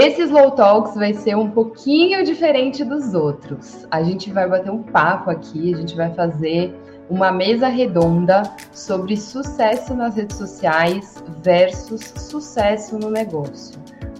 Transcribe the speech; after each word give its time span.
Esse 0.00 0.22
Slow 0.22 0.52
Talks 0.52 0.94
vai 0.94 1.12
ser 1.12 1.36
um 1.36 1.50
pouquinho 1.50 2.24
diferente 2.24 2.84
dos 2.84 3.14
outros. 3.14 3.84
A 3.90 4.00
gente 4.00 4.30
vai 4.30 4.48
bater 4.48 4.70
um 4.70 4.80
papo 4.80 5.28
aqui, 5.28 5.74
a 5.74 5.76
gente 5.76 5.96
vai 5.96 6.14
fazer 6.14 6.72
uma 7.10 7.32
mesa 7.32 7.66
redonda 7.66 8.44
sobre 8.70 9.16
sucesso 9.16 9.94
nas 9.96 10.14
redes 10.14 10.36
sociais 10.36 11.20
versus 11.42 12.14
sucesso 12.16 12.96
no 12.96 13.10
negócio. 13.10 13.76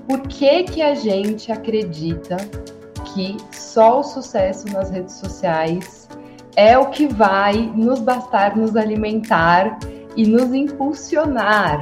Por 0.08 0.22
que, 0.22 0.64
que 0.64 0.82
a 0.82 0.96
gente 0.96 1.52
acredita 1.52 2.38
que 3.14 3.36
só 3.52 4.00
o 4.00 4.02
sucesso 4.02 4.66
nas 4.72 4.90
redes 4.90 5.14
sociais 5.14 6.08
é 6.56 6.76
o 6.76 6.86
que 6.86 7.06
vai 7.06 7.54
nos 7.76 8.00
bastar 8.00 8.56
nos 8.56 8.74
alimentar 8.74 9.78
e 10.16 10.26
nos 10.26 10.52
impulsionar? 10.52 11.78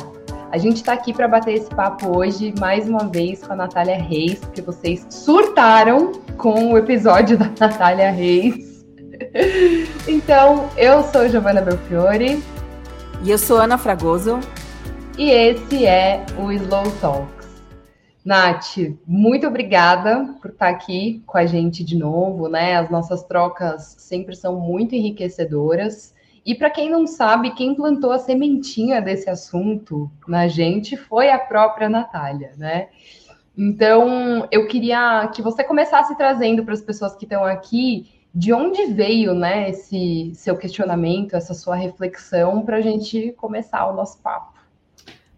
A 0.51 0.59
gente 0.59 0.77
está 0.77 0.93
aqui 0.93 1.13
para 1.13 1.27
bater 1.27 1.55
esse 1.55 1.69
papo 1.69 2.17
hoje, 2.17 2.55
mais 2.59 2.89
uma 2.89 3.09
vez, 3.09 3.43
com 3.45 3.53
a 3.53 3.57
Natália 3.57 3.99
Reis, 3.99 4.39
porque 4.39 4.63
vocês 4.63 5.05
surtaram 5.11 6.13
com 6.39 6.73
o 6.73 6.79
episódio 6.79 7.37
da 7.37 7.51
Natália 7.59 8.11
Reis. 8.13 8.87
então, 10.07 10.71
eu 10.77 11.03
sou 11.03 11.29
Giovana 11.29 11.61
Belfiore. 11.61 12.43
E 13.23 13.31
eu 13.31 13.39
sou 13.39 13.59
Ana 13.59 13.77
Fragoso. 13.77 14.39
E 15.19 15.31
esse 15.31 15.85
é 15.85 16.25
o 16.39 16.53
Slow 16.53 16.91
Talks. 17.01 17.47
Nath, 18.25 18.77
muito 19.07 19.47
obrigada 19.49 20.37
por 20.41 20.53
estar 20.53 20.69
aqui 20.69 21.23
com 21.27 21.39
a 21.39 21.47
gente 21.47 21.83
de 21.83 21.97
novo, 21.97 22.49
né? 22.49 22.77
As 22.77 22.89
nossas 22.89 23.25
trocas 23.25 23.97
sempre 23.99 24.37
são 24.37 24.61
muito 24.61 24.95
enriquecedoras. 24.95 26.15
E 26.47 26.55
para 26.55 26.71
quem 26.71 26.89
não 26.89 27.09
sabe, 27.09 27.57
quem 27.57 27.75
plantou 27.75 28.13
a 28.13 28.21
sementinha 28.21 29.03
desse 29.03 29.29
assunto 29.29 30.09
na 30.29 30.47
gente 30.47 30.97
foi 30.97 31.29
a 31.29 31.41
própria 31.41 31.89
Natália, 31.89 32.53
né? 32.57 32.89
Então, 33.59 34.47
eu 34.53 34.69
queria 34.69 35.27
que 35.35 35.43
você 35.43 35.65
começasse 35.65 36.17
trazendo 36.17 36.65
para 36.65 36.73
as 36.73 36.81
pessoas 36.81 37.17
que 37.17 37.25
estão 37.25 37.45
aqui 37.45 38.09
de 38.33 38.53
onde 38.53 38.85
veio 38.93 39.35
né, 39.35 39.71
esse 39.71 40.31
seu 40.37 40.57
questionamento, 40.57 41.35
essa 41.35 41.53
sua 41.53 41.75
reflexão, 41.75 42.65
para 42.65 42.77
a 42.77 42.81
gente 42.81 43.33
começar 43.33 43.85
o 43.89 43.97
nosso 43.97 44.23
papo. 44.23 44.55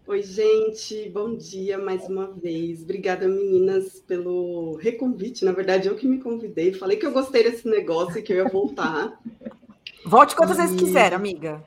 Oi, 0.05 0.21
gente, 0.21 1.09
bom 1.09 1.35
dia 1.35 1.79
mais 1.79 2.07
uma 2.07 2.27
vez. 2.27 2.83
Obrigada, 2.83 3.27
meninas, 3.27 3.99
pelo 4.01 4.75
reconvite. 4.75 5.43
Na 5.43 5.53
verdade, 5.53 5.87
eu 5.87 5.95
que 5.95 6.07
me 6.07 6.19
convidei. 6.19 6.71
Falei 6.73 6.97
que 6.97 7.05
eu 7.05 7.11
gostei 7.11 7.43
desse 7.43 7.67
negócio 7.67 8.19
e 8.19 8.21
que 8.21 8.31
eu 8.31 8.37
ia 8.37 8.49
voltar. 8.49 9.19
Volte 10.05 10.35
quantas 10.35 10.57
e... 10.57 10.61
vezes 10.61 10.79
quiser, 10.79 11.13
amiga. 11.13 11.63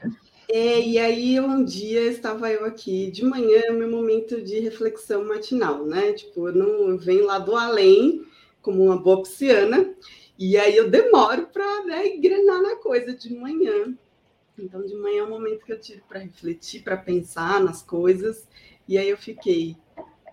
É, 0.48 0.80
e 0.80 0.98
aí 0.98 1.40
um 1.40 1.64
dia 1.64 2.02
estava 2.02 2.50
eu 2.50 2.64
aqui 2.64 3.10
de 3.10 3.24
manhã, 3.24 3.72
meu 3.72 3.90
momento 3.90 4.42
de 4.42 4.58
reflexão 4.60 5.24
matinal, 5.24 5.84
né? 5.84 6.12
Tipo, 6.12 6.48
eu 6.48 6.54
não 6.54 6.98
venho 6.98 7.24
lá 7.24 7.38
do 7.38 7.56
além, 7.56 8.26
como 8.60 8.84
uma 8.84 8.96
boa 8.96 9.22
pisciana, 9.22 9.94
e 10.38 10.56
aí 10.56 10.76
eu 10.76 10.90
demoro 10.90 11.46
para 11.46 11.84
né, 11.84 12.06
engrenar 12.08 12.60
na 12.60 12.76
coisa 12.76 13.14
de 13.14 13.32
manhã. 13.34 13.96
Então, 14.58 14.84
de 14.84 14.94
manhã 14.94 15.20
é 15.20 15.24
o 15.24 15.30
momento 15.30 15.64
que 15.64 15.72
eu 15.72 15.80
tiro 15.80 16.02
para 16.08 16.20
refletir, 16.20 16.82
para 16.82 16.96
pensar 16.96 17.60
nas 17.60 17.82
coisas. 17.82 18.46
E 18.86 18.98
aí 18.98 19.08
eu 19.08 19.16
fiquei. 19.16 19.76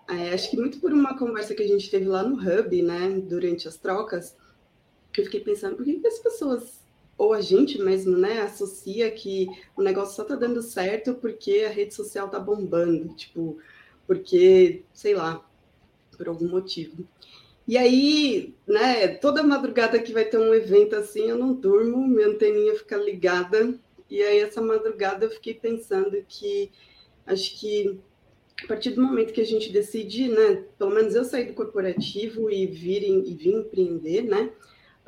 É, 0.10 0.34
acho 0.34 0.50
que 0.50 0.58
muito 0.58 0.80
por 0.80 0.92
uma 0.92 1.18
conversa 1.18 1.54
que 1.54 1.64
a 1.64 1.68
gente 1.68 1.90
teve 1.90 2.06
lá 2.06 2.24
no 2.24 2.36
Hub, 2.36 2.82
né, 2.82 3.10
durante 3.24 3.68
as 3.68 3.78
trocas, 3.78 4.36
que 5.14 5.22
eu 5.22 5.26
fiquei 5.26 5.40
pensando, 5.42 5.76
por 5.76 5.86
que, 5.86 6.00
que 6.00 6.08
as 6.08 6.20
pessoas, 6.20 6.84
ou 7.20 7.34
a 7.34 7.42
gente 7.42 7.78
mesmo, 7.78 8.18
né, 8.18 8.40
associa 8.40 9.12
que 9.12 9.50
o 9.76 9.82
negócio 9.82 10.16
só 10.16 10.24
tá 10.24 10.36
dando 10.36 10.62
certo 10.62 11.16
porque 11.16 11.66
a 11.68 11.70
rede 11.70 11.94
social 11.94 12.30
tá 12.30 12.40
bombando, 12.40 13.14
tipo, 13.14 13.58
porque, 14.08 14.86
sei 14.94 15.16
lá, 15.16 15.46
por 16.18 16.30
algum 16.30 16.48
motivo. 16.48 17.06
E 17.68 17.78
aí, 17.78 18.56
né, 18.66 19.10
toda 19.10 19.44
madrugada 19.44 20.00
que 20.00 20.14
vai 20.14 20.24
ter 20.24 20.38
um 20.38 20.54
evento 20.54 20.96
assim, 20.96 21.30
eu 21.30 21.38
não 21.38 21.54
durmo, 21.54 22.08
minha 22.08 22.30
anteninha 22.30 22.74
fica 22.76 22.96
ligada. 22.96 23.78
E 24.10 24.24
aí, 24.24 24.40
essa 24.40 24.62
madrugada, 24.62 25.26
eu 25.26 25.30
fiquei 25.30 25.54
pensando 25.54 26.24
que 26.26 26.72
acho 27.28 27.60
que 27.60 28.00
a 28.64 28.68
partir 28.68 28.92
do 28.92 29.02
momento 29.02 29.34
que 29.34 29.42
a 29.42 29.46
gente 29.46 29.74
decide, 29.74 30.30
né, 30.30 30.64
pelo 30.78 30.92
menos 30.92 31.14
eu 31.16 31.26
sair 31.26 31.48
do 31.48 31.54
corporativo 31.54 32.50
e 32.50 32.66
vir 32.66 33.04
e 33.04 33.34
vir 33.36 33.56
empreender, 33.56 34.22
né, 34.22 34.54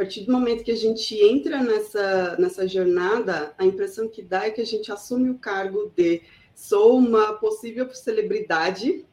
partir 0.01 0.21
do 0.21 0.31
momento 0.31 0.63
que 0.63 0.71
a 0.71 0.75
gente 0.75 1.15
entra 1.15 1.61
nessa, 1.61 2.35
nessa 2.39 2.67
jornada, 2.67 3.53
a 3.55 3.63
impressão 3.63 4.07
que 4.07 4.23
dá 4.23 4.45
é 4.45 4.49
que 4.49 4.59
a 4.59 4.65
gente 4.65 4.91
assume 4.91 5.29
o 5.29 5.37
cargo 5.37 5.91
de 5.95 6.23
sou 6.55 6.97
uma 6.97 7.33
possível 7.33 7.87
celebridade 7.93 9.05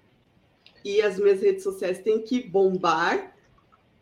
e 0.82 1.02
as 1.02 1.18
minhas 1.18 1.42
redes 1.42 1.62
sociais 1.62 1.98
têm 1.98 2.22
que 2.22 2.42
bombar 2.42 3.36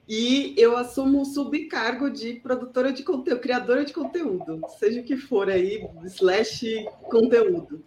e 0.08 0.54
eu 0.56 0.76
assumo 0.76 1.22
o 1.22 1.24
subcargo 1.24 2.08
de 2.08 2.34
produtora 2.34 2.92
de 2.92 3.02
conteúdo, 3.02 3.40
criadora 3.40 3.84
de 3.84 3.92
conteúdo, 3.92 4.60
seja 4.78 5.00
o 5.00 5.04
que 5.04 5.16
for 5.16 5.50
aí, 5.50 5.84
slash 6.04 6.86
conteúdo. 7.10 7.82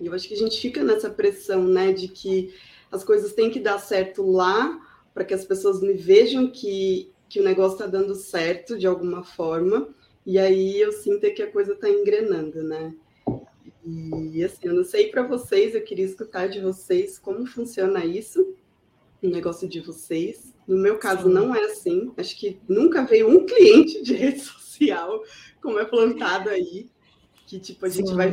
Eu 0.00 0.14
acho 0.14 0.26
que 0.26 0.32
a 0.32 0.38
gente 0.38 0.58
fica 0.58 0.82
nessa 0.82 1.10
pressão, 1.10 1.64
né, 1.64 1.92
de 1.92 2.08
que 2.08 2.54
as 2.90 3.04
coisas 3.04 3.34
têm 3.34 3.50
que 3.50 3.60
dar 3.60 3.78
certo 3.78 4.22
lá, 4.22 4.80
para 5.12 5.22
que 5.22 5.34
as 5.34 5.44
pessoas 5.44 5.82
me 5.82 5.92
vejam 5.92 6.50
que, 6.50 7.11
que 7.32 7.40
o 7.40 7.44
negócio 7.44 7.76
está 7.76 7.86
dando 7.86 8.14
certo 8.14 8.78
de 8.78 8.86
alguma 8.86 9.24
forma, 9.24 9.88
e 10.26 10.38
aí 10.38 10.78
eu 10.78 10.92
sinto 10.92 11.32
que 11.32 11.42
a 11.42 11.50
coisa 11.50 11.72
está 11.72 11.88
engrenando, 11.88 12.62
né? 12.62 12.94
E 13.86 14.44
assim, 14.44 14.68
eu 14.68 14.74
não 14.74 14.84
sei 14.84 15.08
para 15.08 15.26
vocês, 15.26 15.74
eu 15.74 15.82
queria 15.82 16.04
escutar 16.04 16.46
de 16.46 16.60
vocês 16.60 17.18
como 17.18 17.46
funciona 17.46 18.04
isso, 18.04 18.54
o 19.22 19.28
negócio 19.28 19.66
de 19.66 19.80
vocês, 19.80 20.52
no 20.68 20.76
meu 20.76 20.98
caso, 20.98 21.26
não 21.26 21.54
é 21.54 21.64
assim. 21.64 22.12
Acho 22.18 22.38
que 22.38 22.60
nunca 22.68 23.02
veio 23.02 23.30
um 23.30 23.46
cliente 23.46 24.02
de 24.02 24.12
rede 24.12 24.40
social, 24.40 25.22
como 25.62 25.78
é 25.78 25.86
plantado 25.86 26.50
aí, 26.50 26.90
que 27.46 27.58
tipo, 27.58 27.86
a 27.86 27.88
Sim. 27.88 28.00
gente 28.00 28.14
vai 28.14 28.30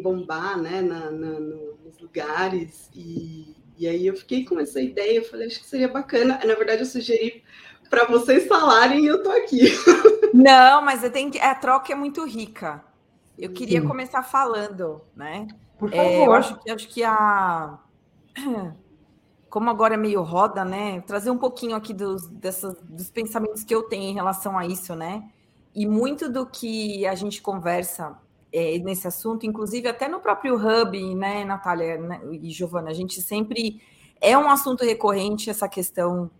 bombar 0.00 0.62
né, 0.62 0.82
na, 0.82 1.10
na, 1.10 1.40
nos 1.40 1.98
lugares. 2.00 2.88
E, 2.94 3.56
e 3.76 3.88
aí 3.88 4.06
eu 4.06 4.14
fiquei 4.14 4.44
com 4.44 4.60
essa 4.60 4.80
ideia, 4.80 5.16
eu 5.16 5.24
falei, 5.24 5.48
acho 5.48 5.58
que 5.58 5.66
seria 5.66 5.88
bacana. 5.88 6.40
Na 6.44 6.54
verdade, 6.54 6.82
eu 6.82 6.86
sugeri 6.86 7.42
para 7.88 8.04
vocês 8.06 8.46
falarem 8.46 9.04
e 9.04 9.06
eu 9.06 9.22
tô 9.22 9.30
aqui. 9.30 9.68
Não, 10.32 10.82
mas 10.82 11.02
eu 11.02 11.10
tenho 11.10 11.30
que... 11.30 11.38
a 11.38 11.54
troca 11.54 11.92
é 11.92 11.96
muito 11.96 12.24
rica. 12.24 12.84
Eu 13.38 13.52
queria 13.52 13.80
Sim. 13.80 13.86
começar 13.86 14.22
falando, 14.22 15.00
né? 15.14 15.46
Por 15.78 15.90
favor. 15.90 16.04
É, 16.04 16.26
eu 16.26 16.32
acho, 16.32 16.58
acho 16.68 16.88
que 16.88 17.04
a 17.04 17.78
como 19.48 19.70
agora 19.70 19.94
é 19.94 19.96
meio 19.96 20.22
roda, 20.22 20.64
né? 20.64 21.00
Trazer 21.02 21.30
um 21.30 21.38
pouquinho 21.38 21.76
aqui 21.76 21.94
dos, 21.94 22.26
dessas, 22.28 22.76
dos 22.82 23.10
pensamentos 23.10 23.64
que 23.64 23.74
eu 23.74 23.84
tenho 23.84 24.10
em 24.10 24.14
relação 24.14 24.58
a 24.58 24.66
isso, 24.66 24.94
né? 24.94 25.30
E 25.74 25.86
muito 25.86 26.30
do 26.30 26.46
que 26.46 27.06
a 27.06 27.14
gente 27.14 27.40
conversa 27.40 28.18
é, 28.52 28.78
nesse 28.78 29.06
assunto, 29.06 29.46
inclusive 29.46 29.88
até 29.88 30.08
no 30.08 30.20
próprio 30.20 30.56
Hub, 30.56 31.14
né, 31.14 31.44
Natália 31.44 31.98
né, 31.98 32.20
e 32.32 32.50
Giovana, 32.50 32.90
a 32.90 32.94
gente 32.94 33.20
sempre 33.20 33.80
é 34.20 34.36
um 34.36 34.48
assunto 34.50 34.84
recorrente 34.84 35.50
essa 35.50 35.68
questão 35.68 36.30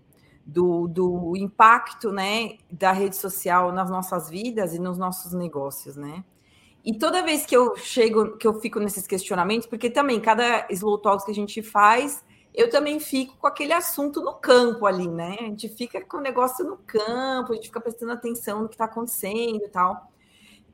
do, 0.47 0.87
do 0.87 1.37
impacto, 1.37 2.13
né, 2.13 2.57
da 2.71 2.93
rede 2.93 3.17
social 3.17 3.73
nas 3.73 3.91
nossas 3.91 4.31
vidas 4.31 4.75
e 4.75 4.79
nos 4.79 4.97
nossos 4.97 5.33
negócios, 5.33 5.97
né? 5.97 6.25
E 6.85 6.97
toda 6.97 7.23
vez 7.23 7.45
que 7.45 7.57
eu 7.57 7.77
chego, 7.77 8.37
que 8.37 8.47
eu 8.47 8.61
fico 8.61 8.79
nesses 8.79 9.09
questionamentos, 9.09 9.67
porque 9.67 9.91
também 9.91 10.21
cada 10.21 10.67
slow 10.71 10.99
talks 10.99 11.25
que 11.25 11.33
a 11.33 11.35
gente 11.35 11.61
faz 11.61 12.25
eu 12.57 12.71
também 12.71 12.99
fico 12.99 13.37
com 13.37 13.47
aquele 13.47 13.75
assunto 13.75 14.23
no 14.23 14.33
campo 14.33 14.87
ali, 14.87 15.07
né? 15.07 15.37
A 15.41 15.45
gente 15.45 15.69
fica 15.69 16.03
com 16.03 16.17
o 16.17 16.23
negócio 16.23 16.65
no 16.65 16.79
campo, 16.79 17.53
a 17.53 17.55
gente 17.55 17.67
fica 17.67 17.81
prestando 17.83 18.13
atenção 18.13 18.63
no 18.63 18.69
que 18.69 18.75
está 18.75 18.87
acontecendo 18.87 19.63
e 19.63 19.69
tal. 19.69 20.11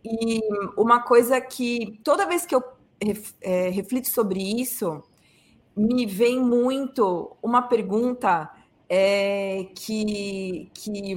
E 0.04 0.41
uma 0.77 1.00
coisa 1.00 1.41
que 1.41 2.00
toda 2.04 2.25
vez 2.25 2.47
que 2.47 2.54
eu 2.54 2.62
é, 3.41 3.69
reflito 3.69 4.09
sobre 4.10 4.41
isso, 4.41 5.03
me 5.77 6.06
vem 6.06 6.39
muito 6.39 7.37
uma 7.43 7.62
pergunta 7.62 8.49
é, 8.94 9.68
que, 9.74 10.71
que 10.74 11.16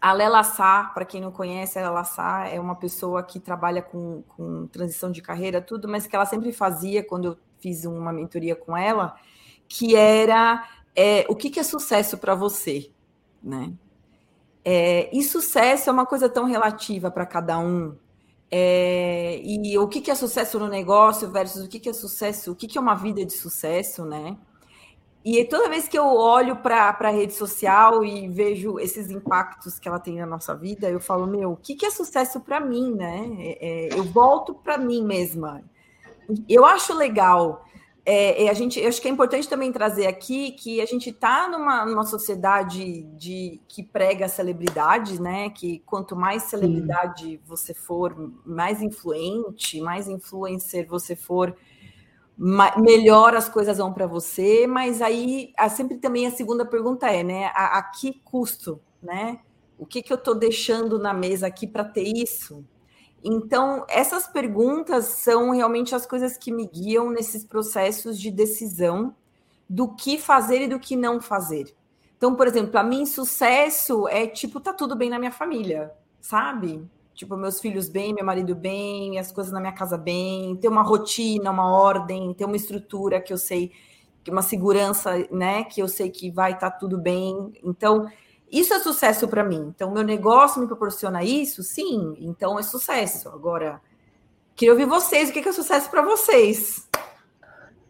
a 0.00 0.12
Lela 0.12 0.42
Sá, 0.42 0.90
para 0.92 1.04
quem 1.04 1.20
não 1.20 1.30
conhece, 1.30 1.78
a 1.78 1.82
Lela 1.82 2.02
Sá 2.02 2.48
é 2.48 2.58
uma 2.58 2.74
pessoa 2.74 3.22
que 3.22 3.38
trabalha 3.38 3.80
com, 3.80 4.24
com 4.36 4.66
transição 4.66 5.12
de 5.12 5.22
carreira, 5.22 5.62
tudo, 5.62 5.86
mas 5.86 6.08
que 6.08 6.16
ela 6.16 6.26
sempre 6.26 6.52
fazia 6.52 7.04
quando 7.04 7.24
eu 7.26 7.38
fiz 7.60 7.84
uma 7.84 8.12
mentoria 8.12 8.56
com 8.56 8.76
ela, 8.76 9.14
que 9.68 9.94
era 9.94 10.68
é, 10.96 11.24
o 11.28 11.36
que, 11.36 11.50
que 11.50 11.60
é 11.60 11.62
sucesso 11.62 12.18
para 12.18 12.34
você, 12.34 12.90
né? 13.40 13.72
É, 14.64 15.08
e 15.16 15.22
sucesso 15.22 15.88
é 15.88 15.92
uma 15.92 16.04
coisa 16.04 16.28
tão 16.28 16.46
relativa 16.46 17.12
para 17.12 17.24
cada 17.24 17.60
um. 17.60 17.94
É, 18.50 19.40
e 19.44 19.78
o 19.78 19.86
que, 19.86 20.00
que 20.00 20.10
é 20.10 20.16
sucesso 20.16 20.58
no 20.58 20.66
negócio 20.66 21.30
versus 21.30 21.64
o 21.64 21.68
que, 21.68 21.78
que 21.78 21.88
é 21.88 21.92
sucesso, 21.92 22.50
o 22.50 22.56
que, 22.56 22.66
que 22.66 22.76
é 22.76 22.80
uma 22.80 22.96
vida 22.96 23.24
de 23.24 23.32
sucesso, 23.34 24.04
né? 24.04 24.36
E 25.26 25.44
toda 25.44 25.68
vez 25.68 25.88
que 25.88 25.98
eu 25.98 26.06
olho 26.06 26.54
para 26.54 26.96
a 27.00 27.10
rede 27.10 27.34
social 27.34 28.04
e 28.04 28.28
vejo 28.28 28.78
esses 28.78 29.10
impactos 29.10 29.76
que 29.76 29.88
ela 29.88 29.98
tem 29.98 30.14
na 30.14 30.26
nossa 30.26 30.54
vida, 30.54 30.88
eu 30.88 31.00
falo, 31.00 31.26
meu, 31.26 31.50
o 31.50 31.56
que, 31.56 31.74
que 31.74 31.84
é 31.84 31.90
sucesso 31.90 32.38
para 32.38 32.60
mim, 32.60 32.94
né? 32.94 33.28
É, 33.40 33.88
é, 33.88 33.98
eu 33.98 34.04
volto 34.04 34.54
para 34.54 34.78
mim 34.78 35.02
mesma. 35.02 35.64
Eu 36.48 36.64
acho 36.64 36.94
legal 36.94 37.66
é, 38.08 38.44
é, 38.44 38.48
a 38.48 38.54
gente, 38.54 38.78
eu 38.78 38.88
acho 38.88 39.02
que 39.02 39.08
é 39.08 39.10
importante 39.10 39.48
também 39.48 39.72
trazer 39.72 40.06
aqui 40.06 40.52
que 40.52 40.80
a 40.80 40.86
gente 40.86 41.10
está 41.10 41.48
numa, 41.48 41.84
numa 41.84 42.04
sociedade 42.04 43.02
de 43.02 43.60
que 43.66 43.82
prega 43.82 44.28
celebridade, 44.28 45.20
né? 45.20 45.50
Que 45.50 45.80
quanto 45.80 46.14
mais 46.14 46.44
celebridade 46.44 47.24
Sim. 47.24 47.40
você 47.44 47.74
for, 47.74 48.14
mais 48.46 48.80
influente, 48.80 49.80
mais 49.80 50.06
influencer 50.06 50.86
você 50.86 51.16
for, 51.16 51.52
melhor 52.36 53.34
as 53.34 53.48
coisas 53.48 53.78
vão 53.78 53.92
para 53.92 54.06
você. 54.06 54.66
Mas 54.66 55.00
aí, 55.00 55.52
sempre 55.70 55.98
também 55.98 56.26
a 56.26 56.30
segunda 56.30 56.64
pergunta 56.64 57.08
é, 57.08 57.22
né? 57.22 57.46
A, 57.54 57.78
a 57.78 57.82
que 57.82 58.20
custo, 58.24 58.80
né? 59.02 59.40
O 59.78 59.86
que, 59.86 60.02
que 60.02 60.12
eu 60.12 60.16
estou 60.16 60.34
deixando 60.34 60.98
na 60.98 61.12
mesa 61.12 61.46
aqui 61.46 61.66
para 61.66 61.84
ter 61.84 62.04
isso? 62.04 62.64
Então, 63.22 63.84
essas 63.88 64.26
perguntas 64.26 65.06
são 65.06 65.50
realmente 65.50 65.94
as 65.94 66.06
coisas 66.06 66.36
que 66.38 66.52
me 66.52 66.66
guiam 66.66 67.10
nesses 67.10 67.44
processos 67.44 68.20
de 68.20 68.30
decisão 68.30 69.14
do 69.68 69.94
que 69.94 70.16
fazer 70.16 70.62
e 70.62 70.68
do 70.68 70.78
que 70.78 70.94
não 70.94 71.20
fazer. 71.20 71.74
Então, 72.16 72.34
por 72.34 72.46
exemplo, 72.46 72.70
para 72.70 72.84
mim, 72.84 73.04
sucesso 73.04 74.08
é 74.08 74.26
tipo, 74.26 74.60
tá 74.60 74.72
tudo 74.72 74.96
bem 74.96 75.10
na 75.10 75.18
minha 75.18 75.32
família, 75.32 75.92
sabe? 76.20 76.88
Tipo, 77.16 77.34
meus 77.34 77.58
filhos 77.58 77.88
bem, 77.88 78.12
meu 78.12 78.24
marido 78.24 78.54
bem, 78.54 79.18
as 79.18 79.32
coisas 79.32 79.50
na 79.50 79.58
minha 79.58 79.72
casa 79.72 79.96
bem, 79.96 80.54
ter 80.56 80.68
uma 80.68 80.82
rotina, 80.82 81.50
uma 81.50 81.66
ordem, 81.66 82.34
ter 82.34 82.44
uma 82.44 82.56
estrutura 82.56 83.22
que 83.22 83.32
eu 83.32 83.38
sei, 83.38 83.72
uma 84.28 84.42
segurança, 84.42 85.26
né? 85.30 85.64
Que 85.64 85.80
eu 85.80 85.88
sei 85.88 86.10
que 86.10 86.30
vai 86.30 86.52
estar 86.52 86.70
tá 86.70 86.76
tudo 86.76 86.98
bem. 86.98 87.54
Então, 87.64 88.06
isso 88.52 88.74
é 88.74 88.80
sucesso 88.80 89.26
para 89.28 89.42
mim. 89.42 89.72
Então, 89.74 89.90
meu 89.90 90.02
negócio 90.02 90.60
me 90.60 90.66
proporciona 90.66 91.24
isso? 91.24 91.62
Sim, 91.62 92.14
então 92.20 92.58
é 92.58 92.62
sucesso. 92.62 93.30
Agora, 93.30 93.80
queria 94.54 94.74
ouvir 94.74 94.86
vocês, 94.86 95.30
o 95.30 95.32
que 95.32 95.38
é 95.38 95.52
sucesso 95.52 95.88
para 95.90 96.02
vocês? 96.02 96.86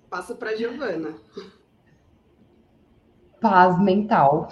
Passa 0.09 0.37
para 0.37 0.51
a 0.51 0.57
Giovana. 0.57 1.17
Paz 3.41 3.77
mental. 3.83 4.49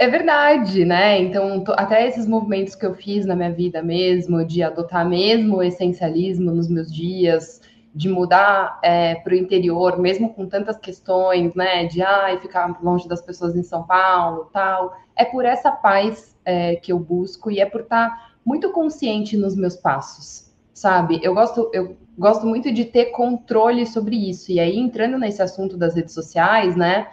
É 0.00 0.08
verdade, 0.08 0.82
né? 0.82 1.20
Então, 1.20 1.62
até 1.76 2.08
esses 2.08 2.26
movimentos 2.26 2.74
que 2.74 2.86
eu 2.86 2.94
fiz 2.94 3.26
na 3.26 3.36
minha 3.36 3.52
vida 3.52 3.82
mesmo, 3.82 4.42
de 4.42 4.62
adotar 4.62 5.06
mesmo 5.06 5.58
o 5.58 5.62
essencialismo 5.62 6.50
nos 6.52 6.70
meus 6.70 6.90
dias, 6.90 7.60
de 7.94 8.08
mudar 8.08 8.78
é, 8.82 9.16
para 9.16 9.34
o 9.34 9.36
interior, 9.36 9.98
mesmo 9.98 10.32
com 10.32 10.46
tantas 10.46 10.78
questões, 10.78 11.54
né, 11.54 11.84
de 11.84 12.00
ai, 12.00 12.38
ficar 12.40 12.82
longe 12.82 13.06
das 13.06 13.20
pessoas 13.20 13.54
em 13.54 13.62
São 13.62 13.82
Paulo, 13.82 14.48
tal, 14.54 14.96
é 15.14 15.26
por 15.26 15.44
essa 15.44 15.70
paz 15.70 16.34
é, 16.46 16.76
que 16.76 16.90
eu 16.90 16.98
busco 16.98 17.50
e 17.50 17.60
é 17.60 17.66
por 17.66 17.82
estar 17.82 18.08
tá 18.08 18.30
muito 18.42 18.72
consciente 18.72 19.36
nos 19.36 19.54
meus 19.54 19.76
passos, 19.76 20.50
sabe? 20.72 21.20
Eu 21.22 21.34
gosto, 21.34 21.70
eu 21.74 21.94
gosto 22.16 22.46
muito 22.46 22.72
de 22.72 22.86
ter 22.86 23.10
controle 23.10 23.84
sobre 23.84 24.16
isso. 24.30 24.50
E 24.50 24.60
aí, 24.60 24.78
entrando 24.78 25.18
nesse 25.18 25.42
assunto 25.42 25.76
das 25.76 25.94
redes 25.94 26.14
sociais, 26.14 26.74
né, 26.74 27.06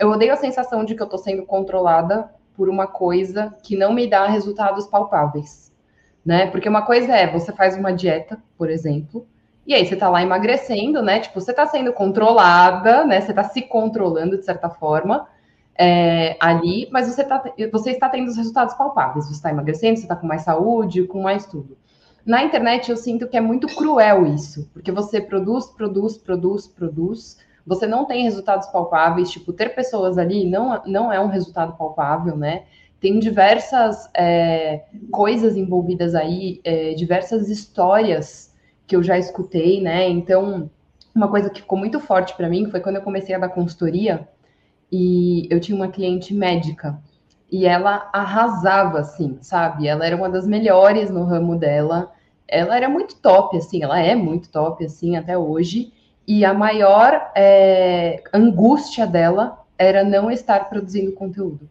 eu 0.00 0.10
odeio 0.10 0.32
a 0.32 0.36
sensação 0.36 0.84
de 0.84 0.94
que 0.94 1.02
eu 1.02 1.04
estou 1.04 1.18
sendo 1.18 1.44
controlada 1.44 2.30
por 2.56 2.68
uma 2.68 2.86
coisa 2.86 3.54
que 3.62 3.76
não 3.76 3.92
me 3.92 4.08
dá 4.08 4.26
resultados 4.26 4.86
palpáveis, 4.86 5.72
né? 6.24 6.46
Porque 6.46 6.68
uma 6.68 6.82
coisa 6.82 7.14
é 7.14 7.30
você 7.30 7.52
faz 7.52 7.76
uma 7.76 7.92
dieta, 7.92 8.42
por 8.58 8.70
exemplo, 8.70 9.26
e 9.66 9.74
aí 9.74 9.86
você 9.86 9.94
tá 9.94 10.08
lá 10.08 10.22
emagrecendo, 10.22 11.02
né? 11.02 11.20
Tipo, 11.20 11.40
você 11.40 11.52
tá 11.52 11.66
sendo 11.66 11.92
controlada, 11.92 13.04
né? 13.04 13.20
Você 13.20 13.32
tá 13.32 13.44
se 13.44 13.62
controlando 13.62 14.38
de 14.38 14.44
certa 14.44 14.70
forma 14.70 15.28
é, 15.78 16.36
ali, 16.40 16.88
mas 16.90 17.06
você, 17.06 17.22
tá, 17.22 17.42
você 17.70 17.90
está 17.92 18.08
tendo 18.08 18.28
os 18.28 18.36
resultados 18.36 18.74
palpáveis. 18.74 19.26
Você 19.26 19.34
está 19.34 19.50
emagrecendo, 19.50 19.96
você 19.96 20.02
está 20.02 20.16
com 20.16 20.26
mais 20.26 20.42
saúde, 20.42 21.06
com 21.06 21.22
mais 21.22 21.46
tudo. 21.46 21.76
Na 22.24 22.42
internet 22.42 22.90
eu 22.90 22.96
sinto 22.96 23.28
que 23.28 23.36
é 23.36 23.40
muito 23.40 23.66
cruel 23.68 24.26
isso, 24.26 24.68
porque 24.72 24.92
você 24.92 25.20
produz, 25.20 25.66
produz, 25.66 26.18
produz, 26.18 26.66
produz. 26.66 27.38
Você 27.66 27.86
não 27.86 28.04
tem 28.04 28.24
resultados 28.24 28.68
palpáveis, 28.68 29.30
tipo, 29.30 29.52
ter 29.52 29.74
pessoas 29.74 30.18
ali 30.18 30.48
não, 30.48 30.82
não 30.86 31.12
é 31.12 31.20
um 31.20 31.28
resultado 31.28 31.76
palpável, 31.76 32.36
né? 32.36 32.64
Tem 33.00 33.18
diversas 33.18 34.08
é, 34.14 34.84
coisas 35.10 35.56
envolvidas 35.56 36.14
aí, 36.14 36.60
é, 36.64 36.94
diversas 36.94 37.48
histórias 37.48 38.54
que 38.86 38.94
eu 38.94 39.02
já 39.02 39.18
escutei, 39.18 39.80
né? 39.80 40.08
Então, 40.08 40.70
uma 41.14 41.28
coisa 41.28 41.50
que 41.50 41.60
ficou 41.60 41.78
muito 41.78 41.98
forte 42.00 42.36
para 42.36 42.48
mim 42.48 42.70
foi 42.70 42.80
quando 42.80 42.96
eu 42.96 43.02
comecei 43.02 43.34
a 43.34 43.38
dar 43.38 43.48
consultoria 43.48 44.28
e 44.90 45.46
eu 45.50 45.60
tinha 45.60 45.76
uma 45.76 45.88
cliente 45.88 46.34
médica 46.34 47.00
e 47.50 47.66
ela 47.66 48.08
arrasava, 48.12 49.00
assim, 49.00 49.38
sabe? 49.40 49.88
Ela 49.88 50.06
era 50.06 50.16
uma 50.16 50.28
das 50.28 50.46
melhores 50.46 51.10
no 51.10 51.24
ramo 51.24 51.56
dela. 51.56 52.12
Ela 52.46 52.76
era 52.76 52.88
muito 52.88 53.16
top, 53.16 53.56
assim, 53.56 53.82
ela 53.82 54.00
é 54.00 54.14
muito 54.14 54.50
top, 54.50 54.84
assim, 54.84 55.16
até 55.16 55.36
hoje. 55.36 55.92
E 56.26 56.44
a 56.44 56.54
maior 56.54 57.32
é, 57.34 58.22
angústia 58.32 59.06
dela 59.06 59.58
era 59.76 60.04
não 60.04 60.30
estar 60.30 60.68
produzindo 60.68 61.12
conteúdo. 61.12 61.68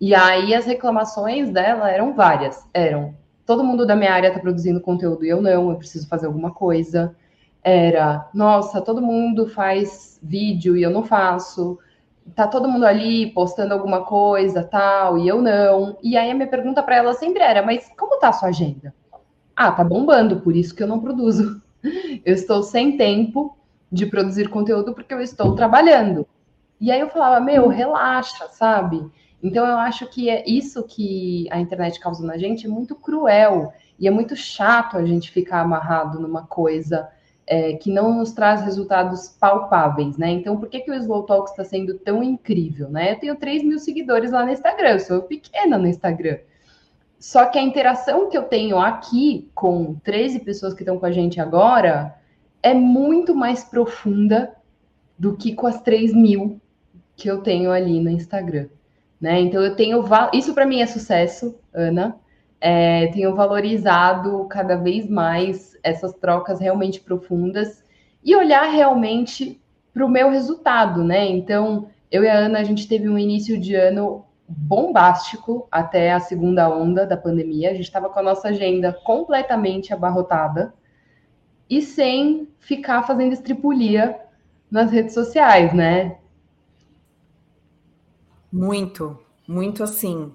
E 0.00 0.14
aí 0.14 0.54
as 0.54 0.66
reclamações 0.66 1.50
dela 1.50 1.90
eram 1.90 2.14
várias. 2.14 2.64
Eram 2.72 3.14
todo 3.48 3.64
mundo 3.64 3.86
da 3.86 3.96
minha 3.96 4.12
área 4.12 4.28
está 4.28 4.38
produzindo 4.38 4.78
conteúdo 4.78 5.24
e 5.24 5.28
eu 5.30 5.40
não, 5.40 5.70
eu 5.70 5.76
preciso 5.76 6.06
fazer 6.06 6.26
alguma 6.26 6.50
coisa. 6.50 7.16
Era, 7.64 8.28
nossa, 8.34 8.82
todo 8.82 9.00
mundo 9.00 9.48
faz 9.48 10.20
vídeo 10.22 10.76
e 10.76 10.82
eu 10.82 10.90
não 10.90 11.02
faço. 11.02 11.78
Tá 12.34 12.46
todo 12.46 12.68
mundo 12.68 12.84
ali 12.84 13.32
postando 13.32 13.72
alguma 13.72 14.04
coisa, 14.04 14.62
tal, 14.62 15.16
e 15.16 15.26
eu 15.26 15.40
não. 15.40 15.96
E 16.02 16.14
aí 16.14 16.30
a 16.30 16.34
minha 16.34 16.46
pergunta 16.46 16.82
para 16.82 16.96
ela 16.96 17.14
sempre 17.14 17.42
era: 17.42 17.62
"Mas 17.62 17.90
como 17.98 18.18
tá 18.18 18.28
a 18.28 18.32
sua 18.34 18.50
agenda?" 18.50 18.94
Ah, 19.56 19.72
tá 19.72 19.82
bombando, 19.82 20.40
por 20.40 20.54
isso 20.54 20.74
que 20.74 20.82
eu 20.82 20.86
não 20.86 21.00
produzo. 21.00 21.62
Eu 22.24 22.34
estou 22.34 22.62
sem 22.62 22.96
tempo 22.96 23.56
de 23.90 24.06
produzir 24.06 24.48
conteúdo 24.48 24.94
porque 24.94 25.14
eu 25.14 25.20
estou 25.20 25.54
trabalhando. 25.54 26.26
E 26.80 26.90
aí 26.90 27.00
eu 27.00 27.08
falava: 27.08 27.44
"Meu, 27.44 27.68
relaxa, 27.68 28.48
sabe?" 28.48 29.10
Então, 29.42 29.64
eu 29.66 29.76
acho 29.76 30.06
que 30.06 30.28
é 30.28 30.44
isso 30.46 30.82
que 30.82 31.46
a 31.50 31.60
internet 31.60 32.00
causa 32.00 32.26
na 32.26 32.36
gente 32.36 32.66
é 32.66 32.68
muito 32.68 32.94
cruel 32.96 33.72
e 33.98 34.08
é 34.08 34.10
muito 34.10 34.34
chato 34.34 34.96
a 34.96 35.04
gente 35.04 35.30
ficar 35.30 35.60
amarrado 35.60 36.18
numa 36.20 36.46
coisa 36.46 37.08
é, 37.46 37.74
que 37.74 37.90
não 37.90 38.14
nos 38.14 38.32
traz 38.32 38.62
resultados 38.62 39.28
palpáveis, 39.28 40.18
né? 40.18 40.30
Então, 40.30 40.56
por 40.58 40.68
que, 40.68 40.80
que 40.80 40.90
o 40.90 40.94
Slow 40.94 41.22
Talk 41.22 41.50
está 41.50 41.64
sendo 41.64 41.94
tão 41.94 42.22
incrível, 42.22 42.90
né? 42.90 43.12
Eu 43.12 43.18
tenho 43.18 43.36
3 43.36 43.62
mil 43.62 43.78
seguidores 43.78 44.32
lá 44.32 44.44
no 44.44 44.50
Instagram, 44.50 44.90
eu 44.90 45.00
sou 45.00 45.22
pequena 45.22 45.78
no 45.78 45.86
Instagram. 45.86 46.38
Só 47.18 47.46
que 47.46 47.58
a 47.58 47.62
interação 47.62 48.28
que 48.28 48.36
eu 48.36 48.42
tenho 48.42 48.78
aqui 48.78 49.50
com 49.54 49.94
13 50.04 50.40
pessoas 50.40 50.74
que 50.74 50.82
estão 50.82 50.98
com 50.98 51.06
a 51.06 51.10
gente 51.10 51.40
agora 51.40 52.14
é 52.62 52.74
muito 52.74 53.34
mais 53.34 53.64
profunda 53.64 54.54
do 55.18 55.36
que 55.36 55.54
com 55.54 55.66
as 55.66 55.80
3 55.82 56.14
mil 56.14 56.60
que 57.16 57.28
eu 57.28 57.42
tenho 57.42 57.70
ali 57.70 58.00
no 58.00 58.10
Instagram. 58.10 58.68
Né? 59.20 59.40
Então 59.40 59.60
eu 59.62 59.74
tenho 59.74 60.04
isso 60.32 60.54
para 60.54 60.66
mim 60.66 60.80
é 60.80 60.86
sucesso, 60.86 61.58
Ana. 61.74 62.16
É, 62.60 63.08
tenho 63.08 63.34
valorizado 63.34 64.46
cada 64.48 64.76
vez 64.76 65.08
mais 65.08 65.76
essas 65.82 66.12
trocas 66.14 66.60
realmente 66.60 67.00
profundas 67.00 67.84
e 68.22 68.34
olhar 68.34 68.64
realmente 68.70 69.60
para 69.94 70.04
o 70.04 70.08
meu 70.08 70.30
resultado, 70.30 71.04
né? 71.04 71.26
Então 71.26 71.88
eu 72.10 72.24
e 72.24 72.28
a 72.28 72.36
Ana 72.36 72.58
a 72.58 72.64
gente 72.64 72.88
teve 72.88 73.08
um 73.08 73.18
início 73.18 73.60
de 73.60 73.74
ano 73.74 74.24
bombástico 74.48 75.68
até 75.70 76.12
a 76.12 76.20
segunda 76.20 76.68
onda 76.68 77.06
da 77.06 77.16
pandemia. 77.16 77.70
A 77.70 77.74
gente 77.74 77.84
estava 77.84 78.08
com 78.08 78.18
a 78.18 78.22
nossa 78.22 78.48
agenda 78.48 78.92
completamente 79.04 79.92
abarrotada 79.92 80.72
e 81.68 81.82
sem 81.82 82.48
ficar 82.58 83.02
fazendo 83.02 83.32
estripulia 83.32 84.18
nas 84.70 84.90
redes 84.90 85.14
sociais, 85.14 85.72
né? 85.72 86.16
Muito, 88.52 89.18
muito 89.46 89.82
assim. 89.82 90.32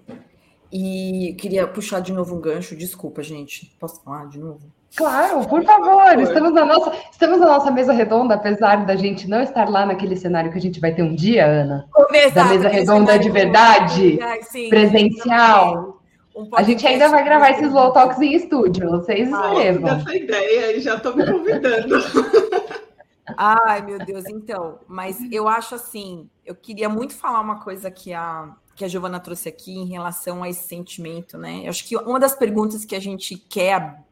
E 0.71 1.35
queria 1.39 1.67
puxar 1.67 1.99
de 1.99 2.11
novo 2.11 2.35
um 2.35 2.41
gancho, 2.41 2.75
desculpa, 2.75 3.21
gente. 3.21 3.75
Posso 3.79 4.01
falar 4.03 4.27
de 4.27 4.39
novo? 4.39 4.61
Claro, 4.95 5.47
por 5.47 5.63
favor. 5.63 6.19
Estamos 6.19 6.53
na 6.53 6.65
nossa, 6.65 6.93
estamos 7.11 7.39
na 7.39 7.47
nossa 7.47 7.71
mesa 7.71 7.93
redonda, 7.93 8.35
apesar 8.35 8.85
da 8.85 8.95
gente 8.95 9.27
não 9.27 9.41
estar 9.41 9.67
lá 9.67 9.85
naquele 9.85 10.15
cenário 10.15 10.51
que 10.51 10.57
a 10.57 10.61
gente 10.61 10.79
vai 10.79 10.93
ter 10.93 11.01
um 11.01 11.15
dia, 11.15 11.45
Ana. 11.45 11.87
da 12.33 12.45
mesa 12.45 12.67
redonda 12.67 13.17
de 13.17 13.29
verdade, 13.29 14.19
sim, 14.43 14.69
presencial. 14.69 16.02
Um 16.35 16.49
a 16.53 16.63
gente 16.63 16.85
ainda 16.85 17.09
vai 17.09 17.23
gravar 17.23 17.51
esses 17.51 17.71
low 17.71 17.93
talks 17.93 18.19
em 18.19 18.33
estúdio, 18.33 18.89
vocês 18.89 19.31
ah, 19.31 19.53
escrevam. 19.53 19.89
essa 19.89 20.15
ideia, 20.15 20.79
já 20.79 20.95
estou 20.95 21.15
me 21.15 21.25
convidando. 21.25 21.95
Ai, 23.37 23.81
meu 23.85 23.99
Deus, 23.99 24.25
então, 24.25 24.79
mas 24.87 25.17
eu 25.31 25.47
acho 25.47 25.75
assim, 25.75 26.29
eu 26.45 26.55
queria 26.55 26.89
muito 26.89 27.13
falar 27.13 27.39
uma 27.39 27.61
coisa 27.61 27.89
que 27.89 28.13
a, 28.13 28.53
que 28.75 28.83
a 28.83 28.87
Giovana 28.87 29.19
trouxe 29.19 29.47
aqui 29.47 29.73
em 29.73 29.85
relação 29.85 30.43
a 30.43 30.49
esse 30.49 30.67
sentimento, 30.67 31.37
né? 31.37 31.61
Eu 31.63 31.69
acho 31.69 31.87
que 31.87 31.95
uma 31.95 32.19
das 32.19 32.35
perguntas 32.35 32.83
que 32.83 32.95
a 32.95 32.99
gente 32.99 33.37
quer 33.37 34.03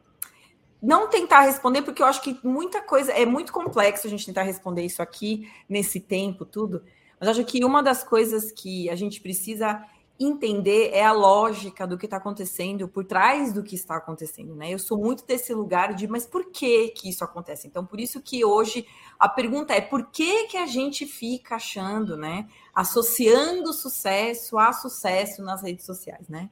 não 0.80 1.08
tentar 1.08 1.42
responder, 1.42 1.82
porque 1.82 2.02
eu 2.02 2.06
acho 2.06 2.22
que 2.22 2.38
muita 2.42 2.80
coisa 2.80 3.12
é 3.12 3.24
muito 3.26 3.52
complexo 3.52 4.06
a 4.06 4.10
gente 4.10 4.26
tentar 4.26 4.42
responder 4.42 4.82
isso 4.82 5.02
aqui 5.02 5.48
nesse 5.68 6.00
tempo, 6.00 6.44
tudo. 6.44 6.82
Mas 7.20 7.28
acho 7.28 7.44
que 7.44 7.64
uma 7.64 7.82
das 7.82 8.02
coisas 8.02 8.50
que 8.50 8.90
a 8.90 8.96
gente 8.96 9.20
precisa 9.20 9.84
entender 10.18 10.90
é 10.92 11.04
a 11.04 11.12
lógica 11.12 11.86
do 11.86 11.98
que 11.98 12.06
está 12.06 12.16
acontecendo 12.16 12.86
por 12.86 13.04
trás 13.04 13.52
do 13.52 13.62
que 13.62 13.74
está 13.74 13.96
acontecendo, 13.96 14.54
né? 14.54 14.70
Eu 14.70 14.78
sou 14.78 14.98
muito 14.98 15.26
desse 15.26 15.52
lugar 15.54 15.94
de, 15.94 16.06
mas 16.06 16.26
por 16.26 16.50
que 16.50 16.88
que 16.88 17.08
isso 17.08 17.24
acontece? 17.24 17.66
Então, 17.66 17.84
por 17.84 17.98
isso 17.98 18.20
que 18.20 18.44
hoje 18.44 18.86
a 19.18 19.28
pergunta 19.28 19.74
é 19.74 19.80
por 19.80 20.06
que 20.06 20.46
que 20.46 20.56
a 20.56 20.66
gente 20.66 21.06
fica 21.06 21.56
achando, 21.56 22.16
né, 22.16 22.46
associando 22.74 23.72
sucesso 23.72 24.58
a 24.58 24.72
sucesso 24.72 25.42
nas 25.42 25.62
redes 25.62 25.86
sociais, 25.86 26.28
né? 26.28 26.50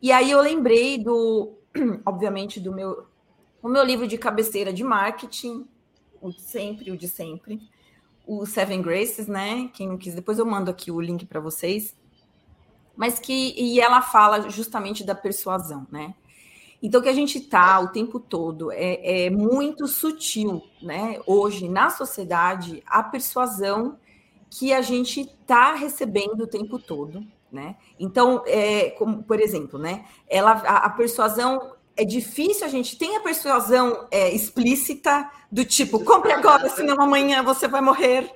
E 0.00 0.12
aí 0.12 0.30
eu 0.30 0.40
lembrei 0.40 0.98
do, 0.98 1.54
obviamente, 2.04 2.60
do 2.60 2.72
meu 2.72 3.06
o 3.62 3.68
meu 3.68 3.82
livro 3.82 4.06
de 4.06 4.16
cabeceira 4.16 4.72
de 4.72 4.84
marketing, 4.84 5.66
o 6.20 6.30
de 6.30 6.40
sempre, 6.40 6.92
o 6.92 6.96
de 6.96 7.08
sempre, 7.08 7.60
o 8.24 8.46
Seven 8.46 8.80
Graces, 8.80 9.26
né? 9.26 9.68
Quem 9.74 9.88
não 9.88 9.98
quis, 9.98 10.14
depois 10.14 10.38
eu 10.38 10.46
mando 10.46 10.70
aqui 10.70 10.90
o 10.92 11.00
link 11.00 11.26
para 11.26 11.40
vocês 11.40 11.94
mas 12.96 13.18
que 13.18 13.54
e 13.56 13.80
ela 13.80 14.00
fala 14.00 14.48
justamente 14.48 15.04
da 15.04 15.14
persuasão, 15.14 15.86
né? 15.90 16.14
Então, 16.82 17.00
que 17.00 17.08
a 17.08 17.14
gente 17.14 17.40
tá 17.40 17.80
o 17.80 17.88
tempo 17.88 18.20
todo 18.20 18.70
é, 18.70 19.26
é 19.26 19.30
muito 19.30 19.88
sutil, 19.88 20.62
né? 20.82 21.18
Hoje, 21.26 21.68
na 21.68 21.90
sociedade, 21.90 22.82
a 22.86 23.02
persuasão 23.02 23.98
que 24.50 24.72
a 24.72 24.80
gente 24.82 25.22
está 25.22 25.74
recebendo 25.74 26.42
o 26.42 26.46
tempo 26.46 26.78
todo, 26.78 27.26
né? 27.50 27.76
Então, 27.98 28.42
é, 28.46 28.90
como, 28.90 29.22
por 29.22 29.40
exemplo, 29.40 29.78
né? 29.78 30.04
Ela, 30.28 30.52
a, 30.52 30.76
a, 30.86 30.90
persuasão 30.90 31.72
é 31.96 32.04
difícil, 32.04 32.66
a 32.66 32.70
gente 32.70 32.96
tem 32.98 33.16
a 33.16 33.20
persuasão 33.20 34.06
é, 34.10 34.32
explícita 34.32 35.30
do 35.50 35.64
tipo, 35.64 36.04
compre 36.04 36.32
agora, 36.32 36.68
senão 36.68 37.00
amanhã 37.00 37.42
você 37.42 37.66
vai 37.66 37.80
morrer. 37.80 38.30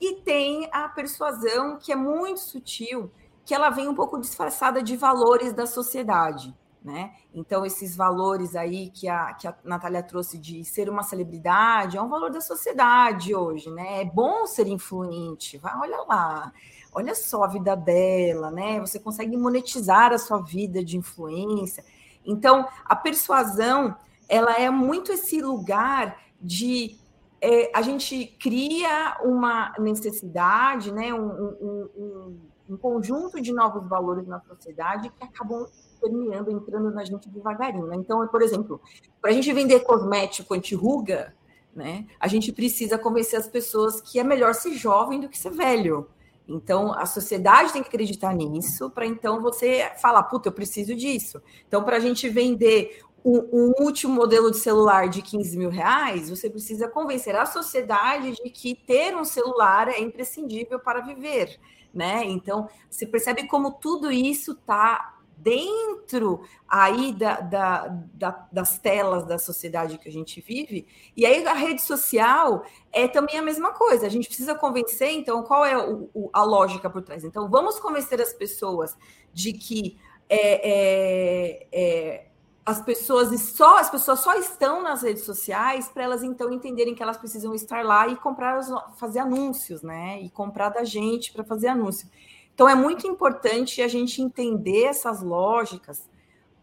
E 0.00 0.14
tem 0.16 0.68
a 0.72 0.88
persuasão 0.88 1.78
que 1.78 1.90
é 1.90 1.96
muito 1.96 2.40
sutil, 2.40 3.10
que 3.46 3.54
ela 3.54 3.70
vem 3.70 3.88
um 3.88 3.94
pouco 3.94 4.20
disfarçada 4.20 4.82
de 4.82 4.96
valores 4.96 5.52
da 5.52 5.66
sociedade. 5.66 6.52
Né? 6.84 7.12
Então, 7.32 7.64
esses 7.64 7.96
valores 7.96 8.54
aí 8.54 8.90
que 8.90 9.08
a, 9.08 9.34
que 9.34 9.48
a 9.48 9.56
Natália 9.64 10.02
trouxe 10.02 10.38
de 10.38 10.64
ser 10.64 10.88
uma 10.88 11.02
celebridade 11.02 11.96
é 11.96 12.02
um 12.02 12.08
valor 12.08 12.30
da 12.30 12.40
sociedade 12.40 13.34
hoje, 13.34 13.68
né? 13.70 14.02
É 14.02 14.04
bom 14.04 14.46
ser 14.46 14.68
influente, 14.68 15.58
vai, 15.58 15.76
olha 15.78 16.04
lá, 16.06 16.52
olha 16.92 17.12
só 17.12 17.42
a 17.42 17.48
vida 17.48 17.74
dela, 17.74 18.52
né? 18.52 18.78
Você 18.78 19.00
consegue 19.00 19.36
monetizar 19.36 20.12
a 20.12 20.18
sua 20.18 20.38
vida 20.40 20.84
de 20.84 20.96
influência. 20.96 21.84
Então, 22.24 22.68
a 22.84 22.94
persuasão, 22.94 23.96
ela 24.28 24.52
é 24.52 24.70
muito 24.70 25.10
esse 25.10 25.40
lugar 25.40 26.16
de 26.40 26.96
é, 27.40 27.70
a 27.74 27.82
gente 27.82 28.26
cria 28.40 29.18
uma 29.24 29.72
necessidade, 29.78 30.92
né? 30.92 31.12
um, 31.12 31.26
um, 31.26 31.90
um 31.96 32.40
um 32.68 32.76
conjunto 32.76 33.40
de 33.40 33.52
novos 33.52 33.88
valores 33.88 34.26
na 34.26 34.40
sociedade 34.40 35.10
que 35.10 35.24
acabam 35.24 35.66
permeando, 36.00 36.50
entrando 36.50 36.90
na 36.90 37.04
gente 37.04 37.28
devagarinho. 37.28 37.86
Né? 37.86 37.96
Então, 37.96 38.26
por 38.28 38.42
exemplo, 38.42 38.80
para 39.20 39.30
a 39.30 39.34
gente 39.34 39.52
vender 39.52 39.80
cosmético 39.80 40.54
anti-ruga, 40.54 41.34
né, 41.74 42.06
a 42.18 42.26
gente 42.26 42.52
precisa 42.52 42.98
convencer 42.98 43.38
as 43.38 43.46
pessoas 43.46 44.00
que 44.00 44.18
é 44.18 44.24
melhor 44.24 44.54
ser 44.54 44.72
jovem 44.72 45.20
do 45.20 45.28
que 45.28 45.38
ser 45.38 45.50
velho. 45.50 46.08
Então, 46.48 46.92
a 46.92 47.04
sociedade 47.06 47.72
tem 47.72 47.82
que 47.82 47.88
acreditar 47.88 48.32
nisso, 48.34 48.88
para 48.90 49.04
então 49.04 49.42
você 49.42 49.90
falar, 50.00 50.22
puta, 50.24 50.48
eu 50.48 50.52
preciso 50.52 50.94
disso. 50.94 51.42
Então, 51.66 51.82
para 51.82 51.96
a 51.96 52.00
gente 52.00 52.28
vender 52.28 53.00
um, 53.24 53.38
um, 53.52 53.72
último 53.80 54.14
modelo 54.14 54.52
de 54.52 54.56
celular 54.56 55.08
de 55.08 55.20
15 55.20 55.58
mil 55.58 55.70
reais, 55.70 56.30
você 56.30 56.48
precisa 56.48 56.86
convencer 56.88 57.34
a 57.34 57.44
sociedade 57.44 58.32
de 58.32 58.48
que 58.48 58.76
ter 58.76 59.16
um 59.16 59.24
celular 59.24 59.88
é 59.88 60.00
imprescindível 60.00 60.78
para 60.78 61.00
viver 61.00 61.58
né? 61.96 62.22
Então, 62.24 62.68
você 62.90 63.06
percebe 63.06 63.48
como 63.48 63.72
tudo 63.72 64.12
isso 64.12 64.52
está 64.52 65.14
dentro 65.38 66.40
aí 66.68 67.12
da, 67.12 67.40
da, 67.40 67.88
da, 68.14 68.48
das 68.50 68.78
telas 68.78 69.24
da 69.26 69.38
sociedade 69.38 69.98
que 69.98 70.08
a 70.08 70.12
gente 70.12 70.40
vive. 70.40 70.86
E 71.16 71.26
aí 71.26 71.46
a 71.46 71.52
rede 71.52 71.82
social 71.82 72.64
é 72.92 73.06
também 73.06 73.38
a 73.38 73.42
mesma 73.42 73.72
coisa. 73.72 74.06
A 74.06 74.08
gente 74.08 74.26
precisa 74.28 74.54
convencer, 74.54 75.10
então, 75.10 75.42
qual 75.42 75.64
é 75.64 75.76
o, 75.76 76.10
o, 76.14 76.30
a 76.32 76.42
lógica 76.42 76.88
por 76.88 77.02
trás? 77.02 77.24
Então, 77.24 77.48
vamos 77.48 77.78
convencer 77.78 78.20
as 78.20 78.32
pessoas 78.32 78.96
de 79.32 79.52
que 79.52 79.98
é, 80.28 80.70
é, 80.70 81.66
é 81.72 82.25
as 82.66 82.82
pessoas 82.82 83.40
só 83.42 83.78
as 83.78 83.88
pessoas 83.88 84.18
só 84.18 84.34
estão 84.34 84.82
nas 84.82 85.02
redes 85.02 85.22
sociais 85.22 85.88
para 85.88 86.02
elas 86.02 86.24
então 86.24 86.52
entenderem 86.52 86.96
que 86.96 87.02
elas 87.02 87.16
precisam 87.16 87.54
estar 87.54 87.84
lá 87.84 88.08
e 88.08 88.16
comprar 88.16 88.60
fazer 88.96 89.20
anúncios, 89.20 89.82
né? 89.82 90.20
E 90.20 90.28
comprar 90.28 90.70
da 90.70 90.82
gente 90.82 91.32
para 91.32 91.44
fazer 91.44 91.68
anúncio. 91.68 92.10
Então 92.52 92.68
é 92.68 92.74
muito 92.74 93.06
importante 93.06 93.80
a 93.80 93.86
gente 93.86 94.20
entender 94.20 94.82
essas 94.82 95.22
lógicas 95.22 96.08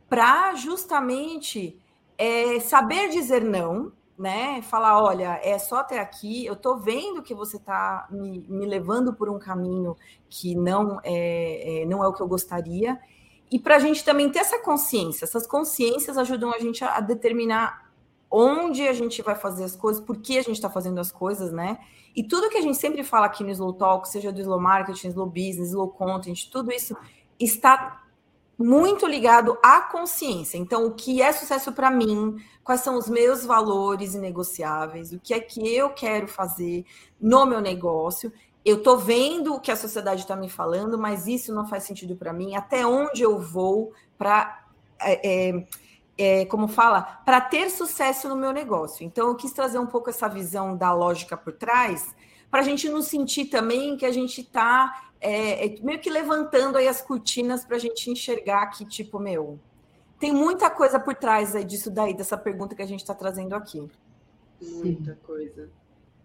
para 0.10 0.54
justamente 0.56 1.80
é, 2.18 2.60
saber 2.60 3.08
dizer 3.10 3.42
não, 3.42 3.94
né? 4.18 4.62
Falar, 4.64 5.02
olha, 5.02 5.40
é 5.42 5.58
só 5.58 5.78
até 5.78 6.00
aqui. 6.00 6.46
Eu 6.46 6.54
estou 6.54 6.78
vendo 6.78 7.24
que 7.24 7.34
você 7.34 7.56
está 7.56 8.08
me, 8.12 8.40
me, 8.50 8.66
levando 8.66 9.14
por 9.14 9.30
um 9.30 9.40
caminho 9.40 9.96
que 10.30 10.54
não 10.54 11.00
é, 11.02 11.84
é, 11.84 11.86
não 11.86 12.04
é 12.04 12.08
o 12.08 12.14
que 12.14 12.22
eu 12.22 12.28
gostaria 12.28 13.00
e 13.54 13.60
para 13.60 13.76
a 13.76 13.80
gente 13.80 14.04
também 14.04 14.32
ter 14.32 14.40
essa 14.40 14.58
consciência, 14.58 15.26
essas 15.26 15.46
consciências 15.46 16.18
ajudam 16.18 16.52
a 16.52 16.58
gente 16.58 16.84
a, 16.84 16.98
a 16.98 17.00
determinar 17.00 17.88
onde 18.28 18.88
a 18.88 18.94
gente 18.94 19.22
vai 19.22 19.36
fazer 19.36 19.64
as 19.64 19.76
coisas, 19.76 20.04
por 20.04 20.18
que 20.18 20.40
a 20.40 20.42
gente 20.42 20.56
está 20.56 20.72
fazendo 20.72 21.00
as 21.00 21.12
coisas, 21.12 21.52
né? 21.52 21.78
E 22.16 22.24
tudo 22.24 22.50
que 22.50 22.58
a 22.58 22.62
gente 22.62 22.80
sempre 22.80 23.04
fala 23.04 23.28
aqui 23.28 23.44
no 23.44 23.52
Slow 23.52 23.74
Talk, 23.74 24.10
seja 24.10 24.32
do 24.32 24.42
Slow 24.42 24.60
Marketing, 24.60 25.10
Slow 25.10 25.28
Business, 25.28 25.70
Slow 25.70 25.90
Content, 25.90 26.50
tudo 26.52 26.72
isso 26.72 26.98
está 27.40 28.02
muito 28.58 29.06
ligado 29.06 29.56
à 29.62 29.82
consciência. 29.82 30.58
Então, 30.58 30.88
o 30.88 30.96
que 30.96 31.22
é 31.22 31.32
sucesso 31.32 31.72
para 31.74 31.92
mim? 31.92 32.36
Quais 32.64 32.82
são 32.82 32.98
os 32.98 33.08
meus 33.08 33.46
valores 33.46 34.16
inegociáveis? 34.16 35.14
O 35.14 35.20
que 35.20 35.32
é 35.32 35.40
que 35.40 35.76
eu 35.76 35.92
quero 35.92 36.28
fazer 36.28 36.88
no 37.22 37.46
meu 37.46 37.62
negócio? 37.62 38.34
Eu 38.66 38.78
estou 38.78 38.98
vendo 38.98 39.54
o 39.54 39.60
que 39.60 39.72
a 39.72 39.76
sociedade 39.76 40.22
está 40.22 40.36
me 40.36 40.50
falando, 40.50 40.98
mas 40.98 41.28
isso 41.28 41.54
não 41.54 41.68
faz 41.68 41.84
sentido 41.84 42.16
para 42.16 42.32
mim. 42.32 42.56
Até 42.56 42.86
onde 42.86 43.22
eu 43.22 43.38
vou 43.40 43.92
para, 44.18 44.66
é, 45.02 45.50
é, 45.50 45.68
é, 46.18 46.46
como 46.46 46.68
fala, 46.68 47.02
para 47.02 47.42
ter 47.42 47.70
sucesso 47.70 48.30
no 48.30 48.38
meu 48.38 48.54
negócio? 48.54 49.06
Então, 49.06 49.28
eu 49.28 49.36
quis 49.36 49.52
trazer 49.52 49.80
um 49.80 49.88
pouco 49.88 50.10
essa 50.10 50.30
visão 50.30 50.78
da 50.78 50.94
lógica 50.94 51.36
por 51.36 51.54
trás, 51.54 52.16
para 52.50 52.62
a 52.62 52.64
gente 52.64 52.88
não 52.88 53.02
sentir 53.02 53.46
também 53.46 53.98
que 53.98 54.06
a 54.06 54.12
gente 54.12 54.42
está 54.42 55.10
é, 55.20 55.66
é, 55.66 55.82
meio 55.82 56.00
que 56.00 56.10
levantando 56.10 56.78
aí 56.78 56.88
as 56.88 57.02
cortinas 57.02 57.66
para 57.66 57.76
a 57.76 57.80
gente 57.80 58.10
enxergar 58.10 58.68
que, 58.68 58.86
tipo, 58.86 59.20
meu, 59.20 59.60
tem 60.20 60.32
muita 60.32 60.70
coisa 60.70 61.00
por 61.00 61.16
trás 61.16 61.56
aí 61.56 61.66
disso 61.66 61.92
daí, 61.92 62.14
dessa 62.14 62.38
pergunta 62.38 62.76
que 62.76 62.82
a 62.82 62.86
gente 62.86 63.02
está 63.02 63.14
trazendo 63.14 63.56
aqui. 63.56 63.90
Muita 64.62 65.16
coisa. 65.16 65.70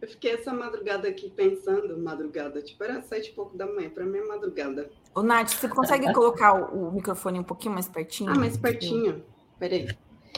Eu 0.00 0.08
fiquei 0.08 0.32
essa 0.32 0.52
madrugada 0.52 1.08
aqui 1.08 1.28
pensando, 1.28 1.98
madrugada, 1.98 2.62
tipo, 2.62 2.82
era 2.84 3.02
sete 3.02 3.30
e 3.30 3.32
pouco 3.32 3.56
da 3.56 3.66
manhã, 3.66 3.90
para 3.90 4.06
mim 4.06 4.18
é 4.18 4.24
madrugada. 4.24 4.88
Ô, 5.14 5.22
Nath, 5.22 5.50
você 5.50 5.68
consegue 5.68 6.10
colocar 6.14 6.54
o, 6.54 6.88
o, 6.88 6.92
microfone 6.92 7.40
um 7.40 7.44
pouquinho 7.44 7.74
mais 7.74 7.88
pertinho? 7.88 8.30
Ah, 8.30 8.34
mais 8.36 8.56
pertinho. 8.56 9.24
Peraí. 9.58 9.88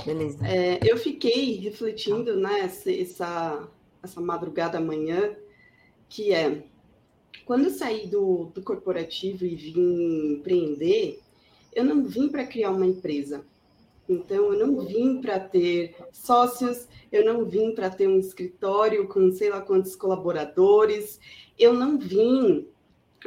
Beleza. 0.06 0.46
É, 0.46 0.78
eu 0.82 0.96
fiquei 0.96 1.56
refletindo, 1.56 2.36
né, 2.36 2.60
essa, 2.60 3.68
essa 4.02 4.20
madrugada 4.20 4.78
amanhã, 4.78 5.36
que 6.08 6.32
é 6.32 6.62
quando 7.44 7.64
eu 7.64 7.70
saí 7.70 8.06
do, 8.06 8.50
do 8.54 8.62
corporativo 8.62 9.44
e 9.44 9.56
vim 9.56 10.34
empreender, 10.34 11.20
eu 11.72 11.84
não 11.84 12.04
vim 12.04 12.28
para 12.28 12.46
criar 12.46 12.70
uma 12.70 12.86
empresa. 12.86 13.44
Então, 14.10 14.52
eu 14.52 14.66
não 14.66 14.84
vim 14.84 15.20
para 15.20 15.38
ter 15.38 15.94
sócios, 16.12 16.88
eu 17.12 17.24
não 17.24 17.44
vim 17.44 17.72
para 17.72 17.88
ter 17.88 18.08
um 18.08 18.18
escritório 18.18 19.06
com 19.06 19.30
sei 19.30 19.50
lá 19.50 19.60
quantos 19.60 19.94
colaboradores, 19.94 21.20
eu 21.56 21.72
não 21.72 21.96
vim 21.96 22.66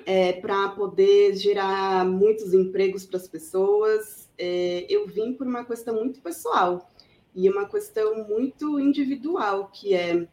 é, 0.05 0.33
para 0.33 0.69
poder 0.69 1.35
gerar 1.35 2.05
muitos 2.05 2.53
empregos 2.53 3.05
para 3.05 3.15
as 3.15 3.29
pessoas, 3.29 4.29
é, 4.37 4.85
eu 4.89 5.07
vim 5.07 5.33
por 5.33 5.47
uma 5.47 5.63
questão 5.63 5.95
muito 5.95 6.19
pessoal 6.19 6.89
e 7.33 7.49
uma 7.49 7.67
questão 7.67 8.27
muito 8.27 8.77
individual, 8.77 9.69
que 9.71 9.93
é 9.93 10.27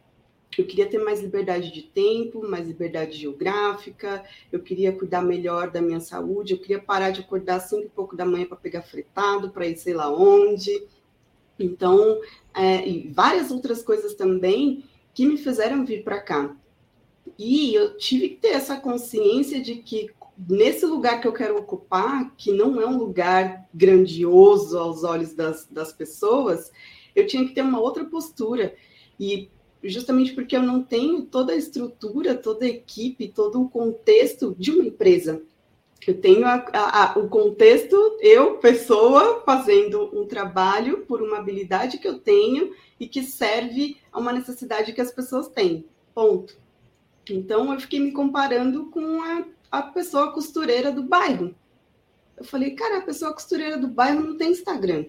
eu 0.59 0.67
queria 0.67 0.87
ter 0.87 0.99
mais 0.99 1.21
liberdade 1.21 1.73
de 1.73 1.83
tempo, 1.83 2.47
mais 2.47 2.67
liberdade 2.67 3.17
geográfica, 3.17 4.25
eu 4.51 4.61
queria 4.61 4.93
cuidar 4.93 5.23
melhor 5.23 5.71
da 5.71 5.81
minha 5.81 6.01
saúde, 6.01 6.55
eu 6.55 6.59
queria 6.59 6.81
parar 6.81 7.11
de 7.11 7.21
acordar 7.21 7.61
cinco 7.61 7.87
e 7.87 7.89
pouco 7.89 8.17
da 8.17 8.27
manhã 8.27 8.47
para 8.47 8.57
pegar 8.57 8.83
fretado, 8.83 9.51
para 9.51 9.67
ir 9.67 9.77
sei 9.77 9.95
lá 9.95 10.13
onde. 10.13 10.83
Então, 11.59 12.21
é, 12.55 12.87
e 12.89 13.09
várias 13.09 13.51
outras 13.51 13.83
coisas 13.83 14.15
também 14.15 14.85
que 15.15 15.27
me 15.27 15.37
fizeram 15.37 15.85
vir 15.85 16.03
para 16.03 16.21
cá. 16.21 16.57
E 17.39 17.75
eu 17.75 17.97
tive 17.97 18.31
que 18.31 18.37
ter 18.37 18.49
essa 18.49 18.77
consciência 18.77 19.61
de 19.61 19.77
que 19.77 20.11
nesse 20.49 20.87
lugar 20.87 21.21
que 21.21 21.29
eu 21.29 21.33
quero 21.33 21.59
ocupar, 21.59 22.35
que 22.37 22.53
não 22.53 22.81
é 22.81 22.87
um 22.87 22.99
lugar 22.99 23.69
grandioso 23.73 24.79
aos 24.79 25.05
olhos 25.05 25.35
das, 25.35 25.67
das 25.71 25.93
pessoas, 25.93 26.73
eu 27.15 27.27
tinha 27.27 27.47
que 27.47 27.55
ter 27.55 27.63
uma 27.63 27.81
outra 27.81 28.05
postura. 28.05 28.75
E 29.19 29.51
justamente 29.83 30.33
porque 30.33 30.57
eu 30.57 30.63
não 30.63 30.83
tenho 30.83 31.23
toda 31.23 31.53
a 31.53 31.57
estrutura, 31.57 32.35
toda 32.35 32.65
a 32.65 32.69
equipe, 32.69 33.29
todo 33.29 33.63
o 33.63 33.69
contexto 33.69 34.55
de 34.59 34.71
uma 34.71 34.85
empresa. 34.85 35.43
Eu 36.07 36.19
tenho 36.19 36.47
a, 36.47 36.55
a, 36.73 37.13
a, 37.13 37.19
o 37.19 37.29
contexto, 37.29 37.97
eu, 38.21 38.57
pessoa, 38.57 39.43
fazendo 39.45 40.11
um 40.19 40.27
trabalho 40.27 41.05
por 41.07 41.21
uma 41.21 41.39
habilidade 41.39 41.99
que 41.99 42.09
eu 42.09 42.19
tenho 42.19 42.75
e 42.99 43.07
que 43.07 43.23
serve 43.23 43.99
a 44.11 44.19
uma 44.19 44.33
necessidade 44.33 44.93
que 44.93 45.01
as 45.01 45.13
pessoas 45.13 45.49
têm. 45.49 45.85
Ponto. 46.15 46.57
Então, 47.29 47.73
eu 47.73 47.81
fiquei 47.81 48.01
me 48.01 48.13
comparando 48.13 48.87
com 48.87 49.23
a, 49.23 49.45
a 49.71 49.83
pessoa 49.83 50.33
costureira 50.33 50.91
do 50.91 51.03
bairro. 51.03 51.55
Eu 52.37 52.45
falei, 52.45 52.71
cara, 52.71 52.99
a 52.99 53.03
pessoa 53.03 53.35
costureira 53.35 53.77
do 53.77 53.87
bairro 53.87 54.23
não 54.23 54.37
tem 54.39 54.53
Instagram. 54.53 55.05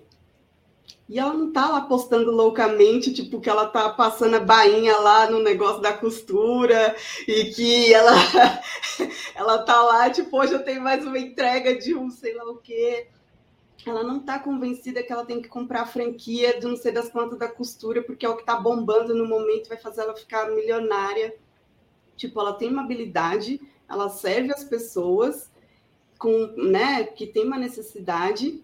E 1.10 1.20
ela 1.20 1.34
não 1.34 1.52
tá 1.52 1.68
lá 1.68 1.82
postando 1.82 2.32
loucamente, 2.32 3.14
tipo, 3.14 3.42
que 3.42 3.50
ela 3.50 3.68
tá 3.68 3.90
passando 3.90 4.36
a 4.36 4.40
bainha 4.40 4.98
lá 4.98 5.30
no 5.30 5.40
negócio 5.40 5.82
da 5.82 5.92
costura 5.92 6.96
e 7.28 7.46
que 7.46 7.94
ela, 7.94 8.14
ela 9.36 9.58
tá 9.60 9.82
lá, 9.82 10.10
tipo, 10.10 10.38
hoje 10.40 10.54
eu 10.54 10.64
tenho 10.64 10.82
mais 10.82 11.06
uma 11.06 11.20
entrega 11.20 11.78
de 11.78 11.94
um 11.94 12.10
sei 12.10 12.34
lá 12.34 12.46
o 12.46 12.58
quê. 12.58 13.08
Ela 13.86 14.04
não 14.04 14.20
tá 14.20 14.40
convencida 14.40 15.04
que 15.04 15.12
ela 15.12 15.26
tem 15.26 15.42
que 15.42 15.50
comprar 15.50 15.82
a 15.82 15.88
franquia 15.88 16.60
de 16.60 16.68
não 16.68 16.78
sei 16.78 16.92
das 16.92 17.10
quantas 17.10 17.38
da 17.38 17.48
costura, 17.48 18.02
porque 18.02 18.26
é 18.26 18.30
o 18.30 18.38
que 18.38 18.46
tá 18.46 18.56
bombando 18.56 19.14
no 19.16 19.28
momento, 19.28 19.70
vai 19.70 19.78
fazer 19.78 20.02
ela 20.02 20.16
ficar 20.16 20.50
milionária. 20.50 21.36
Tipo, 22.16 22.40
ela 22.40 22.54
tem 22.54 22.70
uma 22.70 22.84
habilidade, 22.84 23.60
ela 23.90 24.08
serve 24.08 24.54
as 24.54 24.64
pessoas 24.64 25.52
com, 26.18 26.54
né, 26.56 27.04
que 27.04 27.26
tem 27.26 27.44
uma 27.44 27.58
necessidade 27.58 28.64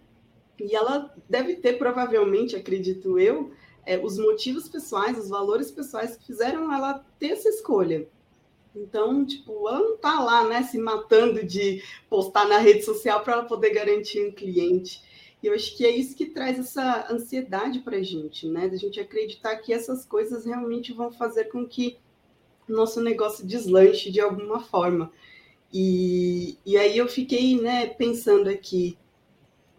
e 0.60 0.76
ela 0.76 1.14
deve 1.30 1.56
ter, 1.58 1.78
provavelmente, 1.78 2.56
acredito 2.56 3.20
eu, 3.20 3.52
é, 3.86 3.98
os 3.98 4.18
motivos 4.18 4.68
pessoais, 4.68 5.18
os 5.18 5.30
valores 5.30 5.72
pessoais 5.72 6.18
que 6.18 6.26
fizeram 6.26 6.74
ela 6.74 7.06
ter 7.20 7.28
essa 7.28 7.50
escolha. 7.50 8.08
Então, 8.76 9.26
tipo, 9.26 9.68
ela 9.68 9.80
não 9.80 9.96
está 9.96 10.20
lá, 10.20 10.48
né, 10.48 10.64
se 10.64 10.78
matando 10.78 11.44
de 11.44 11.82
postar 12.10 12.48
na 12.48 12.58
rede 12.58 12.84
social 12.84 13.22
para 13.22 13.34
ela 13.34 13.46
poder 13.46 13.72
garantir 13.72 14.26
um 14.26 14.32
cliente. 14.32 15.02
E 15.42 15.48
eu 15.48 15.54
acho 15.54 15.76
que 15.76 15.86
é 15.86 15.90
isso 15.90 16.16
que 16.16 16.28
traz 16.28 16.60
essa 16.60 17.08
ansiedade 17.12 17.80
para 17.80 17.98
a 17.98 18.04
gente, 18.04 18.48
né? 18.48 18.68
Da 18.68 18.76
gente 18.76 19.00
acreditar 19.00 19.56
que 19.58 19.72
essas 19.72 20.06
coisas 20.06 20.46
realmente 20.46 20.94
vão 20.94 21.12
fazer 21.12 21.46
com 21.46 21.66
que 21.66 21.98
nosso 22.68 23.02
negócio 23.02 23.46
deslanche 23.46 24.12
de 24.12 24.20
alguma 24.20 24.60
forma. 24.60 25.12
E, 25.72 26.58
e 26.66 26.78
aí 26.78 26.98
eu 26.98 27.08
fiquei, 27.08 27.60
né, 27.60 27.88
pensando 27.88 28.50
aqui, 28.50 28.98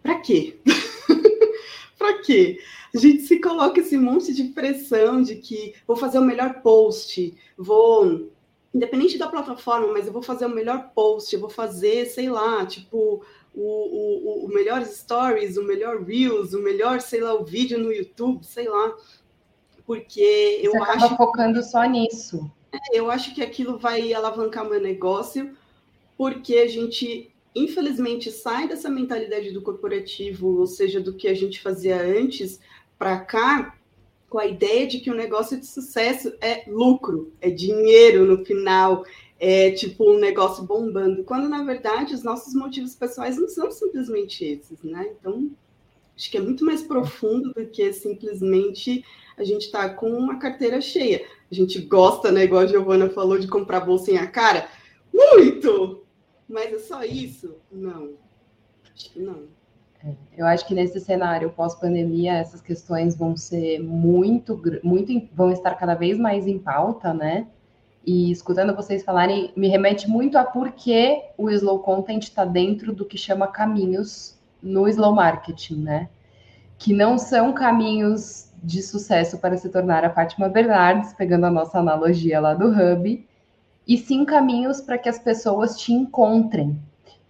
para 0.01 0.19
quê? 0.19 0.59
para 1.97 2.21
quê? 2.21 2.59
A 2.93 2.97
gente 2.97 3.23
se 3.23 3.39
coloca 3.39 3.79
esse 3.79 3.97
monte 3.97 4.33
de 4.33 4.45
pressão 4.45 5.21
de 5.21 5.35
que 5.35 5.75
vou 5.85 5.95
fazer 5.95 6.17
o 6.19 6.25
melhor 6.25 6.61
post, 6.61 7.35
vou 7.57 8.29
independente 8.73 9.17
da 9.17 9.27
plataforma, 9.27 9.91
mas 9.91 10.05
eu 10.07 10.13
vou 10.13 10.21
fazer 10.21 10.45
o 10.45 10.49
melhor 10.49 10.91
post, 10.93 11.33
eu 11.33 11.41
vou 11.41 11.49
fazer, 11.49 12.05
sei 12.05 12.29
lá, 12.29 12.65
tipo, 12.65 13.23
o, 13.53 13.61
o, 13.61 14.45
o 14.45 14.47
melhor 14.47 14.85
stories, 14.85 15.57
o 15.57 15.63
melhor 15.63 16.03
reels, 16.03 16.53
o 16.53 16.61
melhor, 16.61 17.01
sei 17.01 17.19
lá, 17.19 17.33
o 17.33 17.43
vídeo 17.43 17.79
no 17.79 17.91
YouTube, 17.91 18.43
sei 18.45 18.67
lá. 18.67 18.95
Porque 19.85 20.59
eu 20.61 20.71
Você 20.71 20.91
acho. 20.91 21.17
focando 21.17 21.63
só 21.63 21.83
nisso. 21.85 22.49
É, 22.71 22.99
eu 22.99 23.09
acho 23.09 23.33
que 23.33 23.41
aquilo 23.41 23.79
vai 23.79 24.13
alavancar 24.13 24.69
meu 24.69 24.79
negócio, 24.79 25.55
porque 26.15 26.57
a 26.57 26.67
gente 26.67 27.31
infelizmente, 27.55 28.31
sai 28.31 28.67
dessa 28.67 28.89
mentalidade 28.89 29.51
do 29.51 29.61
corporativo, 29.61 30.59
ou 30.59 30.67
seja, 30.67 30.99
do 30.99 31.13
que 31.13 31.27
a 31.27 31.33
gente 31.33 31.61
fazia 31.61 32.01
antes, 32.01 32.59
para 32.97 33.19
cá, 33.19 33.75
com 34.29 34.37
a 34.37 34.45
ideia 34.45 34.85
de 34.85 34.99
que 34.99 35.09
o 35.09 35.13
um 35.13 35.17
negócio 35.17 35.59
de 35.59 35.65
sucesso 35.65 36.33
é 36.39 36.63
lucro, 36.67 37.33
é 37.41 37.49
dinheiro 37.49 38.25
no 38.25 38.45
final, 38.45 39.03
é 39.39 39.71
tipo 39.71 40.11
um 40.11 40.19
negócio 40.19 40.63
bombando, 40.63 41.23
quando 41.23 41.49
na 41.49 41.63
verdade 41.63 42.13
os 42.13 42.23
nossos 42.23 42.53
motivos 42.53 42.93
pessoais 42.93 43.37
não 43.37 43.47
são 43.47 43.71
simplesmente 43.71 44.43
esses, 44.45 44.83
né? 44.83 45.09
Então, 45.19 45.49
acho 46.15 46.29
que 46.29 46.37
é 46.37 46.41
muito 46.41 46.65
mais 46.65 46.83
profundo 46.83 47.53
do 47.53 47.65
que 47.65 47.91
simplesmente 47.93 49.03
a 49.37 49.43
gente 49.43 49.65
estar 49.65 49.89
tá 49.89 49.95
com 49.95 50.11
uma 50.11 50.37
carteira 50.37 50.81
cheia. 50.81 51.25
A 51.49 51.55
gente 51.55 51.79
gosta, 51.79 52.31
né, 52.31 52.43
igual 52.43 52.63
a 52.63 52.67
Giovana 52.67 53.09
falou, 53.09 53.39
de 53.39 53.47
comprar 53.47 53.79
bolsinha 53.79 54.27
cara. 54.27 54.69
Muito! 55.11 56.03
Mas 56.49 56.73
é 56.73 56.79
só 56.79 57.03
isso? 57.03 57.57
Não. 57.71 58.09
Acho 58.91 59.11
que 59.11 59.19
não. 59.19 59.43
É, 60.03 60.13
eu 60.35 60.45
acho 60.47 60.65
que 60.65 60.73
nesse 60.73 60.99
cenário 60.99 61.51
pós-pandemia 61.51 62.33
essas 62.33 62.61
questões 62.61 63.15
vão 63.15 63.37
ser 63.37 63.79
muito, 63.79 64.59
muito, 64.83 65.29
vão 65.33 65.51
estar 65.51 65.75
cada 65.75 65.93
vez 65.93 66.17
mais 66.17 66.47
em 66.47 66.57
pauta, 66.57 67.13
né? 67.13 67.47
E 68.05 68.31
escutando 68.31 68.75
vocês 68.75 69.03
falarem, 69.03 69.51
me 69.55 69.67
remete 69.67 70.09
muito 70.09 70.37
a 70.37 70.43
por 70.43 70.71
que 70.71 71.21
o 71.37 71.49
slow 71.49 71.79
content 71.79 72.23
está 72.23 72.45
dentro 72.45 72.93
do 72.93 73.05
que 73.05 73.17
chama 73.17 73.47
caminhos 73.47 74.39
no 74.63 74.87
slow 74.87 75.13
marketing, 75.13 75.83
né? 75.83 76.09
Que 76.77 76.93
não 76.93 77.17
são 77.17 77.53
caminhos 77.53 78.51
de 78.63 78.81
sucesso 78.81 79.37
para 79.37 79.57
se 79.57 79.69
tornar 79.69 80.03
a 80.03 80.09
Fátima 80.09 80.49
Bernardes, 80.49 81.13
pegando 81.13 81.45
a 81.45 81.51
nossa 81.51 81.77
analogia 81.77 82.39
lá 82.39 82.53
do 82.53 82.69
Hub, 82.69 83.27
e 83.89 83.97
sim 83.97 84.23
caminhos 84.23 84.79
para 84.79 84.99
que 84.99 85.09
as 85.09 85.17
pessoas 85.17 85.75
te 85.75 85.91
encontrem. 85.91 86.79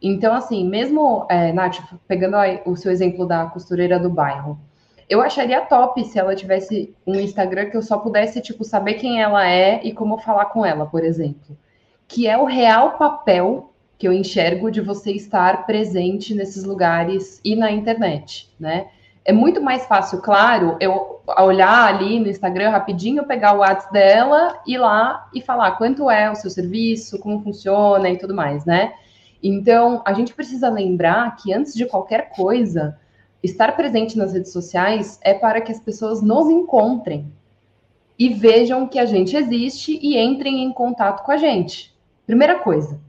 Então, 0.02 0.34
assim, 0.34 0.67
mesmo, 0.67 1.26
é, 1.30 1.54
Nath, 1.54 1.80
pegando 2.06 2.36
o 2.65 2.76
seu 2.76 2.91
exemplo 2.91 3.26
da 3.26 3.45
costureira 3.45 3.98
do 3.98 4.10
bairro, 4.10 4.60
eu 5.08 5.22
acharia 5.22 5.62
top 5.62 6.04
se 6.04 6.19
ela 6.19 6.36
tivesse 6.36 6.93
um 7.08 7.15
Instagram 7.15 7.69
que 7.69 7.78
eu 7.78 7.82
só 7.82 7.98
pudesse, 7.98 8.41
tipo, 8.41 8.65
saber 8.65 8.95
quem 8.95 9.22
ela 9.22 9.50
é 9.50 9.80
e 9.86 9.93
como 9.93 10.17
falar 10.17 10.48
com 10.48 10.65
ela, 10.65 10.86
por 10.86 11.02
exemplo. 11.02 11.58
Que 12.06 12.28
é 12.28 12.38
o 12.38 12.43
real 12.43 12.98
papel 12.98 13.72
que 13.98 14.06
eu 14.06 14.12
enxergo 14.12 14.69
de 14.69 14.82
você 14.82 15.13
estar 15.13 15.65
presente 15.65 16.36
nesses 16.36 16.65
lugares 16.65 17.39
e 17.43 17.56
na 17.56 17.72
internet, 17.72 18.50
né? 18.60 18.88
É 19.29 19.31
muito 19.31 19.61
mais 19.61 19.85
fácil, 19.85 20.21
claro, 20.21 20.75
eu 20.79 21.21
olhar 21.37 21.85
ali 21.85 22.19
no 22.19 22.27
Instagram 22.27 22.71
rapidinho, 22.71 23.27
pegar 23.27 23.53
o 23.53 23.59
WhatsApp 23.59 23.93
dela, 23.93 24.59
ir 24.65 24.79
lá 24.79 25.29
e 25.31 25.39
falar 25.39 25.73
quanto 25.73 26.09
é 26.09 26.31
o 26.31 26.35
seu 26.35 26.49
serviço, 26.49 27.19
como 27.19 27.43
funciona 27.43 28.09
e 28.09 28.17
tudo 28.17 28.33
mais, 28.33 28.65
né? 28.65 28.93
Então, 29.41 30.01
a 30.03 30.13
gente 30.13 30.33
precisa 30.33 30.67
lembrar 30.67 31.35
que 31.35 31.53
antes 31.53 31.75
de 31.75 31.85
qualquer 31.85 32.31
coisa, 32.31 32.97
estar 33.43 33.75
presente 33.75 34.17
nas 34.17 34.33
redes 34.33 34.51
sociais 34.51 35.19
é 35.21 35.35
para 35.35 35.61
que 35.61 35.71
as 35.71 35.79
pessoas 35.79 36.23
nos 36.23 36.49
encontrem 36.49 37.31
e 38.17 38.29
vejam 38.29 38.87
que 38.87 38.97
a 38.97 39.05
gente 39.05 39.37
existe 39.37 39.99
e 40.01 40.17
entrem 40.17 40.63
em 40.63 40.73
contato 40.73 41.23
com 41.23 41.31
a 41.31 41.37
gente. 41.37 41.95
Primeira 42.25 42.57
coisa. 42.57 42.99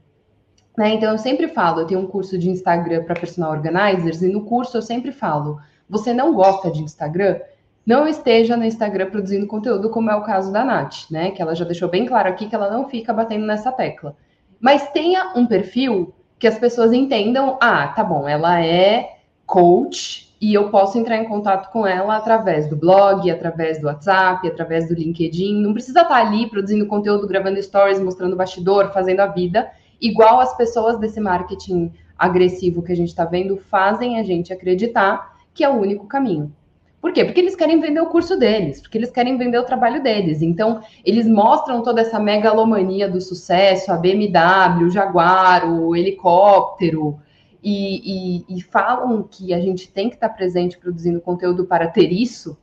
Né? 0.77 0.93
Então, 0.93 1.13
eu 1.13 1.17
sempre 1.17 1.47
falo, 1.47 1.81
eu 1.81 1.87
tenho 1.87 1.99
um 1.99 2.07
curso 2.07 2.37
de 2.37 2.47
Instagram 2.47 3.05
para 3.05 3.19
personal 3.19 3.49
organizers, 3.49 4.21
e 4.21 4.31
no 4.31 4.45
curso 4.45 4.77
eu 4.77 4.83
sempre 4.83 5.11
falo 5.11 5.59
você 5.91 6.13
não 6.13 6.33
gosta 6.33 6.71
de 6.71 6.81
Instagram, 6.81 7.39
não 7.85 8.07
esteja 8.07 8.55
no 8.55 8.63
Instagram 8.63 9.09
produzindo 9.09 9.45
conteúdo, 9.45 9.89
como 9.89 10.09
é 10.09 10.15
o 10.15 10.23
caso 10.23 10.51
da 10.51 10.63
Nath, 10.63 11.09
né? 11.11 11.31
Que 11.31 11.41
ela 11.41 11.53
já 11.53 11.65
deixou 11.65 11.89
bem 11.89 12.05
claro 12.05 12.29
aqui 12.29 12.47
que 12.47 12.55
ela 12.55 12.71
não 12.71 12.87
fica 12.87 13.11
batendo 13.11 13.45
nessa 13.45 13.71
tecla. 13.71 14.15
Mas 14.59 14.89
tenha 14.91 15.33
um 15.35 15.45
perfil 15.45 16.13
que 16.39 16.47
as 16.47 16.57
pessoas 16.57 16.93
entendam: 16.93 17.57
ah, 17.59 17.89
tá 17.89 18.03
bom, 18.03 18.27
ela 18.27 18.63
é 18.63 19.17
coach 19.45 20.33
e 20.39 20.53
eu 20.53 20.69
posso 20.69 20.97
entrar 20.97 21.17
em 21.17 21.25
contato 21.25 21.71
com 21.71 21.85
ela 21.85 22.15
através 22.15 22.69
do 22.69 22.75
blog, 22.75 23.29
através 23.29 23.81
do 23.81 23.87
WhatsApp, 23.87 24.47
através 24.47 24.87
do 24.87 24.93
LinkedIn. 24.93 25.61
Não 25.61 25.73
precisa 25.73 26.01
estar 26.01 26.15
ali 26.15 26.49
produzindo 26.49 26.87
conteúdo, 26.87 27.27
gravando 27.27 27.61
stories, 27.61 27.99
mostrando 27.99 28.35
bastidor, 28.35 28.93
fazendo 28.93 29.19
a 29.19 29.27
vida, 29.27 29.69
igual 29.99 30.39
as 30.39 30.55
pessoas 30.55 30.97
desse 30.97 31.19
marketing 31.19 31.91
agressivo 32.17 32.81
que 32.81 32.91
a 32.91 32.95
gente 32.95 33.09
está 33.09 33.25
vendo 33.25 33.57
fazem 33.57 34.19
a 34.19 34.23
gente 34.23 34.53
acreditar 34.53 35.31
que 35.53 35.63
é 35.63 35.69
o 35.69 35.79
único 35.79 36.07
caminho. 36.07 36.53
Por 37.01 37.11
quê? 37.11 37.25
Porque 37.25 37.39
eles 37.39 37.55
querem 37.55 37.79
vender 37.79 37.99
o 37.99 38.09
curso 38.09 38.37
deles, 38.37 38.79
porque 38.79 38.97
eles 38.97 39.09
querem 39.09 39.35
vender 39.35 39.57
o 39.57 39.65
trabalho 39.65 40.03
deles. 40.03 40.43
Então, 40.43 40.81
eles 41.03 41.27
mostram 41.27 41.81
toda 41.81 42.01
essa 42.01 42.19
megalomania 42.19 43.09
do 43.09 43.19
sucesso, 43.19 43.91
a 43.91 43.97
BMW, 43.97 44.85
o 44.85 44.89
Jaguar, 44.91 45.67
o 45.67 45.95
helicóptero, 45.95 47.19
e, 47.63 48.43
e, 48.47 48.57
e 48.57 48.61
falam 48.61 49.23
que 49.23 49.51
a 49.51 49.59
gente 49.59 49.91
tem 49.91 50.09
que 50.09 50.15
estar 50.15 50.29
presente 50.29 50.77
produzindo 50.77 51.19
conteúdo 51.19 51.65
para 51.65 51.87
ter 51.87 52.11
isso, 52.11 52.55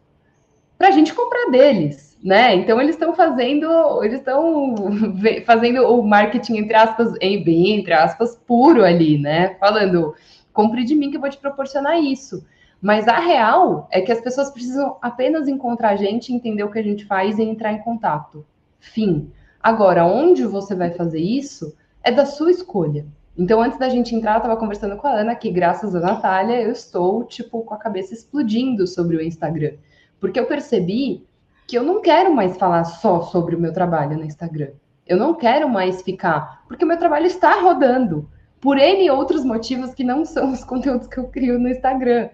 para 0.76 0.88
a 0.88 0.92
gente 0.92 1.12
comprar 1.12 1.50
deles, 1.50 2.16
né? 2.22 2.54
Então, 2.54 2.80
eles 2.80 2.94
estão 2.94 3.12
fazendo, 3.16 4.04
eles 4.04 4.20
estão 4.20 4.76
fazendo 5.44 5.82
o 5.82 6.00
marketing, 6.00 6.58
entre 6.58 6.76
aspas, 6.76 7.12
bem 7.18 7.72
entre 7.72 7.92
aspas, 7.92 8.36
puro 8.46 8.84
ali, 8.84 9.18
né? 9.18 9.56
Falando, 9.58 10.14
compre 10.52 10.84
de 10.84 10.94
mim 10.94 11.10
que 11.10 11.16
eu 11.16 11.20
vou 11.20 11.30
te 11.30 11.38
proporcionar 11.38 12.00
isso. 12.00 12.44
Mas 12.80 13.08
a 13.08 13.18
real 13.18 13.88
é 13.90 14.00
que 14.00 14.12
as 14.12 14.20
pessoas 14.20 14.50
precisam 14.50 14.96
apenas 15.02 15.48
encontrar 15.48 15.90
a 15.90 15.96
gente, 15.96 16.32
entender 16.32 16.62
o 16.62 16.70
que 16.70 16.78
a 16.78 16.82
gente 16.82 17.04
faz 17.06 17.38
e 17.38 17.42
entrar 17.42 17.72
em 17.72 17.80
contato. 17.80 18.46
Fim. 18.78 19.32
Agora, 19.60 20.04
onde 20.04 20.44
você 20.44 20.74
vai 20.74 20.92
fazer 20.92 21.20
isso 21.20 21.74
é 22.02 22.12
da 22.12 22.24
sua 22.24 22.50
escolha. 22.50 23.04
Então, 23.36 23.62
antes 23.62 23.78
da 23.78 23.88
gente 23.88 24.14
entrar, 24.14 24.34
eu 24.34 24.38
estava 24.38 24.56
conversando 24.56 24.96
com 24.96 25.06
a 25.06 25.12
Ana, 25.12 25.34
que 25.34 25.50
graças 25.50 25.94
a 25.94 26.00
Natália, 26.00 26.60
eu 26.60 26.72
estou, 26.72 27.24
tipo, 27.24 27.62
com 27.62 27.74
a 27.74 27.78
cabeça 27.78 28.14
explodindo 28.14 28.86
sobre 28.86 29.16
o 29.16 29.22
Instagram. 29.22 29.74
Porque 30.20 30.38
eu 30.38 30.46
percebi 30.46 31.24
que 31.66 31.76
eu 31.76 31.84
não 31.84 32.00
quero 32.00 32.34
mais 32.34 32.56
falar 32.56 32.84
só 32.84 33.22
sobre 33.22 33.54
o 33.54 33.60
meu 33.60 33.72
trabalho 33.72 34.16
no 34.16 34.24
Instagram. 34.24 34.70
Eu 35.06 35.16
não 35.16 35.34
quero 35.34 35.68
mais 35.68 36.02
ficar, 36.02 36.64
porque 36.66 36.84
o 36.84 36.88
meu 36.88 36.98
trabalho 36.98 37.26
está 37.26 37.60
rodando. 37.60 38.28
por 38.60 38.76
N 38.76 39.08
outros 39.10 39.44
motivos 39.44 39.94
que 39.94 40.02
não 40.02 40.24
são 40.24 40.50
os 40.52 40.64
conteúdos 40.64 41.06
que 41.06 41.18
eu 41.18 41.28
crio 41.28 41.58
no 41.58 41.68
Instagram. 41.68 42.30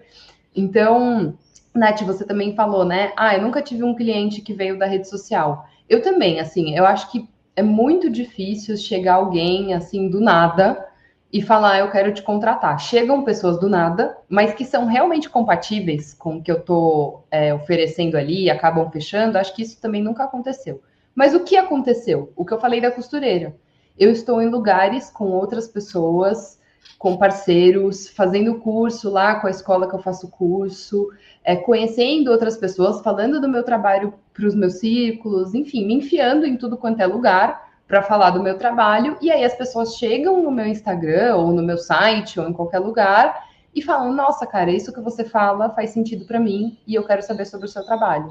Então, 0.55 1.37
Nath, 1.73 2.01
você 2.03 2.25
também 2.25 2.55
falou, 2.55 2.85
né? 2.85 3.11
Ah, 3.17 3.35
eu 3.35 3.41
nunca 3.41 3.61
tive 3.61 3.83
um 3.83 3.93
cliente 3.93 4.41
que 4.41 4.53
veio 4.53 4.79
da 4.79 4.85
rede 4.85 5.09
social. 5.09 5.67
Eu 5.89 6.01
também, 6.01 6.39
assim, 6.39 6.75
eu 6.75 6.85
acho 6.85 7.11
que 7.11 7.27
é 7.55 7.61
muito 7.61 8.09
difícil 8.09 8.75
chegar 8.77 9.15
alguém 9.15 9.73
assim 9.73 10.09
do 10.09 10.19
nada 10.19 10.85
e 11.31 11.41
falar, 11.41 11.79
eu 11.79 11.91
quero 11.91 12.13
te 12.13 12.21
contratar. 12.21 12.79
Chegam 12.79 13.23
pessoas 13.23 13.59
do 13.59 13.67
nada, 13.67 14.17
mas 14.29 14.53
que 14.53 14.63
são 14.63 14.85
realmente 14.85 15.29
compatíveis 15.29 16.13
com 16.13 16.37
o 16.37 16.41
que 16.41 16.51
eu 16.51 16.57
estou 16.57 17.25
é, 17.29 17.53
oferecendo 17.53 18.15
ali 18.15 18.43
e 18.43 18.49
acabam 18.49 18.89
fechando. 18.89 19.37
Acho 19.37 19.53
que 19.53 19.61
isso 19.61 19.79
também 19.81 20.01
nunca 20.01 20.23
aconteceu. 20.23 20.81
Mas 21.13 21.33
o 21.33 21.43
que 21.43 21.57
aconteceu? 21.57 22.31
O 22.35 22.45
que 22.45 22.53
eu 22.53 22.59
falei 22.59 22.79
da 22.79 22.91
costureira. 22.91 23.55
Eu 23.97 24.11
estou 24.11 24.41
em 24.41 24.49
lugares 24.49 25.09
com 25.09 25.25
outras 25.31 25.67
pessoas, 25.67 26.59
com 26.97 27.17
parceiros, 27.17 28.07
fazendo 28.07 28.55
curso 28.59 29.09
lá 29.09 29.35
com 29.35 29.47
a 29.47 29.51
escola 29.51 29.87
que 29.87 29.95
eu 29.95 29.99
faço 29.99 30.29
curso, 30.29 31.09
é, 31.43 31.55
conhecendo 31.55 32.31
outras 32.31 32.57
pessoas, 32.57 33.01
falando 33.01 33.39
do 33.39 33.49
meu 33.49 33.63
trabalho 33.63 34.13
para 34.33 34.47
os 34.47 34.55
meus 34.55 34.75
círculos, 34.75 35.53
enfim, 35.53 35.85
me 35.85 35.95
enfiando 35.95 36.45
em 36.45 36.57
tudo 36.57 36.77
quanto 36.77 37.01
é 37.01 37.05
lugar 37.05 37.69
para 37.87 38.01
falar 38.01 38.31
do 38.31 38.41
meu 38.41 38.57
trabalho. 38.57 39.17
E 39.21 39.29
aí 39.29 39.43
as 39.43 39.55
pessoas 39.55 39.95
chegam 39.95 40.41
no 40.41 40.51
meu 40.51 40.65
Instagram 40.65 41.35
ou 41.35 41.51
no 41.51 41.61
meu 41.61 41.77
site 41.77 42.39
ou 42.39 42.47
em 42.47 42.53
qualquer 42.53 42.79
lugar 42.79 43.45
e 43.73 43.81
falam: 43.81 44.13
Nossa, 44.13 44.47
cara, 44.47 44.71
isso 44.71 44.93
que 44.93 45.01
você 45.01 45.23
fala 45.23 45.69
faz 45.69 45.91
sentido 45.91 46.25
para 46.25 46.39
mim 46.39 46.77
e 46.87 46.95
eu 46.95 47.03
quero 47.03 47.21
saber 47.21 47.45
sobre 47.45 47.67
o 47.67 47.69
seu 47.69 47.85
trabalho 47.85 48.29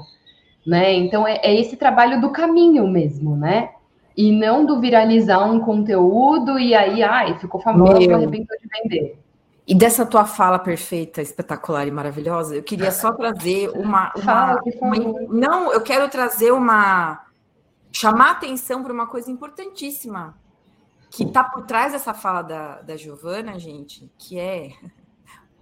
né? 0.65 0.93
Então 0.93 1.27
é, 1.27 1.39
é 1.43 1.53
esse 1.59 1.77
trabalho 1.77 2.19
do 2.19 2.31
caminho 2.31 2.87
mesmo, 2.87 3.35
né? 3.35 3.71
E 4.15 4.31
não 4.31 4.65
do 4.65 4.79
viralizar 4.79 5.43
um 5.45 5.59
conteúdo 5.59 6.57
e 6.57 6.73
aí, 6.73 7.03
ai, 7.03 7.37
ficou 7.37 7.59
famoso, 7.61 7.99
Meu. 7.99 8.15
arrebentou 8.15 8.57
de 8.57 8.67
vender. 8.67 9.19
E 9.67 9.73
dessa 9.73 10.05
tua 10.05 10.25
fala 10.25 10.59
perfeita, 10.59 11.21
espetacular 11.21 11.87
e 11.87 11.91
maravilhosa, 11.91 12.55
eu 12.55 12.63
queria 12.63 12.91
só 12.91 13.11
trazer 13.11 13.69
uma. 13.69 14.13
uma, 14.15 14.23
Fala, 14.23 14.61
uma 14.79 14.95
não, 15.27 15.73
eu 15.73 15.81
quero 15.81 16.07
trazer 16.07 16.51
uma. 16.51 17.25
chamar 17.91 18.31
atenção 18.31 18.83
para 18.83 18.93
uma 18.93 19.07
coisa 19.07 19.31
importantíssima 19.31 20.35
que 21.09 21.23
está 21.23 21.43
por 21.43 21.65
trás 21.65 21.93
dessa 21.93 22.13
fala 22.13 22.41
da, 22.41 22.81
da 22.81 22.97
Giovana, 22.97 23.57
gente, 23.57 24.11
que 24.17 24.37
é 24.37 24.71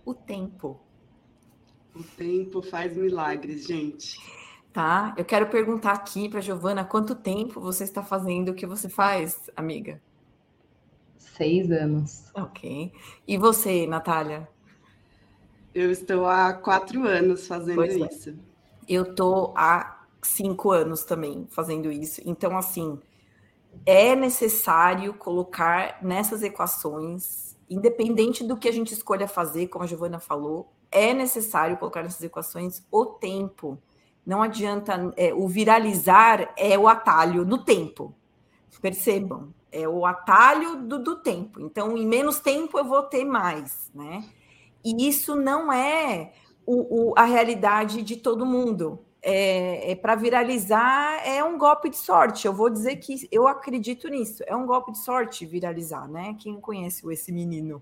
o 0.03 0.13
tempo. 0.13 0.81
O 1.95 2.03
tempo 2.03 2.61
faz 2.61 2.97
milagres, 2.97 3.67
gente. 3.67 4.17
Tá? 4.73 5.13
Eu 5.15 5.23
quero 5.23 5.47
perguntar 5.47 5.91
aqui 5.91 6.27
para 6.27 6.41
Giovana 6.41 6.83
quanto 6.83 7.13
tempo 7.13 7.61
você 7.61 7.83
está 7.83 8.01
fazendo 8.01 8.49
o 8.49 8.53
que 8.55 8.65
você 8.65 8.89
faz, 8.89 9.47
amiga? 9.55 10.01
Seis 11.15 11.71
anos. 11.71 12.31
Ok. 12.33 12.91
E 13.27 13.37
você, 13.37 13.85
Natália? 13.85 14.49
Eu 15.75 15.91
estou 15.91 16.25
há 16.25 16.53
quatro 16.53 17.07
anos 17.07 17.45
fazendo 17.45 17.75
pois 17.75 17.95
é. 17.95 18.07
isso. 18.07 18.29
É. 18.31 18.33
Eu 18.89 19.03
estou 19.03 19.53
há 19.55 20.05
cinco 20.23 20.71
anos 20.71 21.03
também 21.03 21.47
fazendo 21.51 21.91
isso. 21.91 22.19
Então, 22.25 22.57
assim, 22.57 22.99
é 23.85 24.15
necessário 24.15 25.13
colocar 25.13 25.99
nessas 26.01 26.41
equações, 26.41 27.55
independente 27.69 28.43
do 28.43 28.57
que 28.57 28.67
a 28.67 28.73
gente 28.73 28.91
escolha 28.91 29.27
fazer, 29.27 29.67
como 29.67 29.83
a 29.83 29.87
Giovana 29.87 30.19
falou, 30.19 30.73
é 30.91 31.13
necessário 31.13 31.77
colocar 31.77 32.01
nessas 32.01 32.23
equações 32.23 32.83
o 32.91 33.05
tempo 33.05 33.79
não 34.25 34.41
adianta. 34.41 35.13
É, 35.17 35.33
o 35.33 35.47
viralizar 35.47 36.53
é 36.57 36.77
o 36.77 36.87
atalho 36.87 37.45
no 37.45 37.63
tempo. 37.63 38.13
Percebam, 38.81 39.53
é 39.71 39.87
o 39.87 40.05
atalho 40.05 40.75
do, 40.83 40.99
do 40.99 41.15
tempo. 41.15 41.61
Então, 41.61 41.97
em 41.97 42.05
menos 42.05 42.39
tempo 42.39 42.77
eu 42.77 42.83
vou 42.83 43.03
ter 43.03 43.23
mais, 43.23 43.89
né? 43.95 44.23
E 44.83 45.07
isso 45.07 45.35
não 45.35 45.71
é 45.71 46.33
o, 46.65 47.11
o, 47.11 47.13
a 47.17 47.23
realidade 47.23 48.01
de 48.01 48.17
todo 48.17 48.45
mundo. 48.45 48.99
É, 49.25 49.91
é 49.91 49.95
para 49.95 50.15
viralizar 50.15 51.25
é 51.25 51.41
um 51.41 51.57
golpe 51.57 51.89
de 51.89 51.95
sorte. 51.95 52.45
Eu 52.45 52.53
vou 52.53 52.69
dizer 52.69 52.97
que 52.97 53.27
eu 53.31 53.47
acredito 53.47 54.09
nisso. 54.09 54.43
É 54.45 54.55
um 54.55 54.65
golpe 54.65 54.91
de 54.91 54.99
sorte 54.99 55.45
viralizar, 55.45 56.09
né? 56.09 56.35
Quem 56.39 56.59
conhece 56.59 57.09
esse 57.11 57.31
menino? 57.31 57.81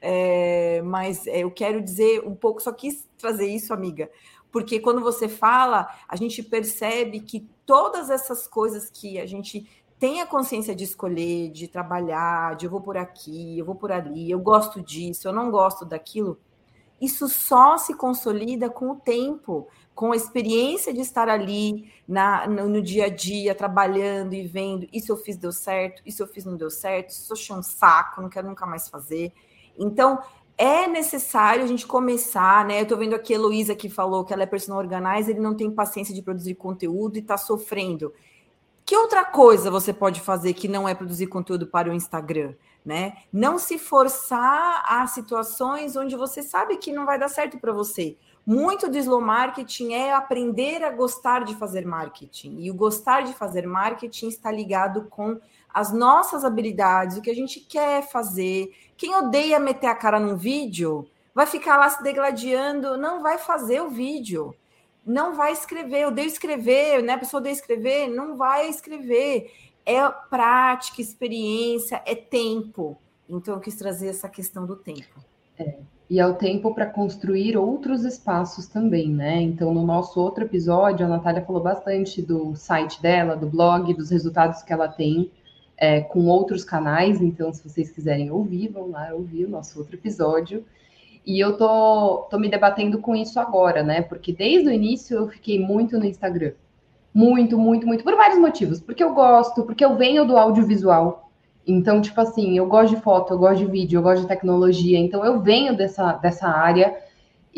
É, 0.00 0.80
mas 0.82 1.26
é, 1.26 1.40
eu 1.40 1.50
quero 1.50 1.82
dizer 1.82 2.22
um 2.26 2.34
pouco, 2.34 2.62
só 2.62 2.72
quis 2.72 3.06
trazer 3.18 3.46
isso, 3.46 3.74
amiga, 3.74 4.10
porque 4.56 4.80
quando 4.80 5.02
você 5.02 5.28
fala, 5.28 5.86
a 6.08 6.16
gente 6.16 6.42
percebe 6.42 7.20
que 7.20 7.46
todas 7.66 8.08
essas 8.08 8.46
coisas 8.46 8.88
que 8.88 9.20
a 9.20 9.26
gente 9.26 9.68
tem 9.98 10.22
a 10.22 10.26
consciência 10.26 10.74
de 10.74 10.82
escolher, 10.82 11.50
de 11.50 11.68
trabalhar, 11.68 12.56
de 12.56 12.64
eu 12.64 12.70
vou 12.70 12.80
por 12.80 12.96
aqui, 12.96 13.58
eu 13.58 13.66
vou 13.66 13.74
por 13.74 13.92
ali, 13.92 14.30
eu 14.30 14.38
gosto 14.38 14.80
disso, 14.80 15.28
eu 15.28 15.32
não 15.34 15.50
gosto 15.50 15.84
daquilo, 15.84 16.40
isso 16.98 17.28
só 17.28 17.76
se 17.76 17.92
consolida 17.92 18.70
com 18.70 18.92
o 18.92 18.96
tempo, 18.96 19.68
com 19.94 20.12
a 20.12 20.16
experiência 20.16 20.90
de 20.90 21.02
estar 21.02 21.28
ali 21.28 21.92
na, 22.08 22.46
no, 22.46 22.66
no, 22.66 22.80
dia 22.80 23.04
a 23.04 23.10
dia, 23.10 23.54
trabalhando 23.54 24.32
e 24.32 24.46
vendo, 24.46 24.88
isso 24.90 25.12
eu 25.12 25.18
fiz, 25.18 25.36
deu 25.36 25.52
certo, 25.52 26.00
isso 26.06 26.22
eu 26.22 26.26
fiz, 26.26 26.46
não 26.46 26.56
deu 26.56 26.70
certo, 26.70 27.10
isso 27.10 27.30
eu 27.30 27.36
achei 27.36 27.54
um 27.54 27.62
saco, 27.62 28.22
não 28.22 28.30
quero 28.30 28.48
nunca 28.48 28.64
mais 28.64 28.88
fazer. 28.88 29.34
Então, 29.78 30.18
é 30.58 30.86
necessário 30.86 31.64
a 31.64 31.66
gente 31.66 31.86
começar, 31.86 32.64
né? 32.64 32.78
Eu 32.78 32.84
estou 32.84 32.96
vendo 32.96 33.14
aqui 33.14 33.32
a 33.32 33.36
Heloísa 33.36 33.74
que 33.74 33.90
falou 33.90 34.24
que 34.24 34.32
ela 34.32 34.42
é 34.42 34.46
personal 34.46 34.80
organizer, 34.80 35.32
ele 35.32 35.40
não 35.40 35.54
tem 35.54 35.70
paciência 35.70 36.14
de 36.14 36.22
produzir 36.22 36.54
conteúdo 36.54 37.16
e 37.16 37.20
está 37.20 37.36
sofrendo. 37.36 38.12
Que 38.84 38.96
outra 38.96 39.24
coisa 39.24 39.70
você 39.70 39.92
pode 39.92 40.20
fazer 40.20 40.54
que 40.54 40.68
não 40.68 40.88
é 40.88 40.94
produzir 40.94 41.26
conteúdo 41.26 41.66
para 41.66 41.90
o 41.90 41.92
Instagram, 41.92 42.54
né? 42.84 43.16
Não 43.32 43.58
se 43.58 43.78
forçar 43.78 44.84
a 44.86 45.06
situações 45.06 45.96
onde 45.96 46.16
você 46.16 46.42
sabe 46.42 46.76
que 46.76 46.92
não 46.92 47.04
vai 47.04 47.18
dar 47.18 47.28
certo 47.28 47.58
para 47.58 47.72
você. 47.72 48.16
Muito 48.46 48.88
do 48.88 48.96
slow 48.96 49.20
marketing 49.20 49.92
é 49.92 50.12
aprender 50.12 50.84
a 50.84 50.90
gostar 50.90 51.44
de 51.44 51.56
fazer 51.56 51.84
marketing. 51.84 52.60
E 52.60 52.70
o 52.70 52.74
gostar 52.74 53.22
de 53.22 53.34
fazer 53.34 53.66
marketing 53.66 54.28
está 54.28 54.52
ligado 54.52 55.08
com 55.10 55.40
as 55.76 55.92
nossas 55.92 56.42
habilidades, 56.42 57.18
o 57.18 57.20
que 57.20 57.28
a 57.28 57.34
gente 57.34 57.60
quer 57.60 58.00
fazer. 58.02 58.72
Quem 58.96 59.14
odeia 59.14 59.60
meter 59.60 59.88
a 59.88 59.94
cara 59.94 60.18
num 60.18 60.34
vídeo 60.34 61.06
vai 61.34 61.44
ficar 61.44 61.76
lá 61.76 61.90
se 61.90 62.02
degladiando, 62.02 62.96
não 62.96 63.22
vai 63.22 63.36
fazer 63.36 63.82
o 63.82 63.90
vídeo, 63.90 64.54
não 65.04 65.34
vai 65.34 65.52
escrever. 65.52 66.04
Eu 66.04 66.08
odeio 66.08 66.28
escrever, 66.28 67.02
né? 67.02 67.12
A 67.12 67.18
pessoa 67.18 67.40
odeia 67.40 67.52
escrever, 67.52 68.08
não 68.08 68.38
vai 68.38 68.70
escrever. 68.70 69.52
É 69.84 70.00
prática, 70.30 71.02
experiência, 71.02 72.00
é 72.06 72.14
tempo. 72.14 72.96
Então, 73.28 73.52
eu 73.52 73.60
quis 73.60 73.76
trazer 73.76 74.08
essa 74.08 74.30
questão 74.30 74.64
do 74.64 74.76
tempo. 74.76 75.20
É. 75.58 75.74
E 76.08 76.18
é 76.18 76.26
o 76.26 76.36
tempo 76.36 76.74
para 76.74 76.86
construir 76.86 77.54
outros 77.54 78.02
espaços 78.02 78.66
também, 78.66 79.10
né? 79.10 79.42
Então, 79.42 79.74
no 79.74 79.84
nosso 79.84 80.18
outro 80.18 80.44
episódio, 80.44 81.04
a 81.04 81.08
Natália 81.10 81.44
falou 81.44 81.62
bastante 81.62 82.22
do 82.22 82.56
site 82.56 83.02
dela, 83.02 83.36
do 83.36 83.46
blog, 83.46 83.92
dos 83.92 84.08
resultados 84.08 84.62
que 84.62 84.72
ela 84.72 84.88
tem 84.88 85.30
é, 85.76 86.00
com 86.00 86.26
outros 86.26 86.64
canais, 86.64 87.20
então 87.20 87.52
se 87.52 87.68
vocês 87.68 87.90
quiserem 87.90 88.30
ouvir, 88.30 88.68
vão 88.68 88.90
lá 88.90 89.10
ouvir 89.12 89.44
o 89.44 89.50
nosso 89.50 89.78
outro 89.78 89.96
episódio. 89.96 90.64
E 91.24 91.40
eu 91.40 91.56
tô, 91.56 92.26
tô 92.30 92.38
me 92.38 92.48
debatendo 92.48 92.98
com 92.98 93.14
isso 93.14 93.40
agora, 93.40 93.82
né? 93.82 94.00
Porque 94.00 94.32
desde 94.32 94.68
o 94.68 94.72
início 94.72 95.16
eu 95.16 95.28
fiquei 95.28 95.58
muito 95.58 95.98
no 95.98 96.04
Instagram. 96.04 96.52
Muito, 97.12 97.58
muito, 97.58 97.86
muito, 97.86 98.04
por 98.04 98.14
vários 98.14 98.38
motivos. 98.38 98.80
Porque 98.80 99.02
eu 99.02 99.12
gosto, 99.12 99.64
porque 99.64 99.84
eu 99.84 99.96
venho 99.96 100.24
do 100.24 100.36
audiovisual. 100.36 101.28
Então, 101.66 102.00
tipo 102.00 102.20
assim, 102.20 102.56
eu 102.56 102.66
gosto 102.66 102.94
de 102.94 103.02
foto, 103.02 103.34
eu 103.34 103.38
gosto 103.38 103.58
de 103.58 103.66
vídeo, 103.70 103.98
eu 103.98 104.02
gosto 104.02 104.22
de 104.22 104.28
tecnologia. 104.28 104.98
Então, 104.98 105.24
eu 105.24 105.40
venho 105.40 105.76
dessa, 105.76 106.12
dessa 106.12 106.46
área 106.46 106.96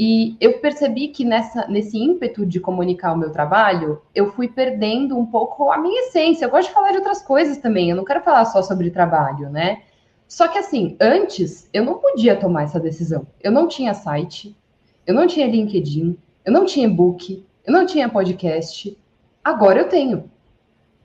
e 0.00 0.36
eu 0.40 0.60
percebi 0.60 1.08
que 1.08 1.24
nessa, 1.24 1.66
nesse 1.66 1.98
ímpeto 1.98 2.46
de 2.46 2.60
comunicar 2.60 3.12
o 3.12 3.16
meu 3.16 3.32
trabalho, 3.32 4.00
eu 4.14 4.30
fui 4.30 4.46
perdendo 4.46 5.18
um 5.18 5.26
pouco 5.26 5.72
a 5.72 5.76
minha 5.76 6.02
essência. 6.02 6.44
Eu 6.44 6.50
gosto 6.50 6.68
de 6.68 6.74
falar 6.74 6.92
de 6.92 6.98
outras 6.98 7.20
coisas 7.20 7.58
também, 7.58 7.90
eu 7.90 7.96
não 7.96 8.04
quero 8.04 8.22
falar 8.22 8.44
só 8.44 8.62
sobre 8.62 8.92
trabalho, 8.92 9.50
né? 9.50 9.82
Só 10.28 10.46
que 10.46 10.56
assim, 10.56 10.96
antes 11.00 11.68
eu 11.72 11.84
não 11.84 11.98
podia 11.98 12.36
tomar 12.36 12.62
essa 12.62 12.78
decisão. 12.78 13.26
Eu 13.42 13.50
não 13.50 13.66
tinha 13.66 13.92
site, 13.92 14.56
eu 15.04 15.12
não 15.12 15.26
tinha 15.26 15.48
LinkedIn, 15.48 16.16
eu 16.44 16.52
não 16.52 16.64
tinha 16.64 16.86
e-book, 16.86 17.44
eu 17.66 17.72
não 17.72 17.84
tinha 17.84 18.08
podcast. 18.08 18.96
Agora 19.42 19.80
eu 19.80 19.88
tenho. 19.88 20.30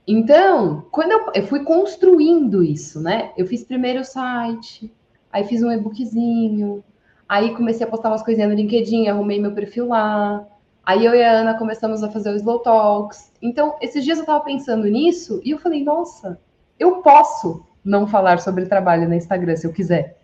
Então, 0.05 0.85
quando 0.91 1.13
eu, 1.13 1.31
eu 1.33 1.47
fui 1.47 1.63
construindo 1.63 2.61
isso, 2.61 3.01
né? 3.01 3.31
Eu 3.35 3.47
fiz 3.47 3.63
primeiro 3.63 4.01
o 4.01 4.05
site, 4.05 4.93
aí 5.31 5.45
fiz 5.45 5.63
um 5.63 5.71
e-bookzinho, 5.71 6.83
Aí 7.33 7.55
comecei 7.55 7.83
a 7.83 7.89
postar 7.89 8.09
umas 8.09 8.21
coisinhas 8.21 8.47
no 8.47 8.55
LinkedIn, 8.55 9.07
arrumei 9.07 9.41
meu 9.41 9.53
perfil 9.53 9.87
lá. 9.87 10.45
Aí 10.85 11.03
eu 11.03 11.15
e 11.15 11.23
a 11.23 11.31
Ana 11.31 11.57
começamos 11.57 12.03
a 12.03 12.11
fazer 12.11 12.29
o 12.29 12.35
Slow 12.35 12.59
Talks. 12.59 13.31
Então, 13.41 13.75
esses 13.81 14.03
dias 14.03 14.19
eu 14.19 14.25
tava 14.25 14.43
pensando 14.43 14.85
nisso 14.85 15.41
e 15.43 15.49
eu 15.49 15.57
falei, 15.57 15.83
nossa, 15.83 16.39
eu 16.79 16.97
posso 16.97 17.65
não 17.83 18.05
falar 18.05 18.39
sobre 18.39 18.67
trabalho 18.67 19.09
no 19.09 19.15
Instagram 19.15 19.55
se 19.55 19.65
eu 19.65 19.73
quiser. 19.73 20.19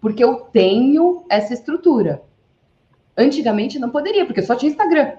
Porque 0.00 0.22
eu 0.22 0.36
tenho 0.52 1.24
essa 1.28 1.52
estrutura. 1.52 2.22
Antigamente 3.16 3.80
não 3.80 3.90
poderia, 3.90 4.24
porque 4.24 4.38
eu 4.38 4.46
só 4.46 4.54
tinha 4.54 4.70
Instagram, 4.70 5.14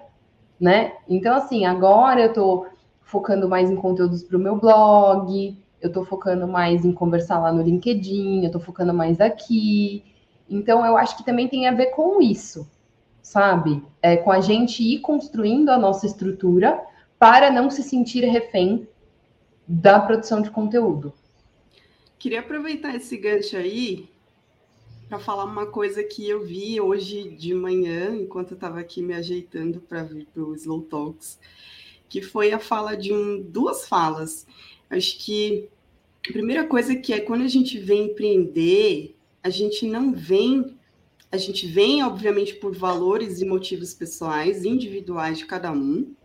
né? 0.58 0.94
Então, 1.10 1.36
assim, 1.36 1.66
agora 1.66 2.22
eu 2.22 2.32
tô 2.32 2.68
focando 3.02 3.50
mais 3.50 3.70
em 3.70 3.76
conteúdos 3.76 4.24
para 4.24 4.38
o 4.38 4.40
meu 4.40 4.56
blog, 4.56 5.58
eu 5.82 5.90
estou 5.90 6.06
focando 6.06 6.48
mais 6.48 6.86
em 6.86 6.94
conversar 6.94 7.40
lá 7.40 7.52
no 7.52 7.62
LinkedIn, 7.62 8.44
eu 8.44 8.46
estou 8.46 8.62
focando 8.62 8.94
mais 8.94 9.20
aqui. 9.20 10.06
Então, 10.54 10.86
eu 10.86 10.96
acho 10.96 11.18
que 11.18 11.26
também 11.26 11.48
tem 11.48 11.68
a 11.68 11.74
ver 11.74 11.88
com 11.88 12.22
isso, 12.22 12.70
sabe? 13.24 13.84
É, 14.02 14.16
com 14.18 14.32
a 14.32 14.40
gente 14.40 14.84
ir 14.84 15.00
construindo 15.00 15.70
a 15.70 15.80
nossa 15.80 16.06
estrutura 16.06 16.80
para 17.18 17.50
não 17.50 17.72
se 17.72 17.82
sentir 17.82 18.24
refém 18.26 18.88
da 19.68 20.00
produção 20.00 20.42
de 20.42 20.52
conteúdo. 20.52 21.12
Queria 22.20 22.42
aproveitar 22.42 22.96
esse 22.96 23.18
gancho 23.18 23.58
aí 23.58 24.08
para 25.10 25.18
falar 25.18 25.46
uma 25.46 25.66
coisa 25.66 26.04
que 26.04 26.30
eu 26.30 26.46
vi 26.46 26.80
hoje 26.80 27.30
de 27.30 27.54
manhã, 27.54 28.16
enquanto 28.16 28.52
eu 28.52 28.56
estava 28.56 28.80
aqui 28.80 29.02
me 29.02 29.14
ajeitando 29.14 29.80
para 29.80 30.04
vir 30.04 30.28
para 30.32 30.44
o 30.44 30.56
Slow 30.56 30.84
Talks, 30.84 31.40
que 32.08 32.22
foi 32.22 32.52
a 32.52 32.60
fala 32.60 32.96
de 32.96 33.12
um, 33.12 33.42
duas 33.42 33.88
falas. 33.88 34.46
Acho 34.90 35.18
que 35.18 35.68
a 36.30 36.32
primeira 36.32 36.68
coisa 36.68 36.96
que 36.96 37.12
é 37.12 37.20
quando 37.20 37.42
a 37.42 37.48
gente 37.48 37.80
vem 37.80 38.12
empreender, 38.12 39.13
a 39.44 39.50
gente 39.50 39.86
não 39.86 40.14
vem, 40.14 40.78
a 41.30 41.38
gente 41.38 41.68
vem, 41.68 42.02
obviamente, 42.02 42.56
por 42.56 42.74
valores 42.74 43.42
e 43.42 43.46
motivos 43.46 43.94
pessoais, 43.94 44.64
individuais 44.64 45.38
de 45.38 45.46
cada 45.46 45.72
um. 45.72 46.16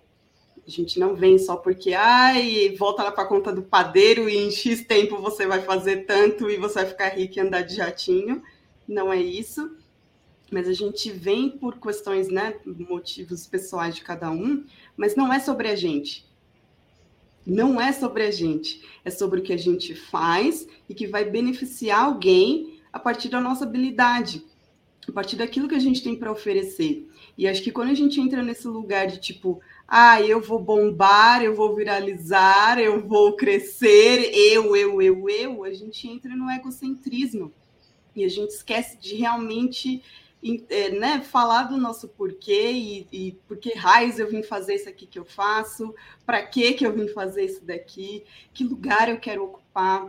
A 0.65 0.71
gente 0.71 1.01
não 1.01 1.17
vem 1.17 1.39
só 1.39 1.57
porque, 1.57 1.95
ai, 1.95 2.75
volta 2.79 3.03
lá 3.03 3.11
para 3.11 3.25
a 3.25 3.27
conta 3.27 3.53
do 3.53 3.63
padeiro 3.63 4.29
e 4.29 4.37
em 4.37 4.51
X 4.51 4.85
tempo 4.85 5.17
você 5.17 5.47
vai 5.47 5.63
fazer 5.63 6.05
tanto 6.05 6.49
e 6.49 6.57
você 6.57 6.75
vai 6.75 6.87
ficar 6.87 7.09
rico 7.09 7.39
e 7.39 7.41
andar 7.41 7.63
de 7.63 7.75
jatinho. 7.75 8.43
Não 8.87 9.13
é 9.13 9.21
isso. 9.21 9.77
Mas 10.51 10.69
a 10.69 10.73
gente 10.73 11.11
vem 11.11 11.51
por 11.51 11.79
questões, 11.79 12.29
né, 12.29 12.55
motivos 12.65 13.47
pessoais 13.47 13.97
de 13.97 14.03
cada 14.03 14.31
um, 14.31 14.65
mas 14.97 15.17
não 15.17 15.33
é 15.33 15.41
sobre 15.41 15.69
a 15.69 15.77
gente. 15.77 16.27
Não 17.47 17.81
é 17.81 17.93
sobre 17.93 18.23
a 18.23 18.31
gente. 18.31 18.83
É 19.05 19.11
sobre 19.11 19.41
o 19.41 19.43
que 19.43 19.53
a 19.53 19.59
gente 19.59 19.95
faz 19.95 20.69
e 20.89 20.95
que 20.95 21.07
vai 21.07 21.25
beneficiar 21.25 22.05
alguém 22.05 22.78
a 22.93 22.99
partir 22.99 23.29
da 23.29 23.41
nossa 23.41 23.65
habilidade, 23.65 24.45
a 25.09 25.13
partir 25.13 25.37
daquilo 25.37 25.69
que 25.69 25.75
a 25.75 25.81
gente 25.81 26.03
tem 26.03 26.17
para 26.17 26.33
oferecer. 26.33 27.09
E 27.37 27.47
acho 27.47 27.63
que 27.63 27.73
quando 27.73 27.91
a 27.91 27.95
gente 27.95 28.21
entra 28.21 28.43
nesse 28.43 28.67
lugar 28.67 29.07
de 29.07 29.19
tipo, 29.19 29.61
ah, 29.87 30.21
eu 30.21 30.41
vou 30.41 30.59
bombar, 30.59 31.43
eu 31.43 31.55
vou 31.55 31.75
viralizar, 31.75 32.79
eu 32.79 33.07
vou 33.07 33.37
crescer, 33.37 34.31
eu, 34.35 34.77
eu, 34.77 35.01
eu, 35.01 35.29
eu, 35.31 35.65
a 35.65 35.73
gente 35.73 36.07
entra 36.09 36.35
no 36.35 36.51
egocentrismo 36.51 37.53
e 38.15 38.25
a 38.25 38.29
gente 38.29 38.51
esquece 38.51 38.99
de 38.99 39.15
realmente 39.15 40.03
é, 40.69 40.91
né, 40.91 41.21
falar 41.21 41.65
do 41.65 41.77
nosso 41.77 42.09
porquê 42.09 42.71
e, 42.71 43.09
e 43.11 43.33
por 43.49 43.57
que 43.57 43.75
raios 43.75 44.19
eu 44.19 44.29
vim 44.29 44.43
fazer 44.43 44.75
isso 44.75 44.89
aqui 44.89 45.07
que 45.07 45.19
eu 45.19 45.25
faço, 45.25 45.95
para 46.25 46.45
que 46.47 46.75
que 46.75 46.87
eu 46.87 46.93
vim 46.93 47.09
fazer 47.09 47.45
isso 47.45 47.65
daqui, 47.65 48.25
que 48.53 48.65
lugar 48.65 49.09
eu 49.09 49.19
quero 49.19 49.45
ocupar, 49.45 50.09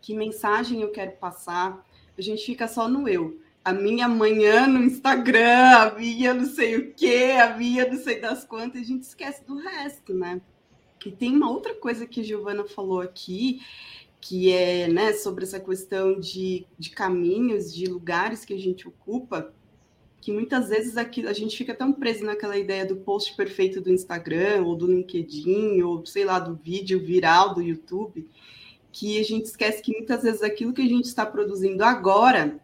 que 0.00 0.14
mensagem 0.14 0.82
eu 0.82 0.90
quero 0.90 1.12
passar. 1.12 1.86
A 2.20 2.22
gente 2.22 2.44
fica 2.44 2.68
só 2.68 2.86
no 2.86 3.08
eu 3.08 3.40
a 3.64 3.72
minha 3.72 4.08
manhã 4.08 4.66
no 4.66 4.82
Instagram, 4.82 5.76
a 5.76 5.94
minha 5.94 6.32
não 6.32 6.46
sei 6.46 6.76
o 6.76 6.92
que, 6.94 7.32
a 7.32 7.56
minha 7.56 7.86
não 7.86 7.98
sei 7.98 8.20
das 8.20 8.44
quantas, 8.44 8.82
a 8.82 8.84
gente 8.84 9.02
esquece 9.02 9.44
do 9.44 9.56
resto, 9.56 10.14
né? 10.14 10.40
E 11.04 11.10
tem 11.10 11.34
uma 11.34 11.50
outra 11.50 11.74
coisa 11.74 12.06
que 12.06 12.20
a 12.20 12.24
Giovana 12.24 12.64
falou 12.64 13.00
aqui, 13.00 13.60
que 14.20 14.52
é 14.52 14.88
né, 14.88 15.12
sobre 15.12 15.44
essa 15.44 15.58
questão 15.58 16.18
de, 16.18 16.66
de 16.78 16.90
caminhos, 16.90 17.72
de 17.72 17.86
lugares 17.86 18.44
que 18.44 18.52
a 18.52 18.58
gente 18.58 18.86
ocupa, 18.86 19.52
que 20.20 20.30
muitas 20.30 20.68
vezes 20.68 20.98
aqui 20.98 21.26
a 21.26 21.32
gente 21.32 21.56
fica 21.56 21.74
tão 21.74 21.92
preso 21.92 22.24
naquela 22.24 22.58
ideia 22.58 22.84
do 22.84 22.96
post 22.96 23.34
perfeito 23.34 23.80
do 23.80 23.90
Instagram, 23.90 24.62
ou 24.64 24.76
do 24.76 24.86
LinkedIn, 24.86 25.80
ou 25.82 26.04
sei 26.04 26.24
lá, 26.24 26.38
do 26.38 26.54
vídeo 26.54 27.00
viral 27.00 27.54
do 27.54 27.62
YouTube, 27.62 28.28
que 28.92 29.18
a 29.18 29.22
gente 29.22 29.46
esquece 29.46 29.82
que 29.82 29.92
muitas 29.92 30.22
vezes 30.22 30.42
aquilo 30.42 30.72
que 30.72 30.82
a 30.82 30.88
gente 30.88 31.06
está 31.06 31.24
produzindo 31.24 31.84
agora 31.84 32.58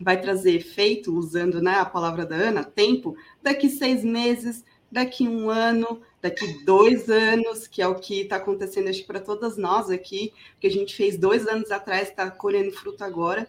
vai 0.00 0.20
trazer 0.20 0.54
efeito, 0.54 1.16
usando 1.16 1.60
né, 1.60 1.74
a 1.74 1.84
palavra 1.84 2.24
da 2.24 2.36
Ana, 2.36 2.64
tempo, 2.64 3.16
daqui 3.42 3.68
seis 3.68 4.04
meses, 4.04 4.64
daqui 4.90 5.28
um 5.28 5.50
ano, 5.50 6.00
daqui 6.22 6.64
dois 6.64 7.08
anos, 7.08 7.66
que 7.66 7.82
é 7.82 7.88
o 7.88 7.96
que 7.96 8.22
está 8.22 8.36
acontecendo 8.36 8.88
acho 8.88 9.04
para 9.06 9.20
todas 9.20 9.56
nós 9.56 9.90
aqui, 9.90 10.32
que 10.60 10.66
a 10.66 10.70
gente 10.70 10.94
fez 10.94 11.16
dois 11.16 11.46
anos 11.46 11.70
atrás, 11.70 12.08
está 12.08 12.30
colhendo 12.30 12.72
fruto 12.72 13.04
agora. 13.04 13.48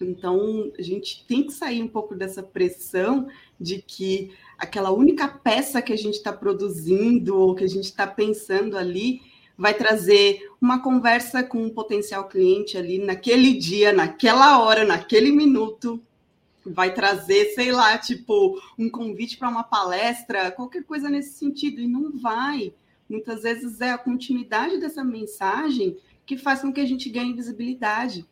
Então, 0.00 0.72
a 0.78 0.82
gente 0.82 1.24
tem 1.26 1.44
que 1.44 1.52
sair 1.52 1.82
um 1.82 1.88
pouco 1.88 2.14
dessa 2.14 2.42
pressão 2.42 3.28
de 3.60 3.80
que 3.80 4.32
aquela 4.58 4.90
única 4.90 5.28
peça 5.28 5.80
que 5.80 5.92
a 5.92 5.96
gente 5.96 6.14
está 6.14 6.32
produzindo 6.32 7.38
ou 7.38 7.54
que 7.54 7.64
a 7.64 7.68
gente 7.68 7.84
está 7.84 8.06
pensando 8.06 8.76
ali 8.76 9.22
vai 9.56 9.74
trazer 9.74 10.50
uma 10.60 10.82
conversa 10.82 11.42
com 11.42 11.62
um 11.62 11.70
potencial 11.70 12.28
cliente 12.28 12.76
ali 12.76 12.98
naquele 12.98 13.54
dia, 13.54 13.92
naquela 13.92 14.58
hora, 14.58 14.84
naquele 14.84 15.30
minuto, 15.30 16.02
vai 16.64 16.92
trazer, 16.92 17.46
sei 17.54 17.70
lá, 17.70 17.96
tipo, 17.98 18.60
um 18.78 18.88
convite 18.88 19.36
para 19.36 19.48
uma 19.48 19.62
palestra, 19.62 20.50
qualquer 20.50 20.82
coisa 20.84 21.08
nesse 21.08 21.34
sentido, 21.38 21.80
e 21.80 21.86
não 21.86 22.10
vai. 22.18 22.72
Muitas 23.08 23.42
vezes 23.42 23.80
é 23.80 23.90
a 23.90 23.98
continuidade 23.98 24.78
dessa 24.78 25.04
mensagem 25.04 25.96
que 26.24 26.38
faz 26.38 26.62
com 26.62 26.72
que 26.72 26.80
a 26.80 26.86
gente 26.86 27.08
ganhe 27.10 27.34
visibilidade, 27.34 28.26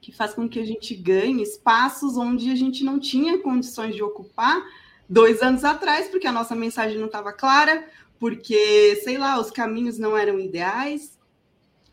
que 0.00 0.12
faz 0.12 0.34
com 0.34 0.48
que 0.48 0.60
a 0.60 0.64
gente 0.64 0.94
ganhe 0.94 1.42
espaços 1.42 2.16
onde 2.16 2.50
a 2.50 2.54
gente 2.54 2.84
não 2.84 3.00
tinha 3.00 3.38
condições 3.38 3.94
de 3.94 4.02
ocupar 4.02 4.62
dois 5.08 5.42
anos 5.42 5.64
atrás, 5.64 6.08
porque 6.08 6.26
a 6.26 6.32
nossa 6.32 6.54
mensagem 6.54 6.98
não 6.98 7.06
estava 7.06 7.32
clara, 7.32 7.88
porque, 8.18 8.96
sei 9.02 9.18
lá, 9.18 9.38
os 9.38 9.50
caminhos 9.50 9.98
não 9.98 10.16
eram 10.16 10.38
ideais, 10.38 11.18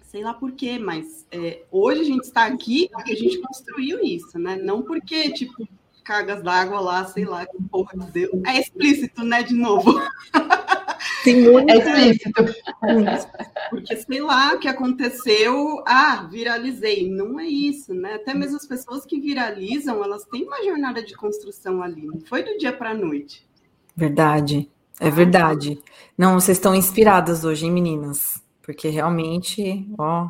sei 0.03 0.23
lá 0.23 0.33
por 0.33 0.51
quê, 0.51 0.77
mas 0.77 1.25
é, 1.31 1.63
hoje 1.71 2.01
a 2.01 2.05
gente 2.05 2.23
está 2.23 2.45
aqui 2.45 2.89
porque 2.91 3.13
a 3.13 3.15
gente 3.15 3.39
construiu 3.39 4.03
isso, 4.03 4.37
né? 4.37 4.55
Não 4.57 4.81
porque, 4.81 5.31
tipo, 5.31 5.67
cargas 6.03 6.43
d'água 6.43 6.79
lá, 6.79 7.05
sei 7.05 7.25
lá, 7.25 7.45
que 7.45 7.61
porra 7.63 7.97
de 7.97 8.11
Deus. 8.11 8.41
É 8.45 8.59
explícito, 8.59 9.23
né, 9.23 9.43
de 9.43 9.53
novo. 9.53 9.93
Sim, 11.23 11.49
muito 11.49 11.71
é 11.71 11.77
explícito. 11.77 12.45
Porque, 13.69 13.95
sei 13.95 14.21
lá, 14.21 14.53
o 14.53 14.59
que 14.59 14.67
aconteceu, 14.67 15.83
ah, 15.85 16.27
viralizei. 16.29 17.09
Não 17.09 17.39
é 17.39 17.45
isso, 17.45 17.93
né? 17.93 18.15
Até 18.15 18.33
mesmo 18.33 18.57
as 18.57 18.65
pessoas 18.65 19.05
que 19.05 19.19
viralizam, 19.19 20.03
elas 20.03 20.25
têm 20.25 20.43
uma 20.43 20.63
jornada 20.63 21.03
de 21.03 21.15
construção 21.15 21.81
ali, 21.81 22.05
não 22.05 22.19
foi 22.21 22.43
do 22.43 22.57
dia 22.57 22.73
para 22.73 22.91
a 22.91 22.95
noite. 22.95 23.47
Verdade. 23.95 24.69
É 25.01 25.09
verdade. 25.09 25.81
Não, 26.15 26.39
vocês 26.39 26.59
estão 26.59 26.75
inspiradas 26.75 27.43
hoje, 27.43 27.65
hein, 27.65 27.71
meninas? 27.71 28.39
Porque 28.61 28.87
realmente, 28.87 29.89
ó. 29.97 30.29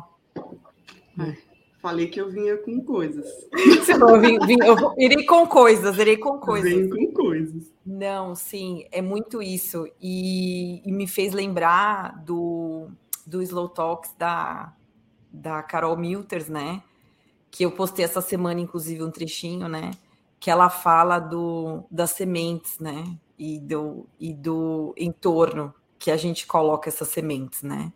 Ai, 1.18 1.36
falei 1.82 2.06
que 2.06 2.18
eu 2.18 2.30
vinha 2.30 2.56
com 2.56 2.80
coisas. 2.80 3.26
eu, 3.52 4.18
vim, 4.18 4.38
vim, 4.46 4.56
eu 4.64 4.94
irei 4.96 5.26
com 5.26 5.46
coisas, 5.46 5.98
irei 5.98 6.16
com 6.16 6.38
coisas. 6.38 6.72
Vem 6.72 6.88
com 6.88 7.12
coisas. 7.12 7.70
Não, 7.84 8.34
sim, 8.34 8.86
é 8.90 9.02
muito 9.02 9.42
isso. 9.42 9.86
E, 10.00 10.80
e, 10.88 10.90
me 10.90 11.06
fez 11.06 11.34
lembrar 11.34 12.22
do, 12.24 12.88
do 13.26 13.42
Slow 13.42 13.68
Talks 13.68 14.14
da, 14.16 14.72
da 15.30 15.62
Carol 15.62 15.98
Milters, 15.98 16.48
né? 16.48 16.82
Que 17.50 17.66
eu 17.66 17.70
postei 17.70 18.06
essa 18.06 18.22
semana, 18.22 18.58
inclusive, 18.58 19.04
um 19.04 19.10
trechinho, 19.10 19.68
né? 19.68 19.90
Que 20.40 20.50
ela 20.50 20.70
fala 20.70 21.18
do, 21.18 21.84
das 21.90 22.12
sementes, 22.12 22.78
né? 22.78 23.04
E 23.38 23.58
do, 23.58 24.06
e 24.18 24.32
do 24.32 24.94
entorno 24.96 25.74
que 25.98 26.10
a 26.10 26.16
gente 26.16 26.46
coloca 26.46 26.88
essas 26.88 27.08
sementes, 27.08 27.62
né? 27.62 27.92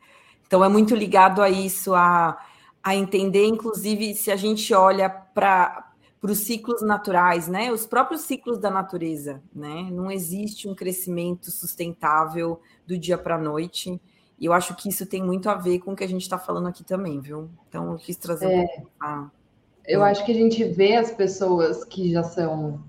Então 0.47 0.65
é 0.65 0.69
muito 0.69 0.95
ligado 0.95 1.43
a 1.43 1.51
isso, 1.51 1.95
a, 1.95 2.39
a 2.83 2.95
entender, 2.95 3.47
inclusive, 3.47 4.15
se 4.15 4.31
a 4.31 4.37
gente 4.37 4.73
olha 4.73 5.11
para 5.11 5.93
os 6.23 6.39
ciclos 6.39 6.83
naturais, 6.83 7.49
né? 7.49 7.73
Os 7.73 7.85
próprios 7.85 8.23
ciclos 8.23 8.59
da 8.59 8.71
natureza, 8.71 9.43
né? 9.53 9.89
Não 9.91 10.11
existe 10.11 10.69
um 10.69 10.75
crescimento 10.75 11.51
sustentável 11.51 12.61
do 12.87 12.97
dia 12.97 13.19
para 13.19 13.35
a 13.35 13.41
noite. 13.41 14.01
E 14.39 14.47
eu 14.47 14.53
acho 14.53 14.77
que 14.77 14.89
isso 14.89 15.07
tem 15.07 15.23
muito 15.23 15.49
a 15.49 15.55
ver 15.55 15.81
com 15.81 15.93
o 15.93 15.97
que 15.97 16.05
a 16.05 16.09
gente 16.09 16.23
está 16.23 16.39
falando 16.39 16.69
aqui 16.69 16.85
também, 16.85 17.21
viu? 17.21 17.51
Então 17.69 17.93
eu 17.93 17.99
quis 17.99 18.17
trazer 18.17 18.53
é, 18.53 18.63
um 18.63 18.87
a... 19.01 19.31
Eu 19.85 20.05
acho 20.05 20.25
que 20.25 20.33
a 20.33 20.35
gente 20.35 20.63
vê 20.63 20.95
as 20.95 21.11
pessoas 21.11 21.85
que 21.85 22.11
já 22.13 22.23
são 22.23 22.81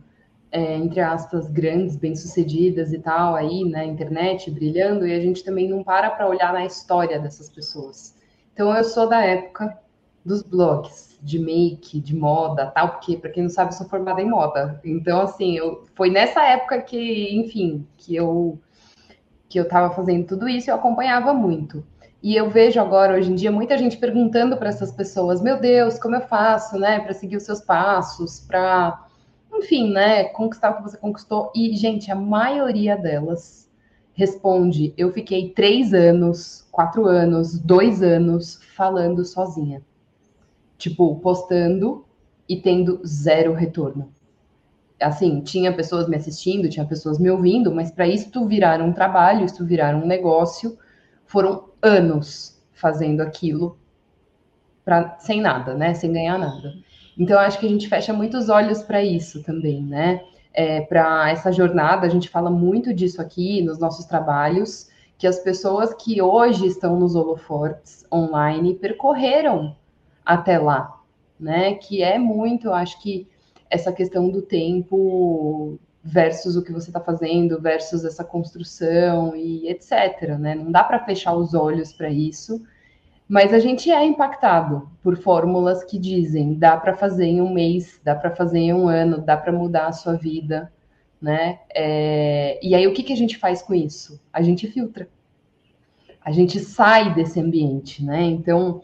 é, 0.51 0.75
entre 0.75 0.99
aspas, 0.99 1.47
grandes, 1.49 1.95
bem-sucedidas 1.95 2.93
e 2.93 2.99
tal, 2.99 3.36
aí 3.36 3.63
na 3.69 3.83
internet, 3.86 4.49
brilhando, 4.49 5.05
e 5.05 5.13
a 5.13 5.19
gente 5.19 5.43
também 5.43 5.69
não 5.69 5.83
para 5.83 6.10
para 6.10 6.27
olhar 6.27 6.53
na 6.53 6.65
história 6.65 7.19
dessas 7.19 7.49
pessoas. 7.49 8.15
Então, 8.53 8.75
eu 8.75 8.83
sou 8.83 9.07
da 9.07 9.23
época 9.23 9.77
dos 10.23 10.41
blogs 10.41 11.17
de 11.21 11.39
make, 11.39 11.99
de 11.99 12.15
moda, 12.15 12.67
tal, 12.67 12.89
porque, 12.91 13.17
para 13.17 13.29
quem 13.29 13.43
não 13.43 13.49
sabe, 13.49 13.71
eu 13.71 13.77
sou 13.77 13.88
formada 13.88 14.21
em 14.21 14.29
moda. 14.29 14.79
Então, 14.83 15.21
assim, 15.21 15.57
eu, 15.57 15.86
foi 15.95 16.10
nessa 16.10 16.43
época 16.43 16.81
que, 16.81 17.36
enfim, 17.36 17.88
que 17.97 18.15
eu 18.15 18.60
que 19.49 19.57
eu 19.57 19.63
estava 19.63 19.93
fazendo 19.95 20.27
tudo 20.27 20.47
isso, 20.49 20.69
eu 20.69 20.75
acompanhava 20.75 21.33
muito. 21.33 21.81
E 22.21 22.36
eu 22.36 22.49
vejo 22.49 22.79
agora, 22.81 23.15
hoje 23.15 23.31
em 23.31 23.36
dia, 23.36 23.51
muita 23.51 23.77
gente 23.77 23.97
perguntando 23.97 24.57
para 24.57 24.69
essas 24.69 24.91
pessoas: 24.91 25.41
meu 25.41 25.60
Deus, 25.60 25.99
como 25.99 26.15
eu 26.15 26.21
faço, 26.21 26.77
né, 26.77 26.99
para 26.99 27.13
seguir 27.13 27.38
os 27.38 27.43
seus 27.43 27.62
passos, 27.62 28.39
para 28.39 29.07
enfim, 29.58 29.91
né, 29.91 30.26
conquistar 30.26 30.72
o 30.72 30.78
que 30.78 30.84
você 30.84 30.98
conquistou. 30.98 31.52
E, 31.56 31.76
gente, 31.76 32.12
a 32.12 32.15
maioria 32.15 32.96
delas 32.96 33.70
responde: 34.13 34.93
Eu 34.98 35.12
fiquei 35.12 35.50
três 35.52 35.93
anos, 35.93 36.67
quatro 36.72 37.06
anos, 37.06 37.58
dois 37.60 38.02
anos 38.02 38.60
falando 38.76 39.24
sozinha. 39.24 39.82
Tipo, 40.78 41.15
postando 41.20 42.06
e 42.48 42.58
tendo 42.62 43.02
zero 43.06 43.54
retorno. 43.54 44.12
Assim, 45.00 45.41
tinha 45.41 45.76
pessoas 45.76 46.08
me 46.08 46.15
assistindo, 46.15 46.70
tinha 46.70 46.86
pessoas 46.86 47.20
me 47.20 47.30
ouvindo, 47.30 47.74
mas 47.74 47.91
para 47.91 48.08
isso 48.08 48.46
virar 48.48 48.82
um 48.82 48.91
trabalho, 48.91 49.46
isso 49.46 49.63
virar 49.65 49.96
um 49.96 50.08
negócio, 50.08 50.78
foram 51.26 51.70
anos 51.82 52.60
fazendo 52.74 53.22
aquilo 53.22 53.78
pra, 54.84 55.17
sem 55.20 55.41
nada, 55.41 55.76
né? 55.76 55.93
Sem 55.93 56.12
ganhar 56.12 56.38
nada. 56.39 56.74
Então, 57.17 57.39
acho 57.39 57.60
que 57.60 57.65
a 57.65 57.69
gente 57.69 57.89
fecha 57.89 58.13
muitos 58.13 58.49
olhos 58.49 58.84
para 58.84 59.03
isso 59.03 59.41
também, 59.43 59.82
né? 59.82 60.21
É, 60.53 60.82
para 60.82 61.30
essa 61.30 61.51
jornada, 61.51 62.06
a 62.06 62.10
gente 62.10 62.30
fala 62.30 62.49
muito 62.49 62.93
disso 62.93 63.21
aqui 63.21 63.62
nos 63.62 63.80
nossos 63.80 64.06
trabalhos, 64.06 64.89
que 65.17 65.25
as 65.25 65.39
pessoas 65.39 65.93
que 65.93 66.21
hoje 66.21 66.67
estão 66.67 66.99
nos 66.99 67.15
holofortes 67.15 68.06
online 68.12 68.75
percorreram 68.75 69.75
até 70.25 70.60
lá, 70.60 70.99
né? 71.39 71.73
Que 71.75 72.03
é 72.03 72.19
muito, 72.19 72.71
acho 72.71 73.01
que 73.01 73.27
essa 73.69 73.91
questão 73.91 74.30
do 74.30 74.41
tempo 74.41 75.80
versus 76.03 76.56
o 76.56 76.63
que 76.63 76.71
você 76.71 76.89
está 76.89 77.01
fazendo, 77.01 77.60
versus 77.60 78.06
essa 78.06 78.23
construção 78.23 79.36
e 79.36 79.67
etc. 79.69 80.38
Né? 80.39 80.56
Não 80.56 80.71
dá 80.71 80.84
para 80.84 81.03
fechar 81.03 81.36
os 81.36 81.53
olhos 81.53 81.91
para 81.91 82.10
isso, 82.10 82.63
mas 83.27 83.53
a 83.53 83.59
gente 83.59 83.91
é 83.91 84.03
impactado 84.05 84.89
por 85.03 85.17
fórmulas 85.17 85.83
que 85.83 85.97
dizem 85.97 86.53
dá 86.53 86.77
para 86.77 86.95
fazer 86.95 87.25
em 87.25 87.41
um 87.41 87.53
mês, 87.53 87.99
dá 88.03 88.15
para 88.15 88.31
fazer 88.35 88.59
em 88.59 88.73
um 88.73 88.87
ano, 88.87 89.21
dá 89.21 89.35
para 89.35 89.51
mudar 89.51 89.87
a 89.87 89.91
sua 89.91 90.13
vida, 90.13 90.71
né? 91.21 91.59
É... 91.73 92.59
E 92.61 92.73
aí 92.75 92.87
o 92.87 92.93
que, 92.93 93.03
que 93.03 93.13
a 93.13 93.17
gente 93.17 93.37
faz 93.37 93.61
com 93.61 93.73
isso? 93.73 94.21
A 94.31 94.41
gente 94.41 94.67
filtra, 94.67 95.09
a 96.23 96.31
gente 96.31 96.59
sai 96.59 97.13
desse 97.13 97.39
ambiente, 97.39 98.03
né? 98.03 98.23
Então 98.23 98.81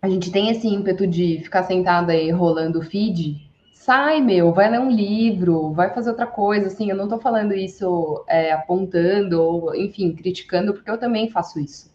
a 0.00 0.08
gente 0.08 0.32
tem 0.32 0.48
esse 0.48 0.66
ímpeto 0.66 1.06
de 1.06 1.40
ficar 1.42 1.62
sentada 1.62 2.12
aí 2.12 2.30
rolando 2.30 2.80
o 2.80 2.82
feed 2.82 3.52
sai, 3.82 4.20
meu, 4.20 4.52
vai 4.52 4.70
ler 4.70 4.78
um 4.78 4.90
livro, 4.90 5.72
vai 5.72 5.92
fazer 5.92 6.10
outra 6.10 6.26
coisa, 6.26 6.68
assim, 6.68 6.88
eu 6.88 6.94
não 6.94 7.08
tô 7.08 7.18
falando 7.18 7.52
isso 7.52 8.24
é, 8.28 8.52
apontando 8.52 9.42
ou, 9.42 9.74
enfim, 9.74 10.14
criticando, 10.14 10.72
porque 10.72 10.88
eu 10.88 10.98
também 10.98 11.28
faço 11.28 11.58
isso. 11.58 11.91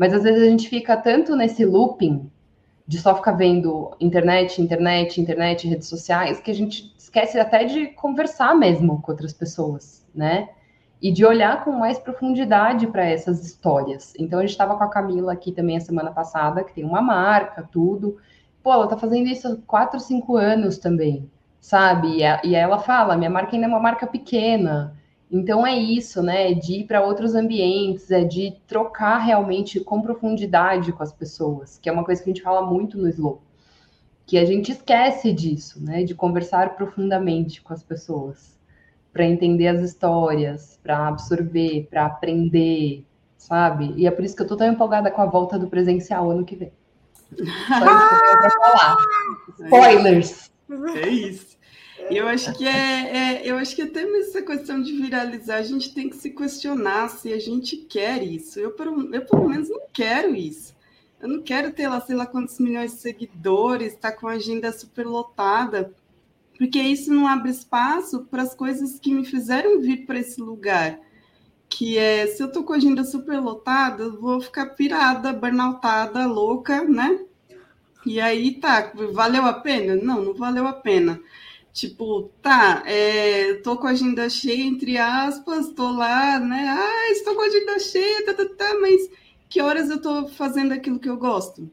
Mas 0.00 0.14
às 0.14 0.22
vezes 0.22 0.42
a 0.42 0.46
gente 0.46 0.66
fica 0.66 0.96
tanto 0.96 1.36
nesse 1.36 1.62
looping 1.62 2.30
de 2.86 2.98
só 2.98 3.14
ficar 3.14 3.32
vendo 3.32 3.94
internet, 4.00 4.62
internet, 4.62 5.20
internet, 5.20 5.68
redes 5.68 5.88
sociais, 5.88 6.40
que 6.40 6.50
a 6.50 6.54
gente 6.54 6.90
esquece 6.96 7.38
até 7.38 7.64
de 7.64 7.88
conversar 7.88 8.56
mesmo 8.56 9.02
com 9.02 9.12
outras 9.12 9.34
pessoas, 9.34 10.08
né? 10.14 10.48
E 11.02 11.12
de 11.12 11.22
olhar 11.22 11.62
com 11.64 11.72
mais 11.72 11.98
profundidade 11.98 12.86
para 12.86 13.04
essas 13.04 13.44
histórias. 13.44 14.14
Então 14.18 14.38
a 14.38 14.42
gente 14.42 14.52
estava 14.52 14.74
com 14.74 14.84
a 14.84 14.88
Camila 14.88 15.34
aqui 15.34 15.52
também 15.52 15.76
a 15.76 15.80
semana 15.80 16.10
passada, 16.10 16.64
que 16.64 16.72
tem 16.72 16.84
uma 16.84 17.02
marca, 17.02 17.68
tudo 17.70 18.16
pô, 18.62 18.72
ela 18.72 18.86
tá 18.86 18.96
fazendo 18.96 19.26
isso 19.28 19.48
há 19.48 19.56
4, 19.66 20.00
5 20.00 20.36
anos 20.36 20.78
também, 20.78 21.30
sabe? 21.60 22.16
E, 22.18 22.24
a, 22.24 22.40
e 22.42 22.54
ela 22.54 22.78
fala, 22.78 23.18
minha 23.18 23.28
marca 23.30 23.54
ainda 23.54 23.66
é 23.66 23.68
uma 23.68 23.80
marca 23.80 24.06
pequena. 24.06 24.96
Então 25.30 25.64
é 25.64 25.78
isso, 25.78 26.22
né? 26.22 26.52
De 26.52 26.80
ir 26.80 26.86
para 26.86 27.04
outros 27.04 27.34
ambientes, 27.34 28.10
é 28.10 28.24
de 28.24 28.56
trocar 28.66 29.18
realmente 29.18 29.78
com 29.78 30.02
profundidade 30.02 30.92
com 30.92 31.02
as 31.02 31.12
pessoas, 31.12 31.78
que 31.78 31.88
é 31.88 31.92
uma 31.92 32.04
coisa 32.04 32.22
que 32.22 32.28
a 32.28 32.32
gente 32.32 32.42
fala 32.42 32.66
muito 32.66 32.98
no 32.98 33.08
Slow. 33.08 33.40
Que 34.26 34.38
a 34.38 34.44
gente 34.44 34.72
esquece 34.72 35.32
disso, 35.32 35.82
né? 35.82 36.02
De 36.02 36.14
conversar 36.14 36.74
profundamente 36.74 37.62
com 37.62 37.72
as 37.72 37.82
pessoas, 37.82 38.58
para 39.12 39.24
entender 39.24 39.68
as 39.68 39.82
histórias, 39.82 40.78
para 40.82 41.06
absorver, 41.06 41.86
para 41.88 42.06
aprender, 42.06 43.04
sabe? 43.36 43.94
E 43.96 44.06
é 44.06 44.10
por 44.10 44.24
isso 44.24 44.34
que 44.34 44.42
eu 44.42 44.46
tô 44.48 44.56
tão 44.56 44.66
empolgada 44.66 45.10
com 45.10 45.22
a 45.22 45.26
volta 45.26 45.58
do 45.58 45.68
presencial 45.68 46.28
ano 46.30 46.44
que 46.44 46.56
vem. 46.56 46.72
Só 47.36 47.44
isso 47.44 48.08
que 48.08 48.14
eu 48.14 48.40
tenho 48.40 48.52
falar. 48.52 48.96
Spoilers. 49.60 50.50
É 50.96 51.08
isso. 51.08 51.59
Eu 52.10 52.26
acho 52.28 52.52
que 52.54 52.66
é, 52.66 53.16
é, 53.16 53.42
eu 53.44 53.56
acho 53.56 53.74
que 53.74 53.82
até 53.82 54.04
mesmo 54.04 54.30
essa 54.30 54.42
questão 54.42 54.82
de 54.82 54.92
viralizar, 54.92 55.56
a 55.56 55.62
gente 55.62 55.94
tem 55.94 56.08
que 56.08 56.16
se 56.16 56.30
questionar 56.30 57.08
se 57.08 57.32
a 57.32 57.38
gente 57.38 57.76
quer 57.76 58.22
isso. 58.22 58.58
Eu, 58.58 58.74
eu 59.12 59.24
pelo 59.24 59.48
menos 59.48 59.68
não 59.68 59.82
quero 59.92 60.34
isso. 60.34 60.74
Eu 61.20 61.28
não 61.28 61.42
quero 61.42 61.72
ter 61.72 61.88
lá, 61.88 62.00
sei 62.00 62.16
lá, 62.16 62.26
quantos 62.26 62.58
milhões 62.58 62.92
de 62.92 62.98
seguidores, 62.98 63.92
estar 63.92 64.12
tá 64.12 64.16
com 64.16 64.26
a 64.26 64.32
agenda 64.32 64.72
super 64.72 65.06
lotada, 65.06 65.94
porque 66.56 66.80
isso 66.80 67.12
não 67.12 67.26
abre 67.26 67.50
espaço 67.50 68.26
para 68.30 68.42
as 68.42 68.54
coisas 68.54 68.98
que 68.98 69.12
me 69.12 69.24
fizeram 69.24 69.80
vir 69.80 70.06
para 70.06 70.18
esse 70.18 70.40
lugar 70.40 70.98
que 71.70 71.96
é 71.96 72.26
se 72.26 72.42
eu 72.42 72.50
tô 72.50 72.64
com 72.64 72.72
a 72.72 72.76
agenda 72.76 73.04
super 73.04 73.38
lotada, 73.38 74.02
eu 74.02 74.20
vou 74.20 74.40
ficar 74.40 74.66
pirada, 74.70 75.32
burnoutada, 75.32 76.26
louca, 76.26 76.82
né? 76.82 77.20
E 78.04 78.20
aí 78.20 78.54
tá, 78.60 78.92
valeu 79.12 79.44
a 79.44 79.52
pena? 79.52 79.94
Não, 79.94 80.20
não 80.22 80.34
valeu 80.34 80.66
a 80.66 80.72
pena. 80.72 81.20
Tipo, 81.72 82.30
tá, 82.42 82.82
é, 82.84 83.54
tô 83.62 83.76
com 83.76 83.86
a 83.86 83.90
agenda 83.90 84.28
cheia, 84.28 84.64
entre 84.64 84.98
aspas, 84.98 85.68
tô 85.70 85.90
lá, 85.92 86.38
né? 86.40 86.66
Ah, 86.68 87.12
estou 87.12 87.34
com 87.34 87.42
a 87.42 87.46
agenda 87.46 87.78
cheia, 87.78 88.26
tá, 88.26 88.34
tá, 88.34 88.44
tá, 88.44 88.78
mas 88.80 89.08
que 89.48 89.60
horas 89.60 89.88
eu 89.88 90.00
tô 90.00 90.26
fazendo 90.28 90.72
aquilo 90.72 90.98
que 90.98 91.08
eu 91.08 91.16
gosto? 91.16 91.70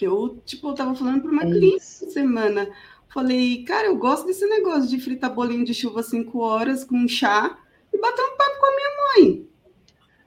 Eu, 0.00 0.40
tipo, 0.44 0.68
eu 0.68 0.74
tava 0.74 0.94
falando 0.94 1.22
para 1.22 1.30
uma 1.30 1.42
é 1.42 1.46
cliente 1.46 1.76
essa 1.76 2.10
semana. 2.10 2.68
Falei, 3.08 3.64
cara, 3.64 3.86
eu 3.86 3.96
gosto 3.96 4.26
desse 4.26 4.46
negócio 4.46 4.88
de 4.88 5.00
fritar 5.00 5.32
bolinho 5.32 5.64
de 5.64 5.74
chuva 5.74 6.02
cinco 6.02 6.40
horas 6.40 6.84
com 6.84 7.08
chá 7.08 7.56
e 7.92 7.98
bater 7.98 8.22
um 8.22 8.36
papo 8.36 8.60
com 8.60 8.66
a 8.66 8.76
minha 8.76 8.90
mãe. 9.30 9.48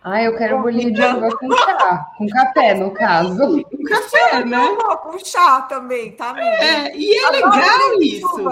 Ah, 0.03 0.23
eu 0.23 0.35
quero 0.35 0.57
um 0.57 0.61
bolinho 0.63 0.91
de 0.91 1.01
água 1.01 1.37
com 1.37 1.55
chá, 1.55 2.11
com 2.17 2.27
café, 2.27 2.73
no 2.73 2.91
caso. 2.91 3.63
Com 3.63 3.83
café, 3.83 4.43
né? 4.45 4.75
Com 5.03 5.19
chá 5.19 5.61
também, 5.61 6.13
tá? 6.13 6.33
É, 6.37 6.97
e 6.97 7.13
é 7.13 7.29
legal 7.29 8.01
isso. 8.01 8.49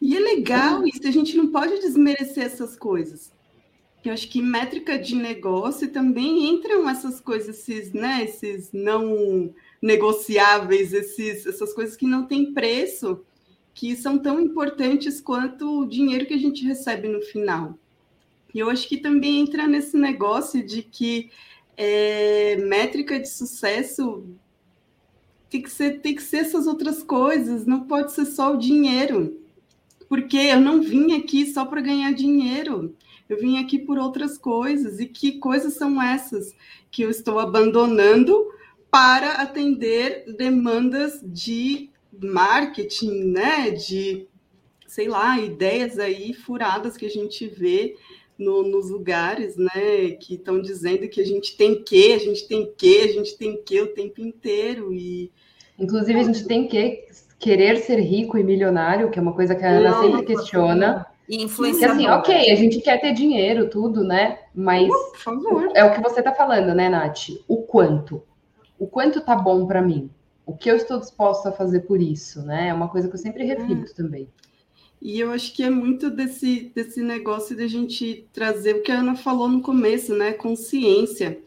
E 0.00 0.16
é 0.16 0.20
legal 0.20 0.86
isso, 0.86 1.06
a 1.06 1.10
gente 1.10 1.36
não 1.36 1.48
pode 1.48 1.78
desmerecer 1.80 2.44
essas 2.44 2.76
coisas. 2.76 3.32
Eu 4.02 4.14
acho 4.14 4.28
que 4.28 4.40
métrica 4.40 4.98
de 4.98 5.14
negócio 5.14 5.90
também 5.92 6.48
entram 6.48 6.88
essas 6.88 7.20
coisas, 7.20 7.58
esses, 7.68 7.92
né, 7.92 8.24
esses 8.24 8.72
não 8.72 9.52
negociáveis, 9.80 10.94
esses, 10.94 11.46
essas 11.46 11.74
coisas 11.74 11.96
que 11.96 12.06
não 12.06 12.24
têm 12.24 12.54
preço, 12.54 13.20
que 13.74 13.94
são 13.94 14.18
tão 14.18 14.40
importantes 14.40 15.20
quanto 15.20 15.80
o 15.80 15.86
dinheiro 15.86 16.24
que 16.24 16.34
a 16.34 16.38
gente 16.38 16.64
recebe 16.64 17.08
no 17.08 17.20
final. 17.20 17.78
E 18.54 18.58
eu 18.58 18.70
acho 18.70 18.88
que 18.88 18.96
também 18.96 19.40
entra 19.40 19.66
nesse 19.66 19.96
negócio 19.96 20.64
de 20.64 20.82
que 20.82 21.30
é, 21.76 22.56
métrica 22.56 23.18
de 23.18 23.28
sucesso 23.28 24.24
tem 25.48 25.62
que, 25.62 25.70
ser, 25.70 26.00
tem 26.00 26.14
que 26.14 26.22
ser 26.22 26.38
essas 26.38 26.66
outras 26.66 27.02
coisas, 27.02 27.66
não 27.66 27.80
pode 27.80 28.12
ser 28.12 28.24
só 28.24 28.54
o 28.54 28.58
dinheiro. 28.58 29.39
Porque 30.10 30.36
eu 30.36 30.60
não 30.60 30.82
vim 30.82 31.12
aqui 31.12 31.46
só 31.46 31.64
para 31.64 31.80
ganhar 31.80 32.12
dinheiro, 32.12 32.96
eu 33.28 33.38
vim 33.38 33.58
aqui 33.58 33.78
por 33.78 33.96
outras 33.96 34.36
coisas. 34.36 34.98
E 34.98 35.06
que 35.06 35.38
coisas 35.38 35.74
são 35.74 36.02
essas 36.02 36.52
que 36.90 37.02
eu 37.02 37.10
estou 37.10 37.38
abandonando 37.38 38.44
para 38.90 39.34
atender 39.34 40.24
demandas 40.36 41.20
de 41.22 41.90
marketing, 42.20 43.26
né? 43.26 43.70
De, 43.70 44.26
sei 44.84 45.06
lá, 45.06 45.38
ideias 45.38 45.96
aí 45.96 46.34
furadas 46.34 46.96
que 46.96 47.06
a 47.06 47.10
gente 47.10 47.46
vê 47.46 47.94
no, 48.36 48.64
nos 48.64 48.90
lugares, 48.90 49.56
né, 49.56 50.12
que 50.18 50.34
estão 50.34 50.60
dizendo 50.60 51.06
que 51.08 51.20
a 51.20 51.26
gente 51.26 51.56
tem 51.56 51.84
que, 51.84 52.14
a 52.14 52.18
gente 52.18 52.48
tem 52.48 52.72
que, 52.76 52.98
a 53.02 53.12
gente 53.12 53.36
tem 53.36 53.62
que 53.62 53.80
o 53.82 53.88
tempo 53.88 54.22
inteiro 54.22 54.92
e 54.94 55.30
inclusive 55.78 56.18
a 56.18 56.22
gente 56.24 56.46
tem 56.46 56.66
que 56.66 57.04
querer 57.40 57.78
ser 57.78 57.98
rico 57.98 58.36
e 58.38 58.44
milionário, 58.44 59.10
que 59.10 59.18
é 59.18 59.22
uma 59.22 59.32
coisa 59.32 59.54
que 59.54 59.64
a 59.64 59.70
Ana 59.70 59.90
não, 59.90 60.02
sempre 60.02 60.26
questiona. 60.26 61.06
E 61.26 61.42
influenciar. 61.42 61.92
assim, 61.92 62.06
ok, 62.06 62.52
a 62.52 62.54
gente 62.54 62.80
quer 62.80 63.00
ter 63.00 63.12
dinheiro, 63.14 63.70
tudo, 63.70 64.04
né? 64.04 64.40
Mas 64.54 64.88
uh, 64.88 65.72
é 65.74 65.82
o 65.84 65.92
que 65.94 66.02
você 66.02 66.20
está 66.20 66.32
falando, 66.32 66.74
né, 66.74 66.88
Nath? 66.88 67.30
O 67.48 67.62
quanto? 67.62 68.22
O 68.78 68.86
quanto 68.86 69.20
tá 69.22 69.34
bom 69.34 69.66
para 69.66 69.80
mim? 69.80 70.10
O 70.44 70.54
que 70.54 70.70
eu 70.70 70.76
estou 70.76 71.00
disposto 71.00 71.46
a 71.46 71.52
fazer 71.52 71.80
por 71.80 72.00
isso, 72.00 72.42
né? 72.42 72.68
É 72.68 72.74
uma 72.74 72.88
coisa 72.88 73.08
que 73.08 73.14
eu 73.14 73.18
sempre 73.18 73.44
reflito 73.44 73.90
é. 73.90 73.94
também. 73.94 74.28
E 75.00 75.18
eu 75.18 75.30
acho 75.30 75.54
que 75.54 75.62
é 75.62 75.70
muito 75.70 76.10
desse, 76.10 76.70
desse 76.74 77.00
negócio 77.00 77.56
de 77.56 77.62
a 77.62 77.68
gente 77.68 78.28
trazer 78.34 78.76
o 78.76 78.82
que 78.82 78.92
a 78.92 78.98
Ana 78.98 79.14
falou 79.14 79.48
no 79.48 79.62
começo, 79.62 80.14
né? 80.14 80.32
Consciência. 80.32 81.40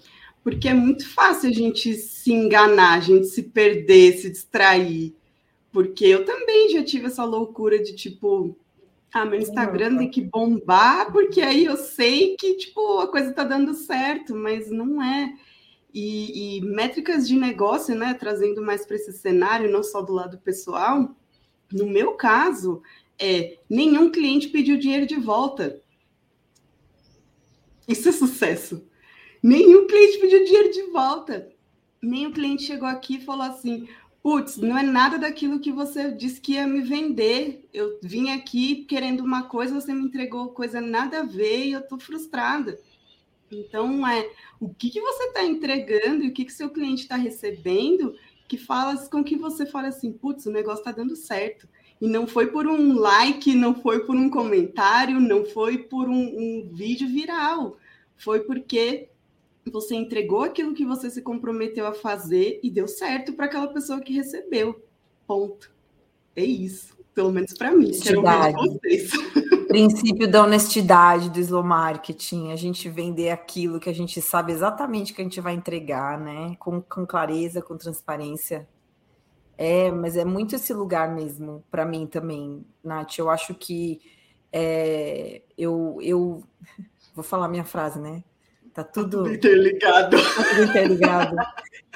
Porque 0.44 0.68
é 0.68 0.74
muito 0.74 1.08
fácil 1.08 1.50
a 1.50 1.54
gente 1.54 1.94
se 1.94 2.34
enganar, 2.34 2.96
a 2.96 3.00
gente 3.00 3.28
se 3.28 3.44
perder, 3.44 4.18
se 4.18 4.32
distrair. 4.32 5.14
Porque 5.74 6.06
eu 6.06 6.24
também 6.24 6.70
já 6.70 6.84
tive 6.84 7.08
essa 7.08 7.26
loucura 7.26 7.82
de 7.82 7.96
tipo, 7.96 8.56
ah, 9.12 9.26
meu 9.26 9.40
Instagram 9.40 9.98
tem 9.98 10.10
que 10.10 10.22
bombar, 10.22 11.12
porque 11.12 11.42
aí 11.42 11.66
eu 11.66 11.76
sei 11.76 12.38
que, 12.38 12.56
tipo, 12.56 13.00
a 13.00 13.08
coisa 13.08 13.34
tá 13.34 13.44
dando 13.44 13.74
certo, 13.74 14.36
mas 14.36 14.70
não 14.70 15.02
é. 15.02 15.34
E, 15.92 16.58
e 16.58 16.62
métricas 16.62 17.28
de 17.28 17.36
negócio, 17.36 17.96
né, 17.96 18.14
trazendo 18.14 18.62
mais 18.62 18.86
para 18.86 18.96
esse 18.96 19.12
cenário, 19.14 19.72
não 19.72 19.84
só 19.84 20.02
do 20.02 20.14
lado 20.14 20.38
pessoal, 20.38 21.16
no 21.72 21.88
meu 21.88 22.14
caso, 22.14 22.84
é 23.20 23.58
nenhum 23.68 24.12
cliente 24.12 24.50
pediu 24.50 24.78
dinheiro 24.78 25.08
de 25.08 25.16
volta. 25.16 25.82
Isso 27.88 28.10
é 28.10 28.12
sucesso. 28.12 28.88
Nenhum 29.42 29.88
cliente 29.88 30.20
pediu 30.20 30.46
dinheiro 30.46 30.72
de 30.72 30.84
volta. 30.92 31.52
Nenhum 32.02 32.32
cliente 32.32 32.64
chegou 32.64 32.88
aqui 32.88 33.16
e 33.16 33.26
falou 33.26 33.44
assim: 33.44 33.88
putz, 34.24 34.56
não 34.56 34.78
é 34.78 34.84
nada 34.84 35.20
daquilo 35.20 35.60
que 35.60 35.72
você 35.72 36.10
disse 36.10 36.40
que 36.40 36.54
ia 36.54 36.66
me 36.66 36.82
vender. 36.82 37.68
Eu 37.74 38.00
vim 38.02 38.32
aqui 38.32 38.86
querendo 38.86 39.20
uma 39.20 39.44
coisa, 39.44 39.76
você 39.80 39.94
me 39.94 40.06
entregou 40.06 40.48
coisa 40.50 40.80
nada 40.80 41.20
a 41.20 41.24
ver 41.24 41.66
e 41.66 41.74
eu 41.74 41.82
estou 41.82 42.00
frustrada. 42.00 42.80
Então, 43.52 44.08
é 44.08 44.32
o 44.60 44.74
que, 44.74 44.90
que 44.90 45.02
você 45.02 45.26
está 45.26 45.44
entregando 45.44 46.24
e 46.24 46.30
o 46.30 46.34
que, 46.34 46.46
que 46.46 46.54
seu 46.54 46.70
cliente 46.70 47.04
está 47.04 47.18
recebendo 47.18 48.16
que 48.48 48.58
fala 48.58 48.96
com 49.08 49.24
que 49.24 49.36
você 49.36 49.66
fala 49.66 49.90
assim, 49.90 50.12
putz, 50.12 50.46
o 50.46 50.52
negócio 50.52 50.80
está 50.80 50.92
dando 50.92 51.16
certo. 51.16 51.68
E 52.00 52.08
não 52.08 52.26
foi 52.26 52.48
por 52.48 52.66
um 52.66 52.98
like, 52.98 53.54
não 53.54 53.76
foi 53.76 54.06
por 54.06 54.16
um 54.16 54.30
comentário, 54.30 55.20
não 55.20 55.46
foi 55.46 55.78
por 55.78 56.10
um, 56.10 56.16
um 56.16 56.70
vídeo 56.72 57.08
viral. 57.08 57.78
Foi 58.18 58.42
porque 58.42 59.10
você 59.72 59.96
entregou 59.96 60.42
aquilo 60.42 60.74
que 60.74 60.86
você 60.86 61.10
se 61.10 61.22
comprometeu 61.22 61.86
a 61.88 61.94
fazer 61.94 62.60
e 62.64 62.70
deu 62.70 62.88
certo 62.88 63.34
para 63.34 63.46
aquela 63.46 63.68
pessoa 63.68 64.02
que 64.02 64.14
recebeu. 64.14 64.82
Ponto. 65.26 65.72
É 66.36 66.44
isso. 66.44 66.98
Pelo 67.14 67.32
menos 67.32 67.54
para 67.54 67.72
mim. 67.72 67.92
Quero 67.92 68.22
ver 68.22 68.54
vocês. 68.54 69.12
Princípio 69.68 70.30
da 70.30 70.44
honestidade 70.44 71.30
do 71.30 71.40
slow 71.40 71.64
marketing. 71.64 72.52
A 72.52 72.56
gente 72.56 72.90
vender 72.90 73.30
aquilo 73.30 73.80
que 73.80 73.90
a 73.90 73.94
gente 73.94 74.22
sabe 74.22 74.52
exatamente 74.52 75.14
que 75.14 75.22
a 75.22 75.24
gente 75.24 75.40
vai 75.40 75.54
entregar, 75.54 76.20
né? 76.20 76.56
Com, 76.60 76.82
com 76.82 77.06
clareza, 77.06 77.62
com 77.62 77.78
transparência. 77.78 78.68
É, 79.58 79.92
mas 79.92 80.18
é 80.18 80.26
muito 80.26 80.56
esse 80.56 80.74
lugar 80.74 81.14
mesmo, 81.14 81.64
para 81.70 81.86
mim 81.86 82.08
também, 82.08 82.66
Nath. 82.84 83.20
Eu 83.20 83.30
acho 83.30 83.54
que 83.54 84.02
é, 84.52 85.42
eu, 85.58 85.98
eu 86.02 86.44
vou 87.14 87.24
falar 87.24 87.48
minha 87.48 87.64
frase, 87.64 88.00
né? 88.00 88.24
Tá 88.74 88.84
tudo, 88.84 89.18
tudo 89.20 89.34
interligado. 89.34 90.18
Tá 90.18 90.44
tudo 90.50 90.64
interligado. 90.64 91.36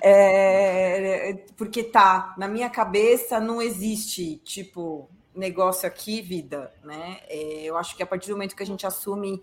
é, 0.04 1.46
porque 1.56 1.84
tá, 1.84 2.36
na 2.38 2.48
minha 2.48 2.70
cabeça 2.70 3.40
não 3.40 3.60
existe, 3.62 4.38
tipo, 4.44 5.10
negócio 5.34 5.88
aqui, 5.88 6.22
vida, 6.22 6.72
né? 6.84 7.20
É, 7.28 7.64
eu 7.64 7.78
acho 7.78 7.96
que 7.96 8.04
a 8.04 8.06
partir 8.06 8.28
do 8.28 8.34
momento 8.34 8.56
que 8.56 8.62
a 8.62 8.66
gente 8.66 8.86
assume 8.86 9.42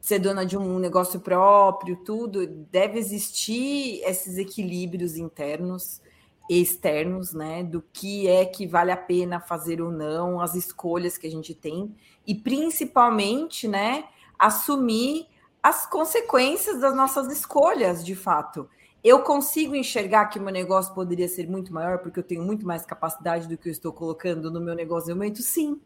ser 0.00 0.20
dona 0.20 0.46
de 0.46 0.56
um 0.56 0.78
negócio 0.78 1.18
próprio, 1.18 1.96
tudo, 1.96 2.46
deve 2.46 2.98
existir 2.98 4.00
esses 4.04 4.38
equilíbrios 4.38 5.16
internos 5.16 6.00
e 6.48 6.60
externos, 6.60 7.32
né? 7.32 7.64
Do 7.64 7.82
que 7.92 8.28
é 8.28 8.44
que 8.44 8.68
vale 8.68 8.92
a 8.92 8.96
pena 8.96 9.40
fazer 9.40 9.80
ou 9.80 9.90
não, 9.90 10.40
as 10.40 10.54
escolhas 10.54 11.18
que 11.18 11.26
a 11.26 11.30
gente 11.30 11.54
tem, 11.54 11.92
e 12.24 12.34
principalmente, 12.34 13.66
né, 13.66 14.04
assumir 14.38 15.26
as 15.62 15.86
consequências 15.86 16.80
das 16.80 16.94
nossas 16.94 17.30
escolhas, 17.30 18.04
de 18.04 18.16
fato. 18.16 18.68
Eu 19.04 19.22
consigo 19.22 19.74
enxergar 19.74 20.26
que 20.26 20.38
o 20.38 20.42
meu 20.42 20.52
negócio 20.52 20.94
poderia 20.94 21.28
ser 21.28 21.48
muito 21.48 21.72
maior, 21.72 21.98
porque 21.98 22.18
eu 22.18 22.24
tenho 22.24 22.42
muito 22.42 22.66
mais 22.66 22.84
capacidade 22.84 23.48
do 23.48 23.56
que 23.56 23.68
eu 23.68 23.72
estou 23.72 23.92
colocando 23.92 24.50
no 24.50 24.60
meu 24.60 24.74
negócio 24.74 25.10
no 25.10 25.16
momento? 25.16 25.42
Sim. 25.42 25.80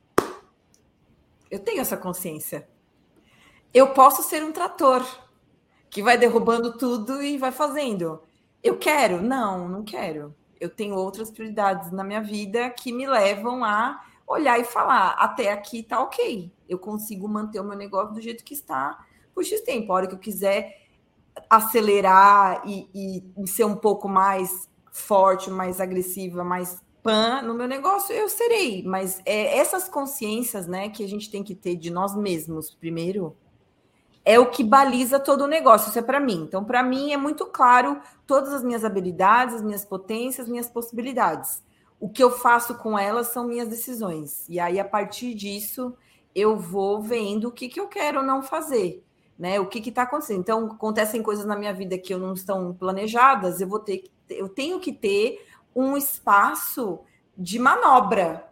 Eu 1.50 1.58
tenho 1.58 1.80
essa 1.80 1.96
consciência. 1.96 2.68
Eu 3.72 3.92
posso 3.92 4.22
ser 4.22 4.42
um 4.42 4.52
trator 4.52 5.04
que 5.90 6.02
vai 6.02 6.16
derrubando 6.16 6.76
tudo 6.76 7.22
e 7.22 7.38
vai 7.38 7.52
fazendo. 7.52 8.22
Eu 8.62 8.78
quero? 8.78 9.22
Não, 9.22 9.68
não 9.68 9.84
quero. 9.84 10.34
Eu 10.58 10.68
tenho 10.68 10.94
outras 10.94 11.30
prioridades 11.30 11.90
na 11.90 12.02
minha 12.02 12.20
vida 12.20 12.70
que 12.70 12.92
me 12.92 13.06
levam 13.06 13.62
a 13.64 14.02
olhar 14.26 14.58
e 14.58 14.64
falar: 14.64 15.10
até 15.18 15.52
aqui 15.52 15.82
tá 15.82 16.00
ok. 16.00 16.50
Eu 16.68 16.78
consigo 16.78 17.28
manter 17.28 17.60
o 17.60 17.64
meu 17.64 17.76
negócio 17.76 18.14
do 18.14 18.20
jeito 18.20 18.44
que 18.44 18.54
está 18.54 19.06
por 19.36 19.44
X 19.44 19.60
tempo. 19.60 19.92
A 19.92 19.96
hora 19.96 20.06
que 20.06 20.14
eu 20.14 20.18
quiser 20.18 20.80
acelerar 21.50 22.62
e, 22.66 23.22
e 23.36 23.46
ser 23.46 23.64
um 23.64 23.76
pouco 23.76 24.08
mais 24.08 24.66
forte, 24.90 25.50
mais 25.50 25.78
agressiva, 25.78 26.42
mais 26.42 26.80
pan 27.02 27.42
no 27.42 27.52
meu 27.52 27.68
negócio, 27.68 28.14
eu 28.14 28.30
serei. 28.30 28.82
Mas 28.82 29.20
é, 29.26 29.58
essas 29.58 29.90
consciências 29.90 30.66
né, 30.66 30.88
que 30.88 31.04
a 31.04 31.08
gente 31.08 31.30
tem 31.30 31.44
que 31.44 31.54
ter 31.54 31.76
de 31.76 31.90
nós 31.90 32.16
mesmos, 32.16 32.70
primeiro, 32.70 33.36
é 34.24 34.40
o 34.40 34.50
que 34.50 34.64
baliza 34.64 35.20
todo 35.20 35.42
o 35.42 35.46
negócio. 35.46 35.90
Isso 35.90 35.98
é 35.98 36.02
para 36.02 36.18
mim. 36.18 36.44
Então, 36.48 36.64
para 36.64 36.82
mim, 36.82 37.12
é 37.12 37.16
muito 37.18 37.44
claro 37.44 38.00
todas 38.26 38.54
as 38.54 38.64
minhas 38.64 38.86
habilidades, 38.86 39.56
as 39.56 39.62
minhas 39.62 39.84
potências, 39.84 40.48
minhas 40.48 40.68
possibilidades. 40.68 41.62
O 42.00 42.08
que 42.08 42.22
eu 42.22 42.30
faço 42.30 42.74
com 42.76 42.98
elas 42.98 43.28
são 43.28 43.46
minhas 43.46 43.68
decisões. 43.68 44.46
E 44.48 44.58
aí, 44.58 44.80
a 44.80 44.84
partir 44.84 45.34
disso, 45.34 45.94
eu 46.34 46.56
vou 46.56 47.02
vendo 47.02 47.48
o 47.48 47.52
que, 47.52 47.68
que 47.68 47.78
eu 47.78 47.86
quero 47.86 48.22
não 48.22 48.42
fazer 48.42 49.05
né? 49.38 49.60
O 49.60 49.66
que 49.66 49.86
está 49.88 50.02
acontecendo? 50.02 50.40
Então, 50.40 50.66
acontecem 50.66 51.22
coisas 51.22 51.44
na 51.44 51.56
minha 51.56 51.72
vida 51.72 51.98
que 51.98 52.12
eu 52.12 52.18
não 52.18 52.32
estão 52.32 52.72
planejadas, 52.74 53.60
eu 53.60 53.68
vou 53.68 53.78
ter, 53.78 54.04
eu 54.30 54.48
tenho 54.48 54.80
que 54.80 54.92
ter 54.92 55.44
um 55.74 55.96
espaço 55.96 57.00
de 57.36 57.58
manobra. 57.58 58.50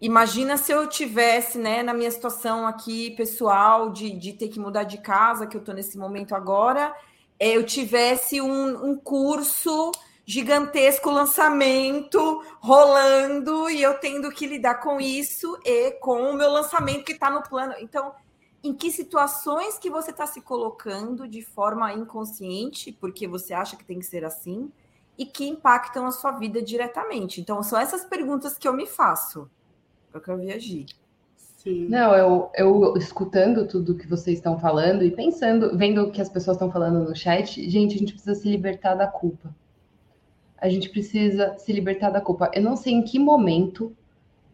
Imagina 0.00 0.56
se 0.56 0.70
eu 0.70 0.88
tivesse, 0.88 1.58
né, 1.58 1.82
na 1.82 1.92
minha 1.92 2.10
situação 2.10 2.66
aqui 2.66 3.10
pessoal 3.12 3.90
de, 3.90 4.10
de 4.10 4.32
ter 4.32 4.48
que 4.48 4.60
mudar 4.60 4.84
de 4.84 4.98
casa, 4.98 5.46
que 5.46 5.56
eu 5.56 5.60
estou 5.60 5.74
nesse 5.74 5.98
momento 5.98 6.34
agora, 6.34 6.94
é, 7.38 7.56
eu 7.56 7.64
tivesse 7.64 8.40
um, 8.40 8.90
um 8.90 8.96
curso 8.96 9.92
gigantesco 10.24 11.10
lançamento 11.10 12.44
rolando 12.60 13.70
e 13.70 13.82
eu 13.82 13.94
tendo 13.94 14.30
que 14.30 14.46
lidar 14.46 14.74
com 14.74 15.00
isso 15.00 15.58
e 15.64 15.92
com 15.92 16.30
o 16.30 16.34
meu 16.34 16.50
lançamento 16.50 17.04
que 17.04 17.12
está 17.12 17.30
no 17.30 17.42
plano. 17.42 17.74
Então, 17.78 18.12
em 18.62 18.74
que 18.74 18.90
situações 18.90 19.78
que 19.78 19.88
você 19.88 20.10
está 20.10 20.26
se 20.26 20.40
colocando 20.40 21.28
de 21.28 21.42
forma 21.42 21.92
inconsciente, 21.92 22.92
porque 22.92 23.26
você 23.26 23.54
acha 23.54 23.76
que 23.76 23.84
tem 23.84 23.98
que 23.98 24.06
ser 24.06 24.24
assim, 24.24 24.70
e 25.16 25.26
que 25.26 25.48
impactam 25.48 26.06
a 26.06 26.12
sua 26.12 26.32
vida 26.32 26.62
diretamente. 26.62 27.40
Então, 27.40 27.62
são 27.62 27.78
essas 27.78 28.04
perguntas 28.04 28.56
que 28.56 28.68
eu 28.68 28.72
me 28.72 28.86
faço. 28.86 29.50
Eu 30.14 30.20
quero 30.20 30.38
viajar. 30.38 30.86
Sim. 31.36 31.88
Não, 31.88 32.14
eu, 32.14 32.50
eu 32.54 32.96
escutando 32.96 33.66
tudo 33.66 33.96
que 33.96 34.06
vocês 34.06 34.38
estão 34.38 34.58
falando 34.58 35.02
e 35.02 35.10
pensando, 35.10 35.76
vendo 35.76 36.02
o 36.02 36.12
que 36.12 36.22
as 36.22 36.28
pessoas 36.28 36.56
estão 36.56 36.70
falando 36.70 37.08
no 37.08 37.16
chat, 37.16 37.68
gente, 37.68 37.96
a 37.96 37.98
gente 37.98 38.12
precisa 38.12 38.34
se 38.34 38.48
libertar 38.48 38.94
da 38.94 39.08
culpa. 39.08 39.54
A 40.56 40.68
gente 40.68 40.88
precisa 40.88 41.56
se 41.58 41.72
libertar 41.72 42.10
da 42.10 42.20
culpa. 42.20 42.50
Eu 42.54 42.62
não 42.62 42.76
sei 42.76 42.92
em 42.92 43.02
que 43.02 43.18
momento 43.18 43.92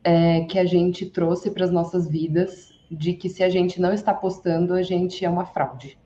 é, 0.02 0.44
que 0.44 0.58
a 0.58 0.64
gente 0.64 1.06
trouxe 1.06 1.50
para 1.50 1.64
as 1.64 1.70
nossas 1.70 2.08
vidas 2.08 2.73
de 2.90 3.14
que 3.14 3.28
se 3.28 3.42
a 3.42 3.48
gente 3.48 3.80
não 3.80 3.92
está 3.92 4.12
postando, 4.12 4.74
a 4.74 4.82
gente 4.82 5.24
é 5.24 5.28
uma 5.28 5.46
fraude. 5.46 5.98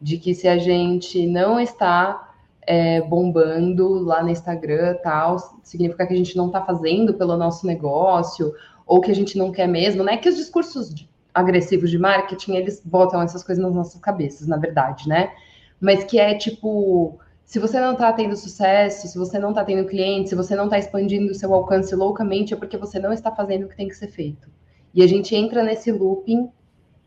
De 0.00 0.18
que 0.18 0.34
se 0.34 0.48
a 0.48 0.58
gente 0.58 1.26
não 1.26 1.60
está 1.60 2.32
é, 2.66 3.00
bombando 3.00 3.88
lá 4.00 4.22
no 4.22 4.30
Instagram 4.30 4.96
tal, 5.02 5.36
significa 5.62 6.06
que 6.06 6.12
a 6.12 6.16
gente 6.16 6.36
não 6.36 6.46
está 6.46 6.60
fazendo 6.60 7.14
pelo 7.14 7.36
nosso 7.36 7.66
negócio, 7.66 8.52
ou 8.86 9.00
que 9.00 9.10
a 9.10 9.14
gente 9.14 9.38
não 9.38 9.52
quer 9.52 9.66
mesmo, 9.66 10.02
né? 10.02 10.16
Que 10.16 10.28
os 10.28 10.36
discursos 10.36 10.94
agressivos 11.34 11.90
de 11.90 11.98
marketing, 11.98 12.56
eles 12.56 12.82
botam 12.84 13.22
essas 13.22 13.42
coisas 13.42 13.62
nas 13.62 13.74
nossas 13.74 14.00
cabeças, 14.00 14.46
na 14.46 14.56
verdade, 14.56 15.08
né? 15.08 15.32
Mas 15.80 16.04
que 16.04 16.18
é 16.18 16.34
tipo, 16.34 17.18
se 17.44 17.58
você 17.58 17.80
não 17.80 17.92
está 17.92 18.12
tendo 18.12 18.36
sucesso, 18.36 19.08
se 19.08 19.18
você 19.18 19.38
não 19.38 19.50
está 19.50 19.64
tendo 19.64 19.88
cliente, 19.88 20.28
se 20.28 20.34
você 20.34 20.54
não 20.54 20.64
está 20.64 20.78
expandindo 20.78 21.32
o 21.32 21.34
seu 21.34 21.52
alcance 21.54 21.94
loucamente, 21.94 22.54
é 22.54 22.56
porque 22.56 22.76
você 22.76 22.98
não 22.98 23.12
está 23.12 23.30
fazendo 23.30 23.64
o 23.64 23.68
que 23.68 23.76
tem 23.76 23.88
que 23.88 23.96
ser 23.96 24.08
feito. 24.08 24.48
E 24.94 25.02
a 25.02 25.06
gente 25.06 25.34
entra 25.34 25.62
nesse 25.62 25.90
looping 25.90 26.50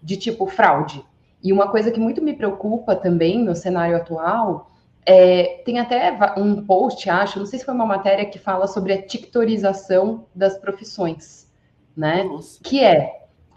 de 0.01 0.17
tipo 0.17 0.47
fraude. 0.47 1.03
E 1.43 1.53
uma 1.53 1.69
coisa 1.69 1.91
que 1.91 1.99
muito 1.99 2.21
me 2.21 2.33
preocupa 2.33 2.95
também 2.95 3.43
no 3.43 3.55
cenário 3.55 3.95
atual 3.95 4.71
é, 5.05 5.61
tem 5.63 5.77
até 5.77 6.17
um 6.36 6.65
post, 6.65 7.07
acho, 7.09 7.38
não 7.38 7.45
sei 7.45 7.59
se 7.59 7.65
foi 7.65 7.73
uma 7.73 7.86
matéria 7.86 8.25
que 8.25 8.39
fala 8.39 8.65
sobre 8.65 8.93
a 8.93 9.01
tictorização 9.01 10.25
das 10.33 10.57
profissões, 10.57 11.47
né? 11.95 12.23
Nossa. 12.23 12.59
Que 12.63 12.83
é, 12.83 13.11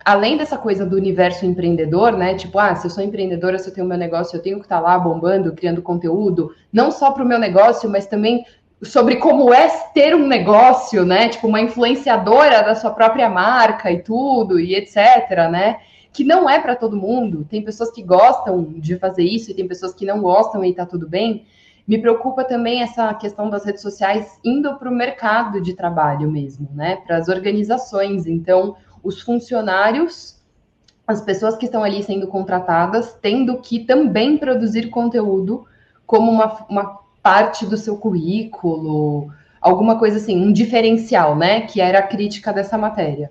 além 0.05 0.37
dessa 0.37 0.59
coisa 0.59 0.85
do 0.85 0.97
universo 0.97 1.47
empreendedor, 1.47 2.13
né? 2.13 2.35
Tipo, 2.35 2.59
ah, 2.59 2.75
se 2.75 2.87
eu 2.87 2.91
sou 2.91 3.03
empreendedora, 3.03 3.59
se 3.59 3.71
eu 3.71 3.75
tenho 3.75 3.87
meu 3.87 3.97
negócio, 3.97 4.37
eu 4.37 4.43
tenho 4.43 4.59
que 4.59 4.67
estar 4.67 4.81
lá 4.81 4.99
bombando, 4.99 5.55
criando 5.55 5.81
conteúdo, 5.81 6.55
não 6.71 6.91
só 6.91 7.11
para 7.11 7.25
o 7.25 7.27
meu 7.27 7.39
negócio, 7.39 7.89
mas 7.89 8.07
também 8.07 8.45
sobre 8.83 9.17
como 9.17 9.53
é 9.53 9.69
ter 9.93 10.15
um 10.15 10.27
negócio, 10.27 11.05
né? 11.05 11.29
Tipo, 11.29 11.49
uma 11.49 11.61
influenciadora 11.61 12.63
da 12.63 12.75
sua 12.75 12.91
própria 12.91 13.29
marca 13.29 13.91
e 13.91 14.03
tudo, 14.03 14.59
e 14.61 14.75
etc., 14.75 15.51
né? 15.51 15.81
Que 16.13 16.23
não 16.23 16.49
é 16.49 16.61
para 16.61 16.77
todo 16.77 16.97
mundo. 16.97 17.47
Tem 17.49 17.63
pessoas 17.63 17.91
que 17.91 18.03
gostam 18.03 18.65
de 18.77 18.97
fazer 18.97 19.25
isso 19.25 19.51
e 19.51 19.55
tem 19.55 19.67
pessoas 19.67 19.95
que 19.95 20.07
não 20.07 20.21
gostam 20.21 20.65
e 20.65 20.73
tá 20.73 20.87
tudo 20.87 21.09
bem. 21.09 21.45
Me 21.87 21.99
preocupa 21.99 22.45
também 22.45 22.83
essa 22.83 23.13
questão 23.15 23.51
das 23.51 23.65
redes 23.65 23.83
sociais 23.83 24.39
indo 24.45 24.77
para 24.77 24.89
o 24.89 24.95
mercado 24.95 25.61
de 25.61 25.75
trabalho 25.75 26.31
mesmo, 26.31 26.69
né? 26.73 26.97
Para 26.97 27.17
as 27.17 27.29
organizações. 27.29 28.27
Então, 28.27 28.77
os 29.03 29.21
funcionários, 29.23 30.39
as 31.07 31.21
pessoas 31.21 31.57
que 31.57 31.65
estão 31.65 31.83
ali 31.83 32.03
sendo 32.03 32.29
contratadas, 32.29 33.15
tendo 33.21 33.59
que 33.59 33.81
também 33.81 34.37
produzir 34.37 34.89
conteúdo 34.91 35.67
como 36.07 36.31
uma, 36.31 36.67
uma 36.69 37.08
parte 37.29 37.67
do 37.67 37.77
seu 37.77 37.99
currículo, 37.99 39.31
alguma 39.61 39.99
coisa 39.99 40.17
assim, 40.17 40.35
um 40.43 40.51
diferencial, 40.51 41.37
né? 41.37 41.61
Que 41.61 41.79
era 41.79 41.99
a 41.99 42.07
crítica 42.07 42.55
dessa 42.55 42.79
matéria. 42.79 43.31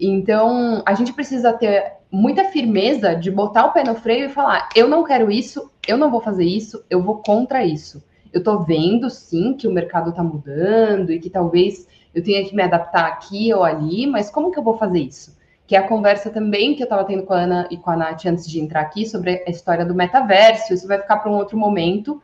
Então, 0.00 0.82
a 0.86 0.94
gente 0.94 1.12
precisa 1.12 1.52
ter 1.52 1.96
muita 2.10 2.44
firmeza 2.44 3.14
de 3.14 3.30
botar 3.30 3.66
o 3.66 3.72
pé 3.72 3.84
no 3.84 3.94
freio 3.94 4.24
e 4.24 4.32
falar: 4.32 4.70
eu 4.74 4.88
não 4.88 5.04
quero 5.04 5.30
isso, 5.30 5.70
eu 5.86 5.98
não 5.98 6.10
vou 6.10 6.22
fazer 6.22 6.46
isso, 6.46 6.82
eu 6.88 7.02
vou 7.02 7.16
contra 7.16 7.62
isso. 7.62 8.02
Eu 8.32 8.42
tô 8.42 8.60
vendo 8.60 9.10
sim 9.10 9.52
que 9.52 9.68
o 9.68 9.72
mercado 9.72 10.14
tá 10.14 10.22
mudando 10.22 11.12
e 11.12 11.20
que 11.20 11.28
talvez 11.28 11.86
eu 12.14 12.24
tenha 12.24 12.42
que 12.42 12.56
me 12.56 12.62
adaptar 12.62 13.04
aqui 13.04 13.52
ou 13.52 13.62
ali, 13.62 14.06
mas 14.06 14.30
como 14.30 14.50
que 14.50 14.58
eu 14.58 14.64
vou 14.64 14.78
fazer 14.78 15.00
isso? 15.00 15.36
Que 15.66 15.76
é 15.76 15.78
a 15.78 15.86
conversa 15.86 16.30
também 16.30 16.74
que 16.74 16.82
eu 16.82 16.86
estava 16.86 17.04
tendo 17.04 17.24
com 17.24 17.34
a 17.34 17.40
Ana 17.40 17.68
e 17.70 17.76
com 17.76 17.90
a 17.90 17.96
Nath 17.98 18.24
antes 18.24 18.48
de 18.48 18.58
entrar 18.58 18.80
aqui 18.80 19.04
sobre 19.04 19.44
a 19.46 19.50
história 19.50 19.84
do 19.84 19.94
metaverso. 19.94 20.72
Isso 20.72 20.88
vai 20.88 20.98
ficar 20.98 21.18
para 21.18 21.30
um 21.30 21.36
outro 21.36 21.58
momento, 21.58 22.22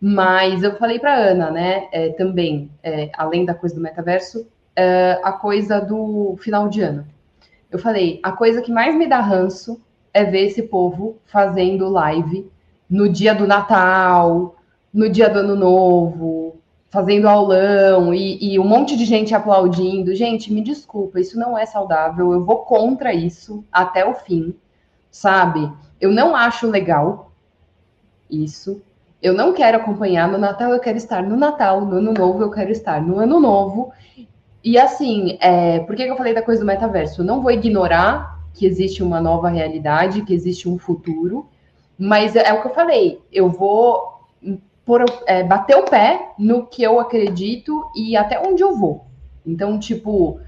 mas 0.00 0.62
eu 0.62 0.76
falei 0.76 0.98
para 0.98 1.14
Ana, 1.14 1.50
né, 1.50 1.88
é, 1.92 2.10
também, 2.10 2.70
é, 2.82 3.10
além 3.16 3.44
da 3.44 3.54
coisa 3.54 3.74
do 3.74 3.80
metaverso, 3.80 4.46
é, 4.76 5.20
a 5.22 5.32
coisa 5.32 5.80
do 5.80 6.36
final 6.38 6.68
de 6.68 6.80
ano. 6.82 7.06
Eu 7.70 7.78
falei, 7.78 8.20
a 8.22 8.32
coisa 8.32 8.62
que 8.62 8.72
mais 8.72 8.94
me 8.94 9.06
dá 9.06 9.20
ranço 9.20 9.80
é 10.12 10.24
ver 10.24 10.46
esse 10.46 10.62
povo 10.62 11.16
fazendo 11.26 11.88
live 11.88 12.50
no 12.88 13.08
dia 13.08 13.34
do 13.34 13.46
Natal, 13.46 14.56
no 14.92 15.08
dia 15.08 15.28
do 15.28 15.40
Ano 15.40 15.56
Novo, 15.56 16.60
fazendo 16.88 17.28
aulão 17.28 18.14
e, 18.14 18.54
e, 18.54 18.58
um 18.60 18.64
monte 18.64 18.96
de 18.96 19.04
gente 19.04 19.34
aplaudindo. 19.34 20.14
Gente, 20.14 20.52
me 20.52 20.60
desculpa, 20.60 21.18
isso 21.18 21.36
não 21.36 21.58
é 21.58 21.66
saudável. 21.66 22.32
Eu 22.32 22.44
vou 22.44 22.58
contra 22.58 23.12
isso 23.12 23.64
até 23.72 24.06
o 24.06 24.14
fim, 24.14 24.54
sabe? 25.10 25.68
Eu 26.00 26.12
não 26.12 26.36
acho 26.36 26.70
legal 26.70 27.32
isso. 28.30 28.80
Eu 29.24 29.32
não 29.32 29.54
quero 29.54 29.78
acompanhar 29.78 30.28
no 30.28 30.36
Natal, 30.36 30.70
eu 30.70 30.78
quero 30.78 30.98
estar 30.98 31.22
no 31.22 31.34
Natal, 31.34 31.80
no 31.80 31.96
Ano 31.96 32.12
Novo, 32.12 32.42
eu 32.42 32.50
quero 32.50 32.70
estar 32.70 33.00
no 33.00 33.18
Ano 33.18 33.40
Novo. 33.40 33.90
E 34.62 34.76
assim, 34.76 35.38
é, 35.40 35.78
por 35.78 35.96
que, 35.96 36.04
que 36.04 36.10
eu 36.10 36.16
falei 36.18 36.34
da 36.34 36.42
coisa 36.42 36.60
do 36.60 36.66
metaverso? 36.66 37.22
Eu 37.22 37.24
não 37.24 37.40
vou 37.40 37.50
ignorar 37.50 38.38
que 38.52 38.66
existe 38.66 39.02
uma 39.02 39.22
nova 39.22 39.48
realidade, 39.48 40.20
que 40.26 40.34
existe 40.34 40.68
um 40.68 40.78
futuro, 40.78 41.48
mas 41.98 42.36
é, 42.36 42.48
é 42.48 42.52
o 42.52 42.60
que 42.60 42.68
eu 42.68 42.74
falei, 42.74 43.18
eu 43.32 43.48
vou 43.48 44.26
por, 44.84 45.02
é, 45.26 45.42
bater 45.42 45.78
o 45.78 45.84
pé 45.84 46.32
no 46.38 46.66
que 46.66 46.82
eu 46.82 47.00
acredito 47.00 47.90
e 47.96 48.18
até 48.18 48.38
onde 48.38 48.62
eu 48.62 48.76
vou. 48.76 49.06
Então, 49.46 49.78
tipo, 49.78 50.38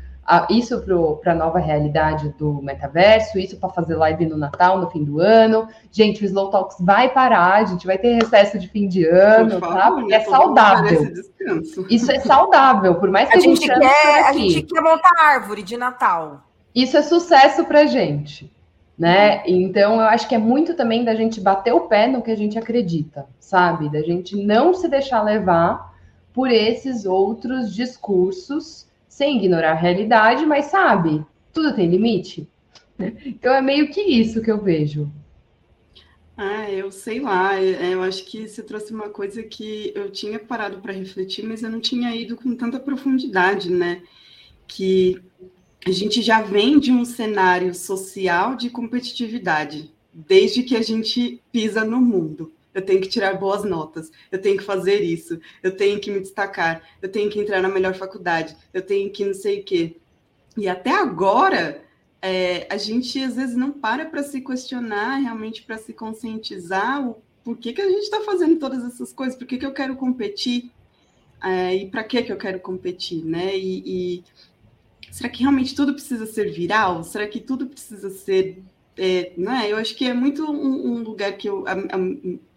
isso 0.51 0.83
para 1.23 1.33
a 1.33 1.35
nova 1.35 1.59
realidade 1.59 2.35
do 2.37 2.61
metaverso, 2.61 3.39
isso 3.39 3.57
para 3.59 3.69
fazer 3.69 3.95
live 3.95 4.27
no 4.27 4.37
Natal, 4.37 4.79
no 4.79 4.91
fim 4.91 5.05
do 5.05 5.21
ano. 5.21 5.69
Gente, 5.91 6.23
o 6.23 6.27
Slow 6.27 6.51
Talks 6.51 6.77
vai 6.81 7.09
parar, 7.09 7.55
a 7.55 7.65
gente 7.65 7.87
vai 7.87 7.97
ter 7.97 8.15
recesso 8.15 8.59
de 8.59 8.69
fim 8.69 8.89
de 8.89 9.07
ano, 9.07 9.61
favor, 9.61 9.75
tá? 9.75 9.91
Porque 9.93 10.15
é 10.15 10.21
saudável. 10.21 11.13
Isso 11.89 12.11
é 12.11 12.19
saudável, 12.19 12.97
por 12.97 13.11
mais 13.11 13.29
que 13.29 13.37
a, 13.37 13.39
a 13.39 13.41
gente, 13.41 13.61
gente 13.61 13.79
quer, 13.79 14.25
a 14.25 14.33
gente 14.33 14.63
quer 14.63 14.81
montar 14.81 15.15
árvore 15.17 15.63
de 15.63 15.77
Natal. 15.77 16.41
Isso 16.75 16.97
é 16.97 17.03
sucesso 17.03 17.65
pra 17.65 17.87
gente, 17.87 18.53
né? 18.99 19.43
Então 19.47 19.95
eu 19.95 20.09
acho 20.09 20.29
que 20.29 20.35
é 20.35 20.39
muito 20.39 20.75
também 20.75 21.05
da 21.05 21.15
gente 21.15 21.41
bater 21.41 21.73
o 21.73 21.83
pé 21.83 22.09
no 22.09 22.21
que 22.21 22.33
a 22.33 22.37
gente 22.37 22.59
acredita, 22.59 23.27
sabe? 23.39 23.89
Da 23.89 24.03
gente 24.03 24.37
não 24.37 24.75
se 24.75 24.89
deixar 24.89 25.23
levar 25.23 25.95
por 26.35 26.51
esses 26.51 27.07
outros 27.07 27.73
discursos 27.73 28.86
sem 29.17 29.39
ignorar 29.39 29.71
a 29.71 29.75
realidade, 29.75 30.45
mas 30.45 30.67
sabe, 30.67 31.25
tudo 31.51 31.75
tem 31.75 31.89
limite. 31.89 32.47
Então 33.25 33.55
é 33.55 33.63
meio 33.63 33.91
que 33.91 34.03
isso 34.03 34.43
que 34.43 34.51
eu 34.51 34.63
vejo. 34.63 35.11
Ah, 36.37 36.71
eu 36.71 36.93
sei 36.93 37.19
lá, 37.21 37.59
é, 37.59 37.95
eu 37.95 38.03
acho 38.03 38.27
que 38.27 38.47
você 38.47 38.63
trouxe 38.63 38.93
uma 38.93 39.09
coisa 39.09 39.43
que 39.43 39.91
eu 39.95 40.11
tinha 40.11 40.39
parado 40.39 40.83
para 40.83 40.93
refletir, 40.93 41.47
mas 41.47 41.63
eu 41.63 41.71
não 41.71 41.81
tinha 41.81 42.15
ido 42.15 42.37
com 42.37 42.55
tanta 42.55 42.79
profundidade, 42.79 43.71
né? 43.71 44.03
Que 44.69 45.19
a 45.87 45.91
gente 45.91 46.21
já 46.21 46.43
vem 46.43 46.79
de 46.79 46.93
um 46.93 47.07
cenário 47.07 47.75
social 47.75 48.55
de 48.55 48.69
competitividade, 48.69 49.91
desde 50.13 50.63
que 50.63 50.77
a 50.77 50.83
gente 50.83 51.41
pisa 51.51 51.87
no 51.87 52.03
mundo 52.03 52.53
eu 52.77 52.83
tenho 52.83 53.01
que 53.01 53.09
tirar 53.09 53.35
boas 53.35 53.65
notas, 53.65 54.13
eu 54.31 54.41
tenho 54.41 54.57
que 54.57 54.63
fazer 54.63 55.01
isso, 55.01 55.41
eu 55.63 55.77
tenho 55.77 55.99
que 55.99 56.11
me 56.11 56.21
destacar, 56.21 56.83
eu 57.03 57.09
tenho 57.09 57.29
que 57.29 57.41
entrar 57.41 57.61
na 57.61 57.69
melhor 57.69 57.95
faculdade, 57.95 58.57
eu 58.73 58.83
tenho 58.83 59.11
que 59.11 59.25
não 59.25 59.35
sei 59.35 59.61
o 59.61 59.65
quê. 59.65 59.97
E 60.57 60.69
até 60.69 60.91
agora, 60.91 61.83
é, 62.23 62.67
a 62.71 62.77
gente 62.77 63.23
às 63.23 63.35
vezes 63.35 63.57
não 63.57 63.73
para 63.73 64.07
para 64.07 64.23
se 64.23 64.41
questionar, 64.41 65.17
realmente 65.17 65.63
para 65.63 65.79
se 65.79 65.93
conscientizar 65.93 67.05
o 67.05 67.17
por 67.47 67.57
que, 67.57 67.73
que 67.73 67.81
a 67.81 67.89
gente 67.89 68.03
está 68.03 68.23
fazendo 68.23 68.59
todas 68.59 68.85
essas 68.85 69.13
coisas, 69.13 69.39
por 69.39 69.47
que, 69.47 69.57
que 69.57 69.65
eu 69.65 69.73
quero 69.73 69.95
competir 69.95 70.69
é, 71.41 71.77
e 71.77 71.89
para 71.89 72.03
que, 72.03 72.21
que 72.25 72.33
eu 72.33 72.37
quero 72.37 72.59
competir, 72.59 73.25
né? 73.25 73.57
E, 73.57 73.83
e, 73.87 74.25
será 75.13 75.29
que 75.29 75.43
realmente 75.43 75.73
tudo 75.73 75.95
precisa 75.95 76.27
ser 76.27 76.51
viral? 76.51 77.05
Será 77.05 77.25
que 77.29 77.39
tudo 77.39 77.69
precisa 77.69 78.11
ser. 78.11 78.63
É, 78.99 79.33
né? 79.37 79.71
Eu 79.71 79.77
acho 79.77 79.95
que 79.95 80.07
é 80.07 80.13
muito 80.13 80.45
um, 80.45 80.95
um 80.95 81.03
lugar 81.05 81.37
que 81.37 81.49
eu. 81.49 81.65
A, 81.69 81.73
a, 81.73 81.99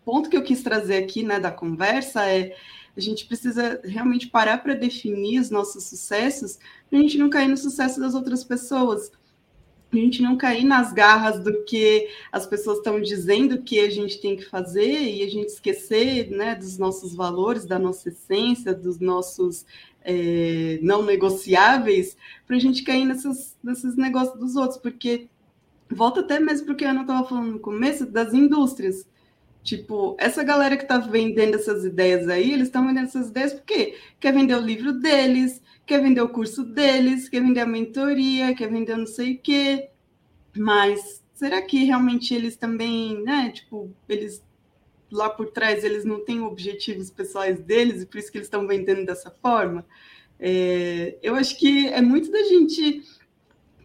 ponto 0.09 0.27
que 0.27 0.35
eu 0.35 0.41
quis 0.41 0.63
trazer 0.63 0.97
aqui 0.97 1.21
né, 1.21 1.39
da 1.39 1.51
conversa 1.51 2.25
é 2.25 2.55
a 2.97 2.99
gente 2.99 3.27
precisa 3.27 3.79
realmente 3.83 4.27
parar 4.27 4.57
para 4.57 4.73
definir 4.73 5.39
os 5.39 5.51
nossos 5.51 5.83
sucessos 5.83 6.57
para 6.89 6.97
a 6.97 7.01
gente 7.03 7.15
não 7.19 7.29
cair 7.29 7.47
no 7.47 7.55
sucesso 7.55 7.99
das 7.99 8.15
outras 8.15 8.43
pessoas. 8.43 9.11
A 9.93 9.95
gente 9.95 10.23
não 10.23 10.35
cair 10.35 10.63
nas 10.63 10.91
garras 10.91 11.43
do 11.43 11.63
que 11.63 12.09
as 12.31 12.47
pessoas 12.47 12.79
estão 12.79 12.99
dizendo 12.99 13.61
que 13.61 13.79
a 13.79 13.89
gente 13.91 14.19
tem 14.19 14.35
que 14.35 14.45
fazer 14.45 14.99
e 14.99 15.21
a 15.21 15.29
gente 15.29 15.49
esquecer 15.49 16.31
né, 16.31 16.55
dos 16.55 16.79
nossos 16.79 17.13
valores, 17.13 17.65
da 17.65 17.77
nossa 17.77 18.09
essência, 18.09 18.73
dos 18.73 18.99
nossos 18.99 19.63
é, 20.03 20.79
não 20.81 21.03
negociáveis, 21.03 22.17
para 22.47 22.55
a 22.55 22.59
gente 22.59 22.81
cair 22.81 23.05
nesses, 23.05 23.55
nesses 23.63 23.95
negócios 23.95 24.39
dos 24.39 24.55
outros, 24.55 24.79
porque 24.79 25.27
volta 25.87 26.21
até 26.21 26.39
mesmo 26.39 26.65
para 26.65 26.73
o 26.73 26.77
que 26.77 26.85
a 26.85 26.89
Ana 26.89 27.01
estava 27.01 27.27
falando 27.29 27.51
no 27.51 27.59
começo, 27.59 28.07
das 28.07 28.33
indústrias 28.33 29.07
Tipo, 29.69 30.15
essa 30.17 30.43
galera 30.43 30.75
que 30.75 30.81
está 30.81 30.97
vendendo 30.97 31.53
essas 31.53 31.85
ideias 31.85 32.27
aí, 32.27 32.53
eles 32.53 32.69
estão 32.69 32.87
vendendo 32.87 33.05
essas 33.05 33.29
ideias 33.29 33.53
porque 33.53 33.95
quer 34.19 34.33
vender 34.33 34.55
o 34.55 34.59
livro 34.59 34.93
deles, 34.93 35.61
quer 35.85 36.01
vender 36.01 36.21
o 36.21 36.29
curso 36.29 36.63
deles, 36.63 37.29
quer 37.29 37.43
vender 37.43 37.59
a 37.59 37.67
mentoria, 37.67 38.55
quer 38.55 38.67
vender 38.67 38.97
não 38.97 39.05
sei 39.05 39.35
o 39.35 39.37
quê. 39.37 39.91
Mas 40.57 41.23
será 41.35 41.61
que 41.61 41.83
realmente 41.83 42.33
eles 42.33 42.57
também, 42.57 43.21
né? 43.21 43.51
Tipo, 43.51 43.93
eles 44.09 44.43
lá 45.11 45.29
por 45.29 45.51
trás 45.51 45.83
eles 45.83 46.03
não 46.03 46.25
têm 46.25 46.41
objetivos 46.41 47.11
pessoais 47.11 47.59
deles 47.59 48.01
e 48.01 48.07
por 48.07 48.17
isso 48.17 48.31
que 48.31 48.39
eles 48.39 48.47
estão 48.47 48.65
vendendo 48.65 49.05
dessa 49.05 49.29
forma? 49.29 49.85
É, 50.39 51.15
eu 51.21 51.35
acho 51.35 51.55
que 51.59 51.89
é 51.89 52.01
muito 52.01 52.31
da 52.31 52.41
gente 52.41 53.03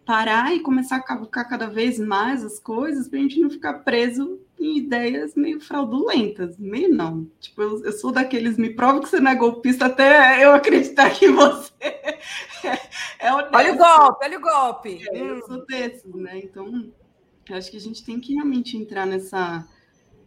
parar 0.06 0.56
e 0.56 0.60
começar 0.60 0.96
a 0.96 1.02
cavucar 1.02 1.46
cada 1.46 1.66
vez 1.66 1.98
mais 1.98 2.42
as 2.42 2.58
coisas 2.58 3.06
para 3.06 3.18
a 3.18 3.22
gente 3.22 3.38
não 3.38 3.50
ficar 3.50 3.80
preso 3.80 4.40
em 4.64 4.78
ideias 4.78 5.34
meio 5.34 5.60
fraudulentas, 5.60 6.56
meio 6.58 6.88
não. 6.92 7.30
Tipo, 7.38 7.62
eu, 7.62 7.84
eu 7.84 7.92
sou 7.92 8.10
daqueles, 8.10 8.56
me 8.56 8.70
prove 8.70 9.00
que 9.00 9.08
você 9.08 9.20
não 9.20 9.30
é 9.30 9.34
golpista 9.34 9.86
até 9.86 10.44
eu 10.44 10.54
acreditar 10.54 11.10
que 11.10 11.28
você 11.28 11.72
é, 11.82 12.78
é 13.18 13.32
honesto. 13.32 13.54
Olha 13.54 13.74
o 13.74 13.76
golpe, 13.76 14.24
olha 14.24 14.38
o 14.38 14.40
golpe. 14.40 15.08
É, 15.10 15.30
eu 15.30 15.46
sou 15.46 15.66
desses, 15.66 16.14
né? 16.14 16.38
Então, 16.38 16.90
acho 17.50 17.70
que 17.70 17.76
a 17.76 17.80
gente 17.80 18.02
tem 18.02 18.18
que 18.18 18.34
realmente 18.34 18.76
entrar 18.76 19.06
nessa 19.06 19.66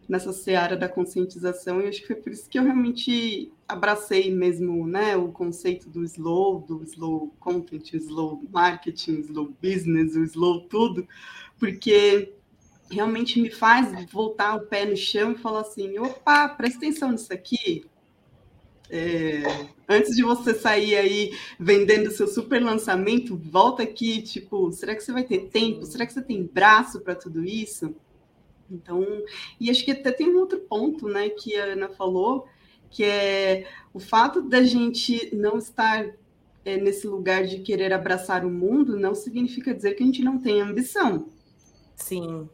nessa 0.08 0.32
seara 0.32 0.74
da 0.74 0.88
conscientização, 0.88 1.82
e 1.82 1.86
acho 1.86 2.00
que 2.00 2.06
foi 2.06 2.16
por 2.16 2.32
isso 2.32 2.48
que 2.48 2.58
eu 2.58 2.64
realmente 2.64 3.52
abracei 3.68 4.34
mesmo 4.34 4.86
né, 4.86 5.14
o 5.14 5.30
conceito 5.30 5.90
do 5.90 6.02
slow, 6.02 6.60
do 6.60 6.82
slow 6.82 7.30
content, 7.38 7.92
o 7.92 7.96
slow 7.98 8.42
marketing, 8.50 9.16
o 9.16 9.20
slow 9.20 9.54
business, 9.60 10.16
o 10.16 10.24
slow 10.24 10.62
tudo, 10.62 11.06
porque 11.58 12.37
realmente 12.90 13.40
me 13.40 13.50
faz 13.50 14.04
voltar 14.10 14.56
o 14.56 14.66
pé 14.66 14.84
no 14.84 14.96
chão 14.96 15.32
e 15.32 15.38
falar 15.38 15.60
assim: 15.60 15.98
opa, 15.98 16.48
presta 16.48 16.78
atenção 16.78 17.12
nisso 17.12 17.32
aqui. 17.32 17.84
É, 18.90 19.42
antes 19.86 20.16
de 20.16 20.22
você 20.22 20.54
sair 20.54 20.96
aí 20.96 21.30
vendendo 21.60 22.10
seu 22.10 22.26
super 22.26 22.62
lançamento, 22.62 23.36
volta 23.36 23.82
aqui, 23.82 24.22
tipo, 24.22 24.72
será 24.72 24.94
que 24.94 25.02
você 25.02 25.12
vai 25.12 25.24
ter 25.24 25.48
tempo? 25.48 25.84
Será 25.84 26.06
que 26.06 26.12
você 26.12 26.22
tem 26.22 26.42
braço 26.42 27.00
para 27.00 27.14
tudo 27.14 27.44
isso? 27.44 27.94
Então, 28.70 29.04
e 29.60 29.70
acho 29.70 29.84
que 29.84 29.90
até 29.90 30.10
tem 30.10 30.28
um 30.28 30.38
outro 30.38 30.58
ponto, 30.60 31.06
né, 31.06 31.28
que 31.30 31.56
a 31.56 31.64
Ana 31.64 31.88
falou, 31.88 32.46
que 32.90 33.04
é 33.04 33.66
o 33.92 33.98
fato 33.98 34.42
da 34.42 34.62
gente 34.62 35.34
não 35.34 35.58
estar 35.58 36.06
é, 36.64 36.76
nesse 36.76 37.06
lugar 37.06 37.46
de 37.46 37.60
querer 37.60 37.92
abraçar 37.92 38.44
o 38.44 38.50
mundo 38.50 38.98
não 38.98 39.14
significa 39.14 39.74
dizer 39.74 39.94
que 39.94 40.02
a 40.02 40.06
gente 40.06 40.22
não 40.22 40.38
tem 40.38 40.60
ambição. 40.60 41.28
Sim 41.94 42.48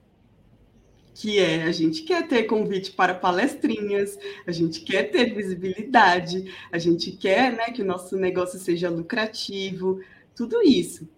que 1.14 1.38
é 1.38 1.62
a 1.62 1.72
gente 1.72 2.02
quer 2.02 2.26
ter 2.26 2.42
convite 2.42 2.90
para 2.90 3.14
palestrinhas, 3.14 4.18
a 4.46 4.50
gente 4.50 4.80
quer 4.80 5.04
ter 5.04 5.32
visibilidade, 5.32 6.52
a 6.72 6.76
gente 6.76 7.12
quer 7.12 7.52
né, 7.52 7.66
que 7.66 7.82
o 7.82 7.84
nosso 7.84 8.16
negócio 8.16 8.58
seja 8.58 8.90
lucrativo, 8.90 10.00
tudo 10.34 10.60
isso. 10.62 11.08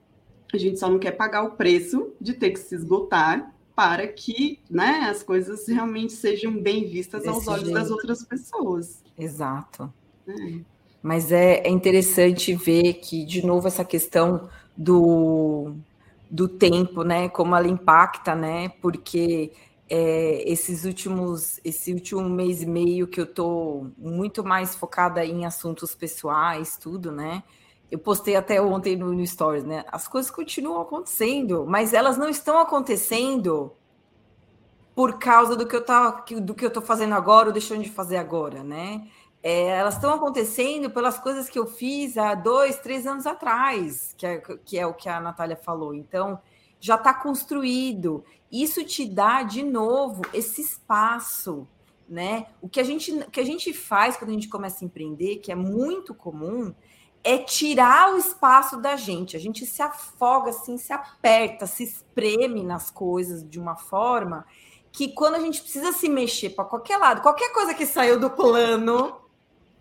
A 0.53 0.59
gente 0.59 0.79
só 0.79 0.89
não 0.89 0.99
quer 0.99 1.13
pagar 1.13 1.43
o 1.43 1.53
preço 1.53 2.13
de 2.21 2.35
ter 2.35 2.51
que 2.51 2.59
se 2.59 2.75
esgotar 2.75 3.53
para 3.75 4.07
que 4.07 4.61
né, 4.71 5.07
as 5.11 5.23
coisas 5.23 5.67
realmente 5.67 6.13
sejam 6.13 6.53
bem 6.53 6.87
vistas 6.87 7.23
Desse 7.23 7.35
aos 7.35 7.49
olhos 7.49 7.65
jeito. 7.65 7.75
das 7.75 7.91
outras 7.91 8.23
pessoas. 8.25 9.03
Exato. 9.19 9.93
É. 10.29 10.61
Mas 11.03 11.33
é, 11.33 11.63
é 11.67 11.71
interessante 11.71 12.55
ver 12.55 12.95
que, 12.95 13.25
de 13.25 13.45
novo, 13.45 13.67
essa 13.67 13.85
questão 13.85 14.49
do 14.77 15.75
do 16.29 16.49
tempo, 16.49 17.03
né? 17.03 17.29
Como 17.29 17.55
ela 17.55 17.69
impacta, 17.69 18.35
né? 18.35 18.69
Porque 18.81 19.53
é, 19.89 20.43
esses 20.51 20.85
últimos, 20.85 21.61
esse 21.65 21.93
último 21.93 22.29
mês 22.29 22.63
e 22.63 22.67
meio 22.67 23.07
que 23.07 23.21
eu 23.21 23.27
tô 23.27 23.87
muito 23.97 24.45
mais 24.45 24.75
focada 24.75 25.25
em 25.25 25.45
assuntos 25.45 25.95
pessoais, 25.95 26.77
tudo, 26.77 27.13
né? 27.13 27.43
Eu 27.91 27.99
postei 28.01 28.35
até 28.35 28.61
ontem 28.61 28.97
no, 28.97 29.13
no 29.13 29.27
Stories, 29.27 29.65
né? 29.65 29.85
As 29.93 30.09
coisas 30.09 30.31
continuam 30.31 30.81
acontecendo, 30.83 31.65
mas 31.67 31.93
elas 31.93 32.19
não 32.19 32.29
estão 32.29 32.59
acontecendo 32.59 33.73
por 34.95 35.19
causa 35.19 35.55
do 35.55 35.67
que 35.67 35.77
eu 35.77 35.85
tava, 35.85 36.25
do 36.41 36.55
que 36.55 36.65
eu 36.65 36.71
tô 36.71 36.81
fazendo 36.81 37.15
agora 37.15 37.49
ou 37.49 37.53
deixando 37.53 37.83
de 37.83 37.91
fazer 37.91 38.17
agora, 38.17 38.65
né? 38.65 39.07
É, 39.41 39.69
elas 39.69 39.95
estão 39.95 40.13
acontecendo 40.13 40.91
pelas 40.91 41.19
coisas 41.19 41.49
que 41.49 41.59
eu 41.59 41.67
fiz 41.67 42.19
há 42.19 42.35
dois, 42.35 42.81
três 42.81 43.07
anos 43.07 43.27
atrás, 43.27 44.13
que 44.19 44.27
é, 44.27 44.39
que 44.65 44.77
é 44.79 44.85
o 44.85 44.95
que 44.95 45.09
a 45.09 45.21
Natália 45.21 45.55
falou. 45.55 45.95
Então, 45.95 46.41
já 46.81 46.97
está 46.97 47.13
construído. 47.13 48.25
Isso 48.51 48.85
te 48.85 49.07
dá, 49.07 49.43
de 49.43 49.63
novo, 49.63 50.23
esse 50.33 50.61
espaço, 50.61 51.67
né? 52.09 52.47
O 52.61 52.69
que 52.69 52.81
a 52.81 52.85
gente, 52.85 53.13
o 53.13 53.31
que 53.31 53.41
a 53.41 53.45
gente 53.45 53.73
faz 53.73 54.17
quando 54.17 54.31
a 54.31 54.35
gente 54.35 54.49
começa 54.49 54.85
a 54.85 54.87
empreender, 54.87 55.37
que 55.37 55.51
é 55.51 55.55
muito 55.55 56.15
comum, 56.15 56.75
é 57.25 57.39
tirar 57.39 58.15
o 58.15 58.19
espaço 58.19 58.77
da 58.77 58.95
gente. 58.95 59.37
A 59.37 59.41
gente 59.41 59.67
se 59.67 59.83
afoga, 59.83 60.51
assim, 60.51 60.79
se 60.79 60.93
aperta, 60.93 61.67
se 61.67 61.83
espreme 61.83 62.63
nas 62.63 62.91
coisas 62.91 63.49
de 63.49 63.59
uma 63.59 63.75
forma 63.75 64.47
que 64.97 65.09
quando 65.09 65.35
a 65.35 65.41
gente 65.41 65.61
precisa 65.61 65.93
se 65.93 66.09
mexer 66.09 66.51
para 66.51 66.65
qualquer 66.65 66.97
lado, 66.97 67.21
qualquer 67.21 67.53
coisa 67.53 67.75
que 67.75 67.85
saiu 67.85 68.19
do 68.19 68.31
plano, 68.31 69.21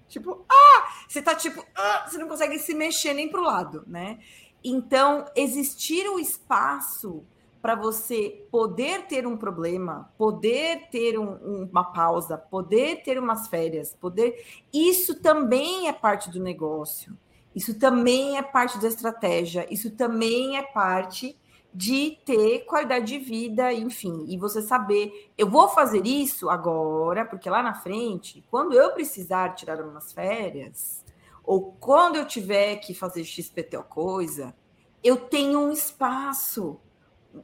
tipo, 0.10 0.44
ah, 0.50 0.90
você 1.08 1.22
tá 1.22 1.34
tipo, 1.34 1.64
ah, 1.74 2.06
você 2.06 2.18
não 2.18 2.28
consegue 2.28 2.60
se 2.60 2.74
mexer 2.74 3.14
nem 3.14 3.30
para 3.30 3.40
o 3.40 3.44
lado, 3.44 3.84
né? 3.88 4.20
Então, 4.68 5.26
existir 5.36 6.10
o 6.10 6.18
espaço 6.18 7.24
para 7.62 7.76
você 7.76 8.48
poder 8.50 9.04
ter 9.06 9.28
um 9.28 9.38
problema, 9.38 10.12
poder 10.18 10.88
ter 10.90 11.20
um, 11.20 11.68
uma 11.72 11.84
pausa, 11.84 12.36
poder 12.36 13.04
ter 13.04 13.20
umas 13.20 13.48
férias, 13.48 13.96
poder. 14.00 14.44
Isso 14.74 15.22
também 15.22 15.88
é 15.88 15.94
parte 15.94 16.32
do 16.32 16.40
negócio. 16.40 17.16
Isso 17.56 17.78
também 17.78 18.38
é 18.38 18.42
parte 18.42 18.80
da 18.80 18.88
estratégia. 18.88 19.68
Isso 19.72 19.92
também 19.92 20.58
é 20.58 20.64
parte 20.64 21.38
de 21.72 22.18
ter 22.26 22.66
qualidade 22.66 23.06
de 23.06 23.20
vida, 23.20 23.72
enfim, 23.72 24.26
e 24.30 24.38
você 24.38 24.62
saber, 24.62 25.30
eu 25.38 25.50
vou 25.50 25.68
fazer 25.68 26.08
isso 26.08 26.50
agora, 26.50 27.26
porque 27.26 27.50
lá 27.50 27.62
na 27.62 27.74
frente, 27.74 28.42
quando 28.50 28.74
eu 28.74 28.94
precisar 28.94 29.50
tirar 29.56 29.82
umas 29.82 30.14
férias, 30.14 31.05
ou 31.46 31.74
quando 31.80 32.16
eu 32.16 32.26
tiver 32.26 32.78
que 32.78 32.94
fazer 32.94 33.24
XPT 33.24 33.78
ou 33.78 33.84
coisa, 33.84 34.56
eu 35.04 35.18
tenho 35.18 35.60
um 35.60 35.72
espaço 35.72 36.80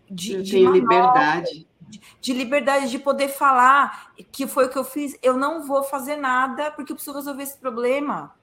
de, 0.10 0.34
eu 0.34 0.42
de 0.42 0.52
tenho 0.52 0.72
liberdade. 0.72 1.68
De, 1.80 2.02
de, 2.22 2.34
liberdade 2.34 2.90
de 2.90 3.00
poder 3.00 3.28
falar 3.30 4.14
que 4.32 4.48
foi 4.48 4.66
o 4.66 4.70
que 4.70 4.78
eu 4.78 4.84
fiz. 4.84 5.18
Eu 5.22 5.38
não 5.38 5.66
vou 5.66 5.84
fazer 5.84 6.16
nada 6.16 6.72
porque 6.72 6.92
eu 6.92 6.96
preciso 6.96 7.16
resolver 7.16 7.44
esse 7.44 7.58
problema. 7.58 8.34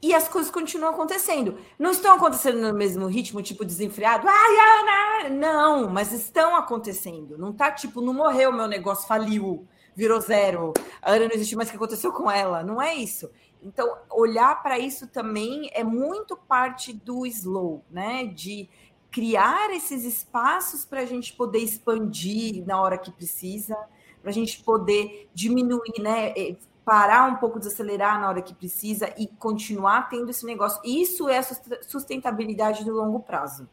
E 0.00 0.14
as 0.14 0.28
coisas 0.28 0.50
continuam 0.50 0.92
acontecendo. 0.92 1.58
Não 1.76 1.90
estão 1.90 2.14
acontecendo 2.14 2.60
no 2.60 2.72
mesmo 2.72 3.06
ritmo, 3.06 3.42
tipo 3.42 3.64
desenfreado. 3.64 4.28
Ai, 4.28 5.26
Ana! 5.26 5.28
Não, 5.34 5.88
mas 5.88 6.12
estão 6.12 6.54
acontecendo. 6.54 7.36
Não 7.36 7.52
tá 7.52 7.72
tipo, 7.72 8.00
não 8.00 8.14
morreu, 8.14 8.52
meu 8.52 8.68
negócio 8.68 9.08
faliu, 9.08 9.66
virou 9.96 10.20
zero. 10.20 10.72
A 11.02 11.12
Ana 11.12 11.26
não 11.26 11.34
existe 11.34 11.56
mais 11.56 11.68
o 11.68 11.72
que 11.72 11.76
aconteceu 11.76 12.12
com 12.12 12.30
ela. 12.30 12.62
Não 12.62 12.80
é 12.80 12.94
isso. 12.94 13.28
Então, 13.68 13.98
olhar 14.10 14.62
para 14.62 14.78
isso 14.78 15.06
também 15.06 15.70
é 15.74 15.84
muito 15.84 16.34
parte 16.34 16.90
do 16.90 17.26
slow, 17.26 17.84
né? 17.90 18.24
De 18.24 18.66
criar 19.10 19.70
esses 19.74 20.04
espaços 20.04 20.86
para 20.86 21.02
a 21.02 21.04
gente 21.04 21.34
poder 21.34 21.58
expandir 21.58 22.66
na 22.66 22.80
hora 22.80 22.96
que 22.96 23.10
precisa, 23.10 23.76
para 24.22 24.30
a 24.30 24.32
gente 24.32 24.62
poder 24.64 25.28
diminuir, 25.34 26.00
né? 26.00 26.30
É, 26.30 26.56
parar 26.82 27.30
um 27.30 27.36
pouco, 27.36 27.58
desacelerar 27.58 28.18
na 28.18 28.30
hora 28.30 28.40
que 28.40 28.54
precisa 28.54 29.12
e 29.18 29.26
continuar 29.26 30.08
tendo 30.08 30.30
esse 30.30 30.46
negócio. 30.46 30.80
Isso 30.82 31.28
é 31.28 31.42
sustentabilidade 31.42 32.86
no 32.86 32.94
longo 32.94 33.20
prazo. 33.20 33.68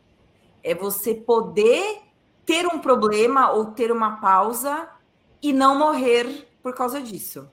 É 0.61 0.75
você 0.75 1.15
poder 1.15 2.01
ter 2.45 2.67
um 2.67 2.79
problema 2.79 3.49
ou 3.51 3.67
ter 3.67 3.93
uma 3.93 4.19
pausa 4.19 4.89
e 5.41 5.53
não 5.53 5.79
morrer 5.79 6.49
por 6.61 6.75
causa 6.75 7.01
disso. 7.01 7.49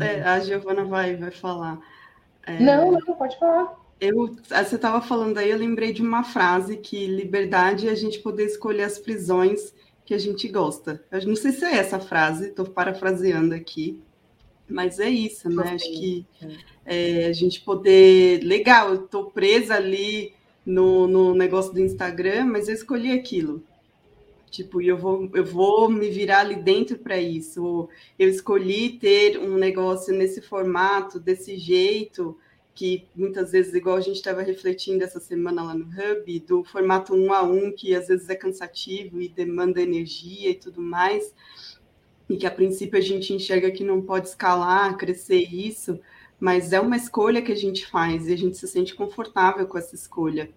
É, 0.00 0.22
a 0.22 0.40
Giovana 0.40 0.84
vai, 0.84 1.16
vai 1.16 1.30
falar. 1.30 1.80
É, 2.46 2.58
não, 2.60 2.92
não, 2.92 3.00
pode 3.00 3.38
falar. 3.38 3.76
Eu, 4.00 4.36
você 4.48 4.74
estava 4.74 5.00
falando 5.00 5.38
aí, 5.38 5.50
eu 5.50 5.58
lembrei 5.58 5.92
de 5.92 6.02
uma 6.02 6.24
frase 6.24 6.76
que 6.76 7.06
liberdade 7.06 7.88
é 7.88 7.92
a 7.92 7.94
gente 7.94 8.18
poder 8.18 8.46
escolher 8.46 8.82
as 8.82 8.98
prisões 8.98 9.72
que 10.04 10.14
a 10.14 10.18
gente 10.18 10.48
gosta. 10.48 11.02
Eu 11.10 11.26
não 11.26 11.36
sei 11.36 11.52
se 11.52 11.64
é 11.64 11.76
essa 11.76 12.00
frase, 12.00 12.48
estou 12.48 12.66
parafraseando 12.66 13.54
aqui, 13.54 14.02
mas 14.68 14.98
é 14.98 15.08
isso, 15.08 15.48
né? 15.48 15.74
Acho 15.74 15.84
que 15.84 16.26
é, 16.84 17.26
a 17.26 17.32
gente 17.32 17.60
poder. 17.60 18.42
Legal, 18.42 18.88
eu 18.88 19.04
estou 19.04 19.30
presa 19.30 19.74
ali 19.74 20.34
no, 20.66 21.06
no 21.06 21.34
negócio 21.34 21.72
do 21.72 21.80
Instagram, 21.80 22.46
mas 22.46 22.68
eu 22.68 22.74
escolhi 22.74 23.12
aquilo. 23.12 23.62
Tipo, 24.52 24.82
eu 24.82 24.98
vou, 24.98 25.30
eu 25.32 25.46
vou 25.46 25.88
me 25.88 26.10
virar 26.10 26.40
ali 26.40 26.56
dentro 26.56 26.98
para 26.98 27.18
isso. 27.18 27.88
Eu 28.18 28.28
escolhi 28.28 28.98
ter 28.98 29.38
um 29.38 29.56
negócio 29.56 30.14
nesse 30.14 30.42
formato, 30.42 31.18
desse 31.18 31.56
jeito, 31.56 32.36
que 32.74 33.08
muitas 33.16 33.50
vezes, 33.52 33.72
igual 33.72 33.96
a 33.96 34.02
gente 34.02 34.16
estava 34.16 34.42
refletindo 34.42 35.02
essa 35.02 35.18
semana 35.18 35.62
lá 35.62 35.74
no 35.74 35.86
Hub, 35.86 36.40
do 36.40 36.62
formato 36.64 37.14
um 37.14 37.32
a 37.32 37.42
um, 37.42 37.72
que 37.72 37.94
às 37.94 38.08
vezes 38.08 38.28
é 38.28 38.34
cansativo 38.34 39.22
e 39.22 39.28
demanda 39.28 39.80
energia 39.80 40.50
e 40.50 40.54
tudo 40.54 40.82
mais, 40.82 41.34
e 42.28 42.36
que 42.36 42.46
a 42.46 42.50
princípio 42.50 42.98
a 42.98 43.02
gente 43.02 43.32
enxerga 43.32 43.70
que 43.70 43.82
não 43.82 44.02
pode 44.02 44.28
escalar, 44.28 44.98
crescer 44.98 45.48
isso, 45.50 45.98
mas 46.38 46.74
é 46.74 46.80
uma 46.80 46.96
escolha 46.96 47.40
que 47.40 47.52
a 47.52 47.56
gente 47.56 47.86
faz 47.86 48.28
e 48.28 48.34
a 48.34 48.36
gente 48.36 48.58
se 48.58 48.68
sente 48.68 48.94
confortável 48.94 49.66
com 49.66 49.78
essa 49.78 49.94
escolha, 49.94 50.50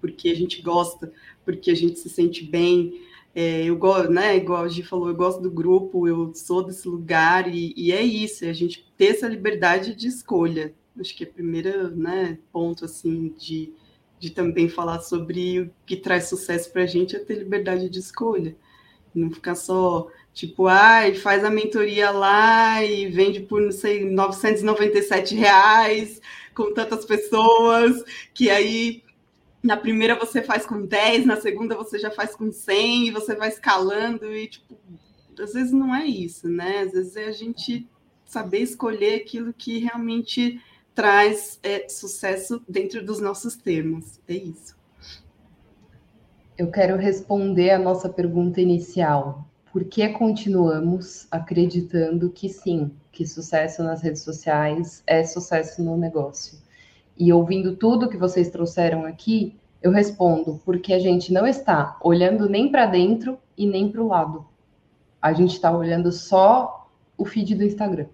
porque 0.00 0.28
a 0.28 0.36
gente 0.36 0.62
gosta, 0.62 1.12
porque 1.48 1.70
a 1.70 1.74
gente 1.74 1.98
se 1.98 2.10
sente 2.10 2.44
bem, 2.44 3.00
é, 3.34 3.64
eu 3.64 3.74
gosto, 3.74 4.10
né? 4.10 4.36
Igual 4.36 4.64
a 4.64 4.68
gente 4.68 4.86
falou, 4.86 5.08
eu 5.08 5.14
gosto 5.14 5.40
do 5.40 5.50
grupo, 5.50 6.06
eu 6.06 6.34
sou 6.34 6.62
desse 6.62 6.86
lugar, 6.86 7.48
e, 7.48 7.72
e 7.74 7.90
é 7.90 8.02
isso, 8.02 8.44
é 8.44 8.50
a 8.50 8.52
gente 8.52 8.86
ter 8.98 9.12
essa 9.12 9.26
liberdade 9.26 9.94
de 9.94 10.08
escolha. 10.08 10.74
Acho 11.00 11.16
que 11.16 11.24
é 11.24 11.26
o 11.26 11.32
primeiro 11.32 11.96
né, 11.96 12.36
ponto, 12.52 12.84
assim, 12.84 13.34
de, 13.38 13.72
de 14.20 14.28
também 14.28 14.68
falar 14.68 15.00
sobre 15.00 15.60
o 15.60 15.70
que 15.86 15.96
traz 15.96 16.28
sucesso 16.28 16.70
para 16.70 16.82
a 16.82 16.86
gente 16.86 17.16
é 17.16 17.18
ter 17.18 17.38
liberdade 17.38 17.88
de 17.88 17.98
escolha. 17.98 18.54
Não 19.14 19.30
ficar 19.30 19.54
só, 19.54 20.06
tipo, 20.34 20.66
ai, 20.66 21.14
faz 21.14 21.44
a 21.44 21.50
mentoria 21.50 22.10
lá 22.10 22.84
e 22.84 23.08
vende 23.08 23.40
por, 23.40 23.62
não 23.62 23.72
sei, 23.72 24.04
997 24.04 25.34
reais 25.34 26.20
com 26.54 26.74
tantas 26.74 27.06
pessoas, 27.06 28.04
que 28.34 28.50
aí 28.50 29.02
na 29.68 29.76
primeira 29.76 30.18
você 30.18 30.40
faz 30.40 30.64
com 30.64 30.86
10, 30.86 31.26
na 31.26 31.36
segunda 31.36 31.76
você 31.76 31.98
já 31.98 32.10
faz 32.10 32.34
com 32.34 32.50
100, 32.50 33.08
e 33.08 33.10
você 33.10 33.34
vai 33.34 33.50
escalando 33.50 34.24
e, 34.34 34.48
tipo, 34.48 34.74
às 35.38 35.52
vezes 35.52 35.72
não 35.72 35.94
é 35.94 36.06
isso, 36.06 36.48
né? 36.48 36.78
Às 36.78 36.92
vezes 36.92 37.16
é 37.16 37.26
a 37.26 37.32
gente 37.32 37.86
saber 38.24 38.60
escolher 38.60 39.16
aquilo 39.16 39.52
que 39.52 39.76
realmente 39.76 40.58
traz 40.94 41.60
é, 41.62 41.86
sucesso 41.86 42.62
dentro 42.66 43.04
dos 43.04 43.20
nossos 43.20 43.56
termos. 43.56 44.18
É 44.26 44.32
isso. 44.32 44.74
Eu 46.56 46.70
quero 46.70 46.96
responder 46.96 47.72
a 47.72 47.78
nossa 47.78 48.08
pergunta 48.08 48.62
inicial. 48.62 49.46
Por 49.70 49.84
que 49.84 50.08
continuamos 50.08 51.28
acreditando 51.30 52.30
que 52.30 52.48
sim, 52.48 52.90
que 53.12 53.26
sucesso 53.26 53.82
nas 53.82 54.00
redes 54.00 54.22
sociais 54.22 55.02
é 55.06 55.22
sucesso 55.24 55.82
no 55.82 55.94
negócio? 55.94 56.56
E 57.18 57.32
ouvindo 57.32 57.74
tudo 57.74 58.08
que 58.08 58.16
vocês 58.16 58.48
trouxeram 58.48 59.04
aqui, 59.04 59.56
eu 59.82 59.90
respondo 59.90 60.60
porque 60.64 60.92
a 60.92 60.98
gente 60.98 61.32
não 61.32 61.46
está 61.46 61.96
olhando 62.00 62.48
nem 62.48 62.70
para 62.70 62.86
dentro 62.86 63.38
e 63.56 63.66
nem 63.66 63.90
para 63.90 64.02
o 64.02 64.06
lado. 64.06 64.46
A 65.20 65.32
gente 65.32 65.54
está 65.54 65.76
olhando 65.76 66.12
só 66.12 66.88
o 67.16 67.24
feed 67.24 67.56
do 67.56 67.64
Instagram. 67.64 68.06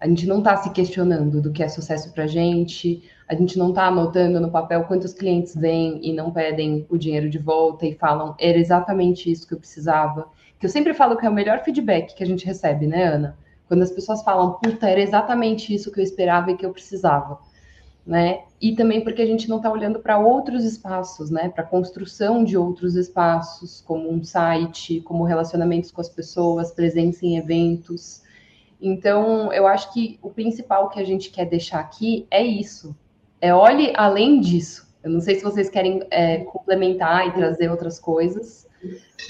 A 0.00 0.08
gente 0.08 0.26
não 0.26 0.38
está 0.38 0.56
se 0.56 0.70
questionando 0.70 1.40
do 1.40 1.52
que 1.52 1.62
é 1.62 1.68
sucesso 1.68 2.12
para 2.12 2.24
a 2.24 2.26
gente, 2.26 3.02
a 3.28 3.34
gente 3.34 3.58
não 3.58 3.68
está 3.68 3.86
anotando 3.86 4.40
no 4.40 4.50
papel 4.50 4.84
quantos 4.84 5.12
clientes 5.12 5.54
vêm 5.54 6.00
e 6.02 6.12
não 6.12 6.32
pedem 6.32 6.86
o 6.88 6.98
dinheiro 6.98 7.28
de 7.28 7.38
volta 7.38 7.86
e 7.86 7.94
falam, 7.94 8.34
era 8.40 8.58
exatamente 8.58 9.30
isso 9.30 9.46
que 9.46 9.54
eu 9.54 9.58
precisava. 9.58 10.28
Que 10.58 10.66
eu 10.66 10.70
sempre 10.70 10.94
falo 10.94 11.16
que 11.16 11.26
é 11.26 11.28
o 11.28 11.32
melhor 11.32 11.62
feedback 11.62 12.14
que 12.14 12.22
a 12.22 12.26
gente 12.26 12.46
recebe, 12.46 12.86
né, 12.86 13.04
Ana? 13.04 13.38
Quando 13.68 13.82
as 13.82 13.90
pessoas 13.90 14.22
falam, 14.22 14.54
puta, 14.54 14.88
era 14.88 15.00
exatamente 15.00 15.72
isso 15.72 15.92
que 15.92 16.00
eu 16.00 16.04
esperava 16.04 16.50
e 16.50 16.56
que 16.56 16.66
eu 16.66 16.72
precisava 16.72 17.38
né? 18.06 18.40
E 18.60 18.74
também 18.74 19.02
porque 19.02 19.22
a 19.22 19.26
gente 19.26 19.48
não 19.48 19.58
está 19.58 19.70
olhando 19.70 20.00
para 20.00 20.18
outros 20.18 20.64
espaços, 20.64 21.30
né? 21.30 21.48
Para 21.48 21.64
a 21.64 21.66
construção 21.66 22.44
de 22.44 22.56
outros 22.56 22.96
espaços, 22.96 23.82
como 23.86 24.10
um 24.10 24.22
site, 24.22 25.00
como 25.00 25.24
relacionamentos 25.24 25.90
com 25.90 26.00
as 26.00 26.08
pessoas, 26.08 26.72
presença 26.72 27.24
em 27.24 27.36
eventos. 27.36 28.22
Então, 28.80 29.52
eu 29.52 29.66
acho 29.66 29.92
que 29.92 30.18
o 30.20 30.30
principal 30.30 30.88
que 30.88 30.98
a 30.98 31.04
gente 31.04 31.30
quer 31.30 31.46
deixar 31.46 31.80
aqui 31.80 32.26
é 32.30 32.44
isso. 32.44 32.96
É 33.40 33.54
olhe 33.54 33.92
além 33.96 34.40
disso. 34.40 34.92
Eu 35.02 35.10
não 35.10 35.20
sei 35.20 35.36
se 35.36 35.42
vocês 35.42 35.68
querem 35.68 36.02
é, 36.10 36.38
complementar 36.38 37.26
e 37.26 37.32
trazer 37.32 37.68
outras 37.68 37.98
coisas, 37.98 38.68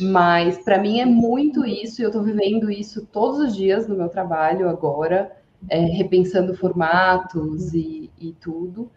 mas 0.01 0.59
para 0.59 0.79
mim 0.79 1.01
é 1.01 1.07
muito 1.07 1.65
isso, 1.65 2.01
e 2.01 2.05
eu 2.05 2.09
estou 2.09 2.23
vivendo 2.23 2.71
isso 2.71 3.07
todos 3.11 3.39
os 3.41 3.57
dias 3.57 3.87
no 3.87 3.97
meu 3.97 4.09
trabalho 4.09 4.69
agora, 4.69 5.35
é, 5.69 5.81
repensando 5.81 6.55
formatos 6.55 7.73
e, 7.75 8.11
e 8.19 8.33
tudo. 8.35 8.91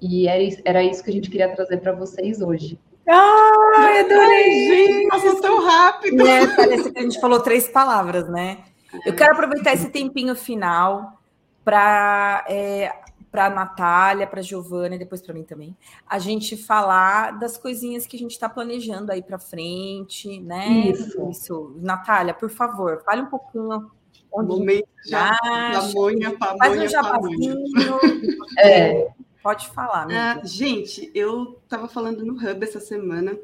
E 0.00 0.26
era, 0.26 0.42
era 0.64 0.82
isso 0.82 1.02
que 1.02 1.10
a 1.10 1.12
gente 1.12 1.30
queria 1.30 1.54
trazer 1.54 1.78
para 1.78 1.92
vocês 1.92 2.40
hoje. 2.40 2.78
Ai, 3.08 4.00
adorei! 4.00 4.86
Gente, 4.86 5.08
passou 5.08 5.40
tão 5.40 5.64
rápido! 5.64 6.26
É, 6.26 6.46
parece 6.54 6.92
que 6.92 6.98
a 6.98 7.02
gente 7.02 7.20
falou 7.20 7.40
três 7.40 7.68
palavras, 7.68 8.28
né? 8.28 8.58
Eu 9.04 9.14
quero 9.14 9.32
aproveitar 9.32 9.72
esse 9.72 9.90
tempinho 9.90 10.34
final 10.36 11.20
para 11.64 12.44
é, 12.48 12.92
para 13.32 13.46
a 13.46 13.50
Natália, 13.50 14.26
para 14.26 14.40
a 14.40 14.42
Giovana 14.42 14.94
e 14.94 14.98
depois 14.98 15.22
para 15.22 15.32
mim 15.32 15.42
também, 15.42 15.74
a 16.06 16.18
gente 16.18 16.54
falar 16.54 17.38
das 17.38 17.56
coisinhas 17.56 18.06
que 18.06 18.14
a 18.14 18.18
gente 18.18 18.32
está 18.32 18.46
planejando 18.46 19.10
aí 19.10 19.22
para 19.22 19.38
frente, 19.38 20.38
né? 20.38 20.68
Isso. 20.68 21.30
Isso. 21.30 21.76
Natália, 21.80 22.34
por 22.34 22.50
favor, 22.50 23.02
fale 23.02 23.22
um 23.22 23.26
pouquinho. 23.26 23.90
Onde 24.32 24.48
Momento 24.48 24.88
já, 25.06 25.36
pamonha, 25.38 26.36
pamonha, 26.38 26.58
Faz 26.58 26.80
um 26.80 26.88
jabazinho. 26.88 27.64
é. 28.58 29.08
Pode 29.42 29.68
falar, 29.70 30.06
ah, 30.10 30.40
Gente, 30.44 31.10
eu 31.14 31.58
estava 31.64 31.88
falando 31.88 32.24
no 32.24 32.34
Hub 32.34 32.62
essa 32.64 32.78
semana. 32.78 33.36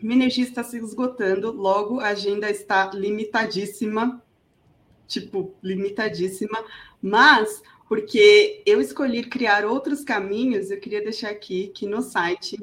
Minha 0.00 0.16
energia 0.16 0.44
está 0.44 0.62
se 0.62 0.78
esgotando, 0.78 1.50
logo 1.52 2.00
a 2.00 2.08
agenda 2.08 2.48
está 2.48 2.90
limitadíssima. 2.94 4.22
Tipo, 5.08 5.52
limitadíssima. 5.62 6.64
Mas, 7.00 7.60
porque 7.88 8.62
eu 8.64 8.80
escolhi 8.80 9.24
criar 9.24 9.64
outros 9.64 10.04
caminhos, 10.04 10.70
eu 10.70 10.78
queria 10.78 11.02
deixar 11.02 11.30
aqui 11.30 11.68
que 11.74 11.86
no 11.86 12.02
site 12.02 12.56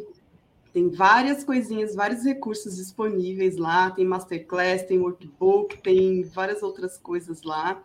tem 0.74 0.89
várias 0.89 1.43
coisinhas, 1.43 1.95
vários 1.95 2.24
recursos 2.24 2.78
disponíveis 2.78 3.57
lá. 3.57 3.91
Tem 3.91 4.05
masterclass, 4.05 4.84
tem 4.84 4.99
workbook, 4.99 5.82
tem 5.82 6.24
várias 6.24 6.61
outras 6.61 6.97
coisas 6.97 7.41
lá, 7.43 7.82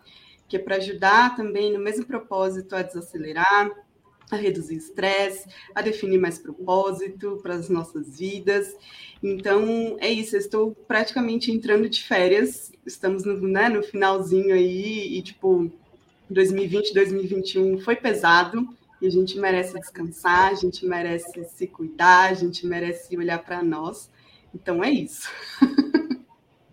que 0.49 0.57
é 0.57 0.59
para 0.59 0.77
ajudar 0.77 1.35
também 1.37 1.73
no 1.73 1.79
mesmo 1.79 2.05
propósito 2.05 2.77
a 2.77 2.83
desacelerar 2.83 3.71
a 4.31 4.37
reduzir 4.37 4.77
estresse, 4.77 5.49
a 5.75 5.83
definir 5.83 6.19
mais 6.19 6.39
propósito 6.39 7.39
para 7.43 7.55
as 7.55 7.69
nossas 7.69 8.19
vidas. 8.19 8.75
Então, 9.23 9.97
é 10.01 10.11
isso, 10.11 10.37
eu 10.37 10.41
estou 10.41 10.75
praticamente 10.87 11.51
entrando 11.51 11.89
de 11.89 12.03
férias, 12.03 12.73
estamos 12.85 13.25
no, 13.25 13.37
né, 13.41 13.69
no 13.69 13.83
finalzinho 13.83 14.55
aí, 14.55 15.19
e 15.19 15.23
tipo, 15.23 15.71
2020, 16.29 16.95
2021 16.95 17.79
foi 17.81 17.97
pesado, 17.97 18.69
e 19.05 19.07
a 19.07 19.11
gente 19.11 19.39
merece 19.39 19.79
descansar, 19.79 20.51
a 20.51 20.55
gente 20.55 20.87
merece 20.87 21.45
se 21.45 21.67
cuidar, 21.67 22.31
a 22.31 22.35
gente 22.35 22.67
merece 22.67 23.17
olhar 23.17 23.39
para 23.39 23.63
nós. 23.63 24.11
Então, 24.55 24.83
é 24.83 24.91
isso. 24.91 25.29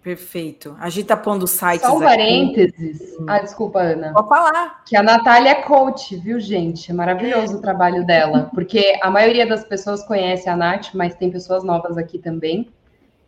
Perfeito. 0.01 0.75
A 0.79 0.89
gente 0.89 1.05
tá 1.05 1.17
pondo 1.17 1.45
sites. 1.45 1.85
Só 1.85 1.97
um 1.97 1.99
parênteses. 1.99 3.13
Aqui. 3.13 3.25
Ah, 3.27 3.39
desculpa, 3.39 3.79
Ana. 3.79 4.13
Vou 4.13 4.25
falar. 4.25 4.83
Que 4.83 4.95
a 4.95 5.03
Natália 5.03 5.49
é 5.49 5.61
coach, 5.61 6.15
viu, 6.15 6.39
gente? 6.39 6.89
É 6.89 6.93
maravilhoso 6.93 7.57
o 7.57 7.61
trabalho 7.61 8.05
dela. 8.05 8.49
Porque 8.53 8.97
a 9.01 9.11
maioria 9.11 9.45
das 9.45 9.63
pessoas 9.63 10.03
conhece 10.03 10.49
a 10.49 10.55
Nath, 10.55 10.93
mas 10.95 11.15
tem 11.15 11.29
pessoas 11.29 11.63
novas 11.63 11.97
aqui 11.97 12.17
também. 12.17 12.69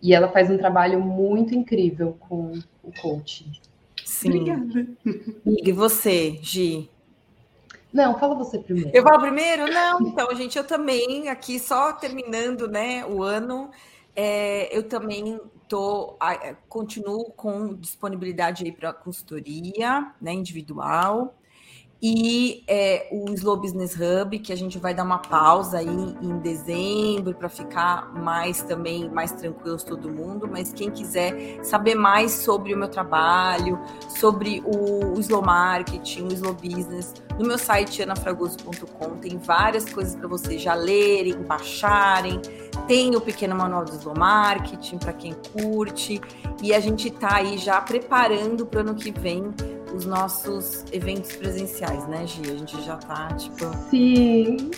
E 0.02 0.16
ela 0.16 0.30
faz 0.30 0.50
um 0.50 0.58
trabalho 0.58 1.00
muito 1.00 1.54
incrível 1.54 2.18
com 2.20 2.54
o 2.84 2.92
coach. 3.02 3.46
Sim. 4.04 4.30
Obrigada. 4.30 4.88
E 5.46 5.72
você, 5.72 6.40
Gi? 6.42 6.90
Não, 7.94 8.18
fala 8.18 8.34
você 8.34 8.58
primeiro. 8.58 8.90
Eu 8.92 9.04
falo 9.04 9.22
primeiro? 9.22 9.72
Não, 9.72 10.02
então, 10.02 10.34
gente, 10.36 10.58
eu 10.58 10.64
também, 10.64 11.30
aqui 11.30 11.60
só 11.60 11.94
terminando 11.94 12.68
né, 12.68 13.06
o 13.06 13.22
ano, 13.22 13.70
é, 14.16 14.76
eu 14.76 14.84
também 14.84 15.40
tô, 15.68 16.18
é, 16.22 16.56
continuo 16.68 17.32
com 17.32 17.76
disponibilidade 17.76 18.64
aí 18.64 18.72
para 18.72 18.92
consultoria 18.92 20.12
né, 20.20 20.34
individual. 20.34 21.36
E 22.06 22.66
é, 22.68 23.08
o 23.14 23.32
Slow 23.32 23.56
Business 23.56 23.96
Hub, 23.96 24.38
que 24.40 24.52
a 24.52 24.58
gente 24.58 24.78
vai 24.78 24.94
dar 24.94 25.06
uma 25.06 25.20
pausa 25.20 25.78
aí 25.78 25.88
em 25.88 26.38
dezembro 26.40 27.34
para 27.34 27.48
ficar 27.48 28.14
mais 28.14 28.62
também 28.62 29.10
mais 29.10 29.32
tranquilos 29.32 29.86
todo 29.86 30.12
mundo. 30.12 30.46
Mas 30.52 30.74
quem 30.74 30.92
quiser 30.92 31.64
saber 31.64 31.96
mais 31.96 32.34
sobre 32.34 32.74
o 32.74 32.78
meu 32.78 32.90
trabalho, 32.90 33.80
sobre 34.20 34.62
o, 34.66 35.16
o 35.16 35.20
Slow 35.22 35.42
Marketing, 35.42 36.24
o 36.24 36.34
Slow 36.34 36.54
Business, 36.56 37.14
no 37.40 37.48
meu 37.48 37.58
site 37.58 38.04
anafragoso.com 38.04 39.18
tem 39.22 39.38
várias 39.38 39.86
coisas 39.86 40.14
para 40.14 40.28
vocês 40.28 40.62
já 40.62 40.74
lerem, 40.74 41.42
baixarem. 41.44 42.42
Tem 42.86 43.16
o 43.16 43.22
pequeno 43.22 43.56
manual 43.56 43.86
do 43.86 43.92
Slow 43.92 44.18
Marketing 44.18 44.98
para 44.98 45.14
quem 45.14 45.34
curte. 45.54 46.20
E 46.62 46.74
a 46.74 46.82
gente 46.82 47.08
está 47.08 47.36
aí 47.38 47.58
já 47.58 47.80
preparando 47.80 48.66
para 48.66 48.80
o 48.80 48.82
ano 48.82 48.96
que 48.96 49.10
vem 49.10 49.54
os 49.94 50.06
nossos 50.06 50.84
eventos 50.92 51.36
presenciais, 51.36 52.08
né, 52.08 52.26
Gi? 52.26 52.42
A 52.42 52.56
gente 52.56 52.82
já 52.84 52.98
tá, 52.98 53.28
tipo. 53.36 53.72
Sim. 53.90 54.72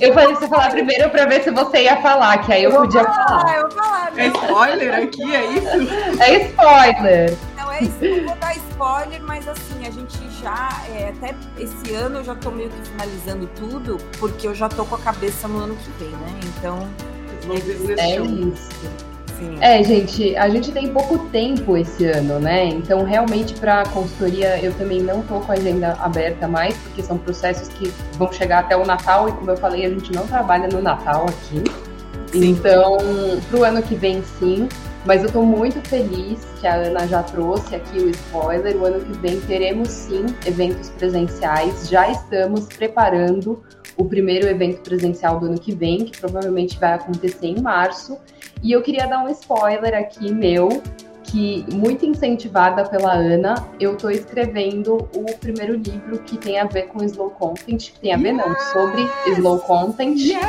Eu 0.00 0.14
falei 0.14 0.34
você 0.34 0.48
falar 0.48 0.70
primeiro 0.70 1.10
para 1.10 1.26
ver 1.26 1.42
se 1.42 1.50
você 1.50 1.84
ia 1.84 2.00
falar, 2.00 2.38
que 2.38 2.52
aí 2.52 2.64
eu, 2.64 2.70
eu 2.70 2.80
podia 2.80 3.04
falar, 3.04 3.28
falar. 3.28 3.56
Eu 3.56 3.68
vou 3.68 3.70
falar. 3.70 4.12
É 4.18 4.26
spoiler 4.26 4.94
aqui, 4.94 5.34
é 5.34 5.46
isso? 5.52 6.22
É 6.22 6.46
spoiler. 6.46 7.36
Não, 7.56 7.72
é 7.72 7.82
isso. 7.82 7.98
Não 8.00 8.26
vou 8.26 8.36
dar 8.36 8.56
spoiler, 8.56 9.22
mas 9.22 9.48
assim, 9.48 9.86
a 9.86 9.90
gente 9.90 10.30
já. 10.40 10.68
É, 10.96 11.10
até 11.10 11.34
esse 11.58 11.94
ano 11.94 12.18
eu 12.18 12.24
já 12.24 12.34
tô 12.34 12.50
meio 12.50 12.70
que 12.70 12.88
finalizando 12.88 13.46
tudo, 13.54 13.98
porque 14.18 14.48
eu 14.48 14.54
já 14.54 14.68
tô 14.68 14.84
com 14.84 14.94
a 14.94 14.98
cabeça 14.98 15.46
no 15.46 15.58
ano 15.58 15.76
que 15.76 15.90
vem, 16.02 16.10
né? 16.10 16.40
Então. 16.56 16.88
É, 17.48 18.16
é 18.16 18.20
isso. 18.20 19.07
É, 19.60 19.82
gente, 19.82 20.36
a 20.36 20.48
gente 20.48 20.72
tem 20.72 20.88
pouco 20.88 21.18
tempo 21.30 21.76
esse 21.76 22.06
ano, 22.06 22.38
né? 22.38 22.66
Então, 22.66 23.04
realmente, 23.04 23.54
para 23.54 23.84
consultoria, 23.86 24.58
eu 24.62 24.72
também 24.74 25.02
não 25.02 25.22
tô 25.22 25.40
com 25.40 25.52
a 25.52 25.54
agenda 25.54 25.92
aberta 26.00 26.48
mais, 26.48 26.76
porque 26.78 27.02
são 27.02 27.18
processos 27.18 27.68
que 27.68 27.92
vão 28.16 28.32
chegar 28.32 28.60
até 28.60 28.76
o 28.76 28.84
Natal, 28.84 29.28
e 29.28 29.32
como 29.32 29.50
eu 29.50 29.56
falei, 29.56 29.84
a 29.84 29.88
gente 29.88 30.12
não 30.12 30.26
trabalha 30.26 30.68
no 30.68 30.80
Natal 30.80 31.26
aqui. 31.26 31.62
Sim. 32.32 32.50
Então, 32.50 32.98
pro 33.50 33.64
ano 33.64 33.82
que 33.82 33.94
vem, 33.94 34.22
sim. 34.38 34.68
Mas 35.04 35.22
eu 35.22 35.30
tô 35.30 35.42
muito 35.42 35.80
feliz 35.88 36.46
que 36.60 36.66
a 36.66 36.74
Ana 36.74 37.06
já 37.06 37.22
trouxe 37.22 37.74
aqui 37.74 37.98
o 37.98 38.10
spoiler. 38.10 38.76
O 38.76 38.84
ano 38.84 39.00
que 39.00 39.16
vem 39.18 39.40
teremos 39.40 39.88
sim 39.88 40.26
eventos 40.44 40.90
presenciais. 40.90 41.88
Já 41.88 42.10
estamos 42.10 42.66
preparando 42.66 43.62
o 43.96 44.04
primeiro 44.04 44.46
evento 44.46 44.82
presencial 44.82 45.40
do 45.40 45.46
ano 45.46 45.58
que 45.58 45.74
vem, 45.74 46.04
que 46.04 46.18
provavelmente 46.18 46.78
vai 46.78 46.94
acontecer 46.94 47.46
em 47.46 47.60
março. 47.60 48.18
E 48.62 48.72
eu 48.72 48.82
queria 48.82 49.06
dar 49.06 49.24
um 49.24 49.28
spoiler 49.28 49.94
aqui 49.94 50.32
meu, 50.32 50.82
que 51.24 51.64
muito 51.72 52.06
incentivada 52.06 52.84
pela 52.84 53.12
Ana, 53.12 53.54
eu 53.78 53.92
estou 53.92 54.10
escrevendo 54.10 55.08
o 55.14 55.24
primeiro 55.38 55.74
livro 55.74 56.18
que 56.20 56.38
tem 56.38 56.58
a 56.58 56.64
ver 56.64 56.84
com 56.88 57.04
slow 57.04 57.30
content, 57.30 57.92
que 57.92 58.00
tem 58.00 58.14
a 58.14 58.16
ver 58.16 58.34
yes! 58.34 58.36
não, 58.36 58.56
sobre 58.72 59.06
slow 59.36 59.58
content. 59.60 60.18
Yes! 60.18 60.40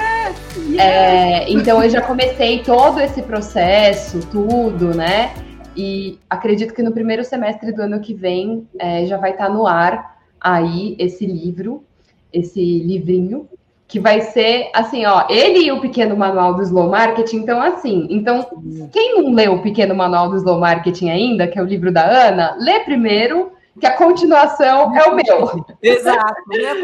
Yes! 0.57 0.79
É, 0.79 1.49
então 1.49 1.83
eu 1.83 1.89
já 1.89 2.01
comecei 2.01 2.63
todo 2.63 2.99
esse 2.99 3.21
processo, 3.21 4.19
tudo, 4.31 4.95
né? 4.95 5.33
E 5.75 6.17
acredito 6.29 6.73
que 6.73 6.81
no 6.81 6.91
primeiro 6.91 7.23
semestre 7.23 7.71
do 7.71 7.81
ano 7.81 7.99
que 7.99 8.13
vem 8.13 8.67
é, 8.79 9.05
já 9.05 9.17
vai 9.17 9.31
estar 9.31 9.47
tá 9.47 9.53
no 9.53 9.67
ar 9.67 10.17
aí 10.41 10.95
esse 10.97 11.25
livro, 11.25 11.83
esse 12.31 12.61
livrinho 12.79 13.47
que 13.89 13.99
vai 13.99 14.21
ser 14.21 14.69
assim, 14.71 15.03
ó, 15.07 15.25
ele 15.27 15.65
e 15.65 15.71
o 15.71 15.81
pequeno 15.81 16.15
manual 16.15 16.53
do 16.53 16.61
slow 16.61 16.87
marketing, 16.87 17.37
então 17.37 17.59
assim, 17.59 18.05
então 18.11 18.47
quem 18.93 19.15
não 19.15 19.33
leu 19.33 19.55
o 19.55 19.61
pequeno 19.63 19.95
manual 19.95 20.29
do 20.29 20.37
slow 20.37 20.59
marketing 20.59 21.09
ainda, 21.09 21.47
que 21.47 21.57
é 21.57 21.61
o 21.61 21.65
livro 21.65 21.91
da 21.91 22.05
Ana, 22.05 22.55
lê 22.59 22.81
primeiro, 22.81 23.51
que 23.79 23.87
a 23.87 23.97
continuação 23.97 24.95
é 24.95 25.03
o 25.05 25.15
meu. 25.15 25.65
Exato, 25.81 26.35
lê 26.49 26.75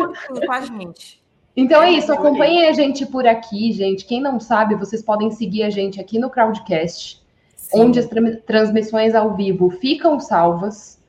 com 0.48 0.52
a 0.52 0.62
gente. 0.62 1.24
Então 1.56 1.82
é 1.84 1.92
isso, 1.92 2.12
acompanhem 2.12 2.68
a 2.68 2.72
gente 2.72 3.06
por 3.06 3.28
aqui, 3.28 3.72
gente. 3.72 4.04
Quem 4.04 4.20
não 4.20 4.40
sabe, 4.40 4.74
vocês 4.74 5.04
podem 5.04 5.30
seguir 5.30 5.62
a 5.62 5.70
gente 5.70 6.02
aqui 6.02 6.18
no 6.18 6.32
Crowdcast, 6.32 7.22
Sim. 7.56 7.82
onde 7.82 8.00
as 8.00 8.10
transmissões 8.48 9.14
ao 9.14 9.36
vivo 9.36 9.70
ficam 9.70 10.20
salvas. 10.20 11.00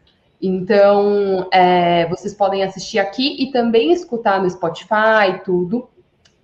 Então, 0.41 1.49
é, 1.51 2.07
vocês 2.09 2.35
podem 2.35 2.63
assistir 2.63 2.99
aqui 2.99 3.43
e 3.43 3.51
também 3.51 3.93
escutar 3.93 4.43
no 4.43 4.51
Spotify, 4.51 5.41
tudo. 5.45 5.89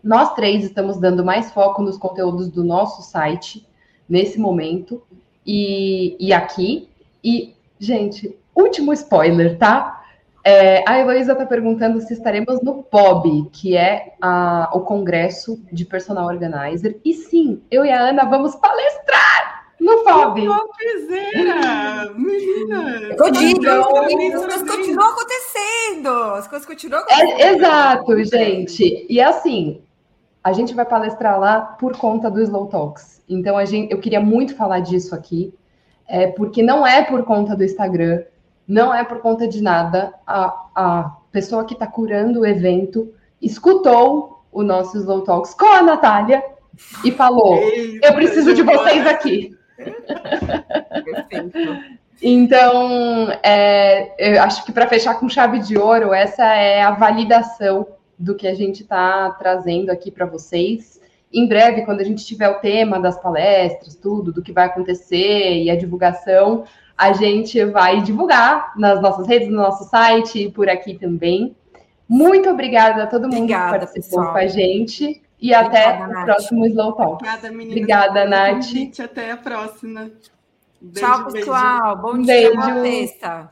Nós 0.03 0.35
três 0.35 0.65
estamos 0.65 0.99
dando 0.99 1.25
mais 1.25 1.53
foco 1.53 1.83
nos 1.83 1.97
conteúdos 1.97 2.49
do 2.49 2.65
nosso 2.65 3.03
site 3.03 3.67
nesse 4.09 4.39
momento 4.39 5.03
e, 5.47 6.17
e 6.19 6.33
aqui. 6.33 6.89
E, 7.23 7.55
gente, 7.79 8.37
último 8.55 8.93
spoiler, 8.93 9.59
tá? 9.59 10.03
É, 10.45 10.83
a 10.91 10.99
Heloísa 10.99 11.33
está 11.33 11.47
perguntando 11.47 12.01
se 12.01 12.13
estaremos 12.13 12.61
no 12.63 12.83
POB, 12.83 13.49
que 13.53 13.77
é 13.77 14.15
a, 14.21 14.71
o 14.75 14.81
Congresso 14.81 15.63
de 15.71 15.85
Personal 15.85 16.27
Organizer. 16.27 16.99
E 17.05 17.15
sim, 17.15 17.63
eu 17.71 17.85
e 17.85 17.91
a 17.91 18.01
Ana 18.01 18.25
vamos 18.25 18.57
palestrar 18.57 19.62
no 19.83 20.05
FOB. 20.05 20.47
Topzera! 20.47 22.13
Menina! 22.15 23.01
Eu 23.19 23.31
digo, 23.33 23.67
as 23.69 24.45
coisas 24.45 24.71
continuam 24.71 25.11
acontecendo. 25.11 26.09
As 26.09 26.47
coisas 26.47 26.67
continuam 26.67 27.03
acontecendo. 27.03 27.41
É, 27.41 27.53
exato, 27.53 28.25
gente. 28.25 29.07
E 29.09 29.21
assim, 29.21 29.83
a 30.43 30.53
gente 30.53 30.73
vai 30.73 30.85
palestrar 30.85 31.39
lá 31.39 31.61
por 31.61 31.97
conta 31.97 32.31
do 32.31 32.41
Slow 32.41 32.69
Talks. 32.69 33.23
Então, 33.29 33.57
a 33.57 33.65
gente, 33.65 33.93
eu 33.93 33.99
queria 33.99 34.21
muito 34.21 34.55
falar 34.55 34.81
disso 34.81 35.15
aqui, 35.15 35.53
é, 36.07 36.29
porque 36.29 36.63
não 36.63 36.87
é 36.87 37.03
por 37.03 37.25
conta 37.25 37.57
do 37.57 37.65
Instagram, 37.65 38.23
não 38.67 38.95
é 38.95 39.03
por 39.03 39.19
conta 39.19 39.49
de 39.49 39.61
nada. 39.61 40.15
A, 40.25 40.67
a 40.75 41.17
pessoa 41.33 41.65
que 41.65 41.75
está 41.75 41.87
curando 41.87 42.41
o 42.41 42.47
evento 42.47 43.13
escutou 43.41 44.45
o 44.53 44.63
nosso 44.63 44.97
Slow 44.99 45.23
Talks 45.23 45.55
com 45.55 45.67
a 45.67 45.83
Natália 45.83 46.43
e 47.05 47.11
falou: 47.11 47.59
Eu 48.03 48.15
preciso 48.15 48.55
de 48.55 48.63
vocês 48.63 49.07
aqui. 49.07 49.57
Perfeito. 51.05 52.03
Então, 52.23 53.29
é, 53.43 54.37
eu 54.37 54.43
acho 54.43 54.65
que 54.65 54.73
para 54.73 54.87
fechar 54.87 55.19
com 55.19 55.29
chave 55.29 55.59
de 55.59 55.77
ouro, 55.77 56.15
essa 56.15 56.45
é 56.55 56.81
a 56.81 56.93
validação 56.93 57.87
do 58.17 58.37
que 58.37 58.47
a 58.47 58.55
gente 58.55 58.83
está 58.83 59.31
trazendo 59.31 59.91
aqui 59.91 60.11
para 60.11 60.25
vocês. 60.25 61.01
Em 61.33 61.49
breve, 61.49 61.83
quando 61.83 62.01
a 62.01 62.05
gente 62.05 62.25
tiver 62.25 62.49
o 62.49 62.61
tema 62.61 63.01
das 63.01 63.21
palestras, 63.21 63.97
tudo, 63.97 64.33
do 64.33 64.43
que 64.43 64.53
vai 64.53 64.67
acontecer 64.67 65.63
e 65.63 65.71
a 65.71 65.77
divulgação, 65.77 66.65
a 66.97 67.13
gente 67.13 67.65
vai 67.65 68.01
divulgar 68.03 68.73
nas 68.77 69.01
nossas 69.03 69.27
redes, 69.27 69.49
no 69.49 69.57
nosso 69.57 69.85
site 69.89 70.45
e 70.45 70.51
por 70.51 70.69
aqui 70.69 70.95
também. 70.95 71.57
Muito 72.09 72.49
obrigada 72.49 73.03
a 73.03 73.07
todo 73.07 73.25
mundo 73.25 73.39
obrigada, 73.39 73.73
que 73.73 73.79
participou 73.87 74.19
pessoal. 74.21 74.33
com 74.33 74.39
a 74.39 74.47
gente. 74.47 75.23
E 75.43 75.53
obrigada, 75.55 75.67
até 75.67 76.07
Nath. 76.07 76.23
o 76.23 76.25
próximo 76.25 76.67
Slow 76.67 76.93
Talk. 76.93 77.15
Obrigada, 77.15 77.51
meninas. 77.51 77.71
Obrigada, 77.73 78.25
Nath. 78.27 79.01
Até 79.01 79.31
a 79.33 79.37
próxima. 79.37 80.11
Beijo, 80.81 81.01
Tchau, 81.01 81.33
pessoal. 81.33 81.97
Beijo. 81.97 82.03
Bom 82.03 82.23
dia, 82.23 82.51
beijo. 82.51 82.57
boa 82.57 82.83
sexta. 82.83 83.51